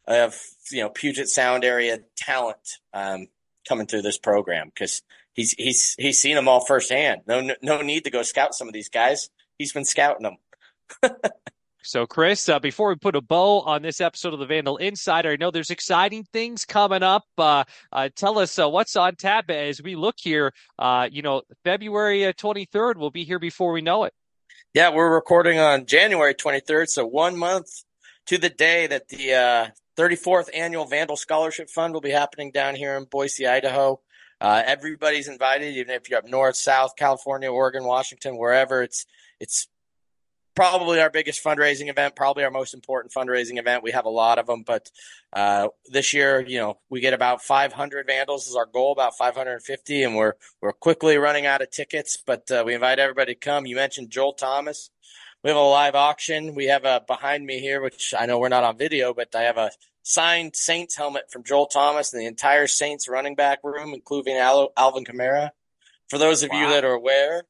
of 0.07 0.39
you 0.71 0.81
know 0.81 0.89
Puget 0.89 1.29
Sound 1.29 1.63
area 1.63 1.99
talent 2.15 2.79
um, 2.93 3.27
coming 3.67 3.87
through 3.87 4.03
this 4.03 4.17
program 4.17 4.67
because 4.67 5.01
he's 5.33 5.53
he's 5.53 5.95
he's 5.97 6.19
seen 6.19 6.35
them 6.35 6.47
all 6.47 6.65
firsthand. 6.65 7.21
No 7.27 7.55
no 7.61 7.81
need 7.81 8.05
to 8.05 8.11
go 8.11 8.21
scout 8.23 8.55
some 8.55 8.67
of 8.67 8.73
these 8.73 8.89
guys. 8.89 9.29
He's 9.57 9.73
been 9.73 9.85
scouting 9.85 10.23
them. 10.23 11.11
So, 11.85 12.07
Chris, 12.07 12.49
uh, 12.49 12.57
before 12.57 12.89
we 12.89 12.95
put 12.95 13.15
a 13.15 13.21
bow 13.21 13.61
on 13.61 13.83
this 13.83 14.01
episode 14.01 14.33
of 14.33 14.39
the 14.39 14.47
Vandal 14.47 14.77
Insider, 14.77 15.29
I 15.29 15.35
know 15.35 15.51
there's 15.51 15.69
exciting 15.69 16.23
things 16.23 16.65
coming 16.65 17.03
up. 17.03 17.25
Uh, 17.37 17.63
uh, 17.91 18.09
tell 18.15 18.39
us 18.39 18.57
uh, 18.57 18.67
what's 18.67 18.95
on 18.95 19.15
tap 19.15 19.51
as 19.51 19.83
we 19.83 19.95
look 19.95 20.15
here. 20.17 20.51
Uh, 20.79 21.07
you 21.11 21.21
know, 21.21 21.43
February 21.63 22.21
23rd, 22.21 22.95
uh, 22.95 22.99
we'll 22.99 23.11
be 23.11 23.23
here 23.23 23.37
before 23.37 23.71
we 23.71 23.81
know 23.81 24.05
it. 24.05 24.13
Yeah, 24.73 24.89
we're 24.89 25.13
recording 25.13 25.59
on 25.59 25.85
January 25.85 26.33
23rd, 26.33 26.87
so 26.87 27.05
one 27.05 27.37
month 27.37 27.69
to 28.25 28.39
the 28.39 28.49
day 28.49 28.87
that 28.87 29.09
the 29.09 29.71
34th 29.95 30.49
annual 30.55 30.85
Vandal 30.85 31.17
Scholarship 31.17 31.69
Fund 31.69 31.93
will 31.93 32.01
be 32.01 32.09
happening 32.09 32.49
down 32.51 32.73
here 32.73 32.97
in 32.97 33.05
Boise, 33.05 33.45
Idaho. 33.45 34.01
everybody's 34.41 35.27
invited, 35.27 35.75
even 35.75 35.93
if 35.93 36.09
you're 36.09 36.17
up 36.17 36.27
north, 36.27 36.55
south, 36.55 36.95
California, 36.97 37.51
Oregon, 37.51 37.83
Washington, 37.83 38.39
wherever. 38.39 38.81
It's 38.81 39.05
it's 39.39 39.67
probably 40.55 41.01
our 41.01 41.09
biggest 41.09 41.43
fundraising 41.43 41.89
event, 41.89 42.15
probably 42.15 42.43
our 42.43 42.51
most 42.51 42.73
important 42.73 43.13
fundraising 43.13 43.59
event. 43.59 43.83
We 43.83 43.91
have 43.91 44.05
a 44.05 44.09
lot 44.09 44.39
of 44.39 44.47
them, 44.47 44.63
but 44.63 44.89
uh, 45.33 45.67
this 45.85 46.13
year, 46.13 46.39
you 46.41 46.59
know, 46.59 46.79
we 46.89 47.01
get 47.01 47.13
about 47.13 47.41
500 47.43 48.07
vandals 48.07 48.47
is 48.47 48.55
our 48.55 48.65
goal, 48.65 48.93
about 48.93 49.17
550, 49.17 50.03
and 50.03 50.15
we're 50.15 50.33
we're 50.61 50.71
quickly 50.71 51.17
running 51.17 51.45
out 51.45 51.61
of 51.61 51.69
tickets. 51.69 52.17
But 52.25 52.49
uh, 52.49 52.63
we 52.65 52.73
invite 52.73 52.99
everybody 52.99 53.33
to 53.33 53.39
come. 53.39 53.65
You 53.65 53.75
mentioned 53.75 54.09
Joel 54.09 54.33
Thomas. 54.33 54.89
We 55.43 55.49
have 55.49 55.57
a 55.57 55.61
live 55.61 55.93
auction. 55.93 56.55
We 56.55 56.67
have 56.67 56.85
a 56.85 57.03
behind 57.05 57.45
me 57.45 57.59
here, 57.59 57.81
which 57.81 58.13
I 58.17 58.25
know 58.25 58.39
we're 58.39 58.49
not 58.49 58.63
on 58.63 58.77
video, 58.77 59.13
but 59.13 59.35
I 59.35 59.43
have 59.43 59.57
a 59.57 59.71
signed 60.01 60.55
Saints 60.55 60.95
helmet 60.95 61.31
from 61.31 61.43
Joel 61.43 61.67
Thomas 61.67 62.13
and 62.13 62.21
the 62.21 62.27
entire 62.27 62.67
Saints 62.67 63.09
running 63.09 63.35
back 63.35 63.59
room, 63.63 63.93
including 63.93 64.37
Al- 64.37 64.71
Alvin 64.77 65.03
Kamara. 65.03 65.51
For 66.09 66.17
those 66.17 66.43
of 66.43 66.51
wow. 66.51 66.61
you 66.61 66.69
that 66.69 66.85
are 66.85 66.93
aware, 66.93 67.43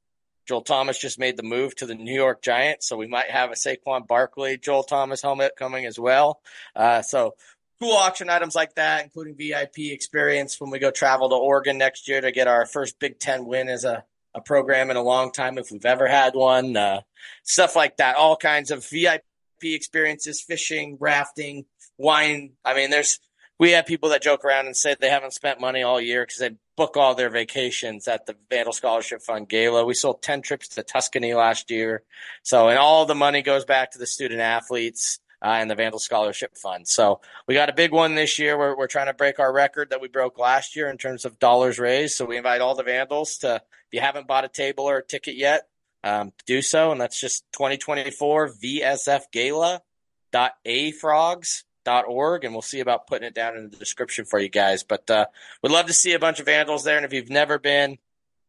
Joel 0.47 0.61
Thomas 0.61 0.97
just 0.97 1.19
made 1.19 1.37
the 1.37 1.43
move 1.43 1.75
to 1.77 1.85
the 1.85 1.95
New 1.95 2.13
York 2.13 2.41
Giants, 2.41 2.87
so 2.87 2.97
we 2.97 3.07
might 3.07 3.31
have 3.31 3.51
a 3.51 3.55
Saquon 3.55 4.07
Barkley, 4.07 4.57
Joel 4.57 4.83
Thomas 4.83 5.21
helmet 5.21 5.53
coming 5.57 5.85
as 5.85 5.99
well. 5.99 6.39
Uh, 6.75 7.01
so 7.01 7.35
cool 7.79 7.93
auction 7.93 8.29
items 8.29 8.55
like 8.55 8.75
that, 8.75 9.03
including 9.03 9.35
VIP 9.35 9.91
experience 9.91 10.59
when 10.59 10.69
we 10.69 10.79
go 10.79 10.91
travel 10.91 11.29
to 11.29 11.35
Oregon 11.35 11.77
next 11.77 12.07
year 12.07 12.21
to 12.21 12.31
get 12.31 12.47
our 12.47 12.65
first 12.65 12.99
Big 12.99 13.19
Ten 13.19 13.45
win 13.45 13.69
as 13.69 13.85
a, 13.85 14.03
a 14.33 14.41
program 14.41 14.91
in 14.91 14.97
a 14.97 15.03
long 15.03 15.31
time, 15.31 15.57
if 15.57 15.71
we've 15.71 15.85
ever 15.85 16.07
had 16.07 16.35
one. 16.35 16.77
Uh, 16.77 17.01
stuff 17.43 17.75
like 17.75 17.97
that. 17.97 18.15
All 18.15 18.37
kinds 18.37 18.71
of 18.71 18.87
VIP 18.87 19.23
experiences, 19.63 20.41
fishing, 20.41 20.97
rafting, 20.99 21.65
wine. 21.97 22.51
I 22.63 22.75
mean, 22.75 22.91
there's 22.91 23.19
we 23.59 23.71
have 23.71 23.85
people 23.85 24.09
that 24.09 24.21
joke 24.21 24.43
around 24.43 24.65
and 24.65 24.75
say 24.75 24.95
they 24.99 25.09
haven't 25.09 25.33
spent 25.33 25.61
money 25.61 25.83
all 25.83 26.01
year 26.01 26.23
because 26.23 26.39
they 26.39 26.51
book 26.75 26.97
all 26.97 27.15
their 27.15 27.29
vacations 27.29 28.07
at 28.07 28.25
the 28.25 28.35
Vandal 28.49 28.73
Scholarship 28.73 29.21
Fund 29.21 29.47
Gala. 29.47 29.85
We 29.85 29.93
sold 29.93 30.21
10 30.21 30.41
trips 30.41 30.67
to 30.69 30.83
Tuscany 30.83 31.33
last 31.33 31.71
year. 31.71 32.03
So, 32.43 32.67
and 32.67 32.77
all 32.77 33.05
the 33.05 33.15
money 33.15 33.41
goes 33.41 33.63
back 33.63 33.91
to 33.91 33.99
the 33.99 34.07
student 34.07 34.41
athletes. 34.41 35.19
Uh, 35.41 35.57
and 35.59 35.69
the 35.69 35.75
Vandal 35.75 35.99
Scholarship 35.99 36.57
Fund. 36.57 36.87
So 36.87 37.19
we 37.45 37.53
got 37.53 37.69
a 37.69 37.73
big 37.73 37.91
one 37.91 38.15
this 38.15 38.39
year. 38.39 38.57
We're, 38.57 38.75
we're 38.75 38.87
trying 38.87 39.07
to 39.07 39.13
break 39.13 39.37
our 39.37 39.53
record 39.53 39.91
that 39.91 40.01
we 40.01 40.07
broke 40.07 40.39
last 40.39 40.75
year 40.75 40.89
in 40.89 40.97
terms 40.97 41.23
of 41.23 41.37
dollars 41.37 41.77
raised. 41.77 42.15
So 42.15 42.25
we 42.25 42.37
invite 42.37 42.61
all 42.61 42.73
the 42.73 42.83
Vandals 42.83 43.37
to, 43.39 43.55
if 43.57 43.61
you 43.91 43.99
haven't 43.99 44.27
bought 44.27 44.45
a 44.45 44.47
table 44.47 44.85
or 44.85 44.97
a 44.97 45.05
ticket 45.05 45.35
yet, 45.35 45.67
um, 46.03 46.31
do 46.47 46.63
so. 46.63 46.91
And 46.91 46.99
that's 46.99 47.19
just 47.19 47.43
2024 47.51 48.53
VSF 48.53 49.23
Gala 49.31 49.83
dot 50.31 50.53
a 50.63 50.91
frogs 50.91 51.65
org, 51.87 52.43
and 52.43 52.53
we'll 52.53 52.61
see 52.61 52.79
about 52.79 53.07
putting 53.07 53.27
it 53.27 53.35
down 53.35 53.57
in 53.57 53.69
the 53.69 53.77
description 53.77 54.25
for 54.25 54.39
you 54.39 54.49
guys. 54.49 54.83
But 54.83 55.09
uh, 55.09 55.25
we'd 55.61 55.71
love 55.71 55.87
to 55.87 55.93
see 55.93 56.13
a 56.13 56.19
bunch 56.19 56.39
of 56.39 56.45
Vandals 56.45 56.83
there. 56.83 56.97
And 56.97 57.05
if 57.05 57.13
you've 57.13 57.29
never 57.29 57.59
been, 57.59 57.97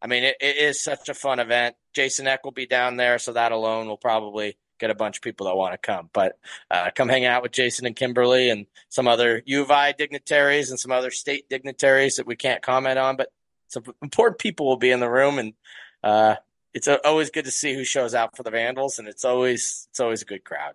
I 0.00 0.06
mean, 0.06 0.24
it, 0.24 0.36
it 0.40 0.56
is 0.56 0.82
such 0.82 1.08
a 1.08 1.14
fun 1.14 1.38
event. 1.38 1.76
Jason 1.94 2.26
Eck 2.26 2.44
will 2.44 2.52
be 2.52 2.66
down 2.66 2.96
there, 2.96 3.18
so 3.18 3.32
that 3.32 3.52
alone 3.52 3.86
will 3.86 3.96
probably 3.96 4.56
get 4.78 4.90
a 4.90 4.94
bunch 4.94 5.16
of 5.16 5.22
people 5.22 5.46
that 5.46 5.56
want 5.56 5.72
to 5.72 5.78
come. 5.78 6.10
But 6.12 6.38
uh, 6.70 6.90
come 6.94 7.08
hang 7.08 7.24
out 7.24 7.42
with 7.42 7.52
Jason 7.52 7.86
and 7.86 7.96
Kimberly 7.96 8.50
and 8.50 8.66
some 8.88 9.08
other 9.08 9.42
U 9.46 9.62
of 9.62 9.70
I 9.70 9.92
dignitaries 9.92 10.70
and 10.70 10.78
some 10.78 10.92
other 10.92 11.10
state 11.10 11.48
dignitaries 11.48 12.16
that 12.16 12.26
we 12.26 12.36
can't 12.36 12.62
comment 12.62 12.98
on. 12.98 13.16
But 13.16 13.32
some 13.68 13.84
important 14.02 14.38
people 14.38 14.66
will 14.66 14.76
be 14.76 14.90
in 14.90 15.00
the 15.00 15.10
room, 15.10 15.38
and 15.38 15.54
uh, 16.02 16.36
it's 16.74 16.88
always 16.88 17.30
good 17.30 17.46
to 17.46 17.50
see 17.50 17.74
who 17.74 17.84
shows 17.84 18.14
out 18.14 18.36
for 18.36 18.42
the 18.42 18.50
Vandals, 18.50 18.98
and 18.98 19.08
it's 19.08 19.24
always 19.24 19.88
it's 19.90 20.00
always 20.00 20.22
a 20.22 20.26
good 20.26 20.44
crowd. 20.44 20.74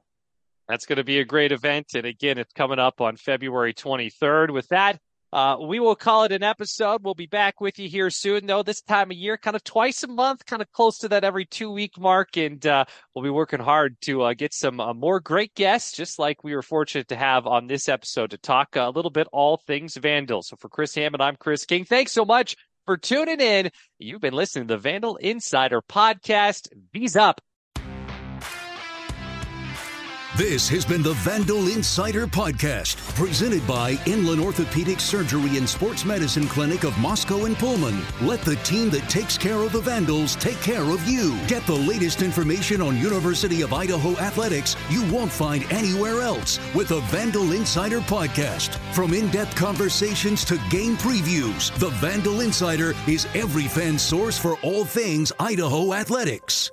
That's 0.68 0.86
going 0.86 0.98
to 0.98 1.04
be 1.04 1.20
a 1.20 1.26
great 1.26 1.52
event. 1.52 1.94
And 1.96 2.06
again, 2.06 2.38
it's 2.38 2.54
coming 2.54 2.80
up 2.80 3.02
on 3.02 3.18
February 3.18 3.74
23rd. 3.74 4.52
With 4.52 4.68
that, 4.70 5.00
uh, 5.34 5.58
we 5.62 5.80
will 5.80 5.96
call 5.96 6.26
it 6.26 6.32
an 6.34 6.44
episode. 6.44 7.04
We'll 7.04 7.14
be 7.14 7.26
back 7.26 7.62
with 7.62 7.80
you 7.80 7.88
here 7.88 8.10
soon, 8.10 8.46
though, 8.46 8.64
this 8.64 8.82
time 8.82 9.12
of 9.12 9.18
year, 9.18 9.38
kind 9.38 9.56
of 9.56 9.64
twice 9.64 10.04
a 10.04 10.08
month, 10.08 10.46
kind 10.46 10.62
of 10.62 10.70
close 10.74 10.98
to 11.00 11.10
that 11.10 11.24
every 11.24 11.46
two 11.46 11.72
week 11.72 11.98
mark. 11.98 12.36
And 12.36 12.66
uh, 12.66 12.86
we'll 13.14 13.24
be 13.24 13.30
working 13.30 13.62
hard 13.62 13.96
to 14.02 14.24
uh, 14.24 14.34
get 14.34 14.54
some 14.54 14.82
uh, 14.82 14.94
more 14.94 15.22
great 15.22 15.54
guests, 15.56 15.96
just 15.96 16.20
like 16.20 16.44
we 16.44 16.54
were 16.54 16.62
fortunate 16.62 17.08
to 17.10 17.16
have 17.16 17.48
on 17.48 17.68
this 17.68 17.88
episode 17.88 18.32
to 18.32 18.38
talk 18.38 18.76
a 18.76 18.90
little 18.90 19.12
bit 19.12 19.28
all 19.32 19.58
things 19.58 19.96
Vandal. 19.96 20.42
So 20.42 20.58
for 20.58 20.68
Chris 20.68 20.96
Hammond, 20.96 21.24
I'm 21.24 21.38
Chris 21.38 21.66
King. 21.66 21.86
Thanks 21.86 22.12
so 22.12 22.26
much 22.26 22.58
for 22.86 22.98
tuning 22.98 23.40
in. 23.40 23.72
You've 24.00 24.22
been 24.22 24.34
listening 24.34 24.68
to 24.68 24.74
the 24.74 24.80
Vandal 24.80 25.16
Insider 25.16 25.82
podcast. 25.82 26.68
V's 26.92 27.16
up. 27.16 27.40
This 30.38 30.70
has 30.70 30.86
been 30.86 31.04
the 31.04 31.14
Vandal 31.16 31.68
Insider 31.68 32.26
Podcast, 32.26 32.96
presented 33.16 33.68
by 33.68 34.00
Inland 34.06 34.40
Orthopedic 34.40 35.02
Surgery 35.02 35.58
and 35.58 35.68
Sports 35.68 36.06
Medicine 36.06 36.48
Clinic 36.48 36.86
of 36.86 36.98
Moscow 37.00 37.44
and 37.44 37.58
Pullman. 37.58 38.02
Let 38.22 38.42
the 38.44 38.56
team 38.58 38.90
that 38.92 39.10
takes 39.10 39.38
care 39.38 39.58
of 39.58 39.74
the 39.74 39.82
Vandals 39.82 40.38
take 40.38 40.60
care 40.62 40.90
of 40.90 41.06
you. 41.06 41.38
Get 41.48 41.66
the 41.66 41.76
latest 41.76 42.22
information 42.22 42.82
on 42.82 42.98
University 42.98 43.62
of 43.62 43.74
Idaho 43.74 44.12
athletics 44.20 44.78
you 44.90 45.04
won't 45.12 45.34
find 45.34 45.70
anywhere 45.70 46.22
else 46.22 46.62
with 46.74 46.88
the 46.88 47.02
Vandal 47.02 47.52
Insider 47.52 48.00
Podcast. 48.00 48.78
From 48.96 49.14
in 49.14 49.30
depth 49.32 49.58
conversations 49.58 50.46
to 50.46 50.56
game 50.70 50.96
previews, 50.96 51.78
the 51.78 51.90
Vandal 52.00 52.40
Insider 52.40 52.94
is 53.06 53.28
every 53.36 53.68
fan's 53.68 54.02
source 54.02 54.38
for 54.38 54.58
all 54.60 54.86
things 54.86 55.34
Idaho 55.42 55.94
athletics. 55.94 56.72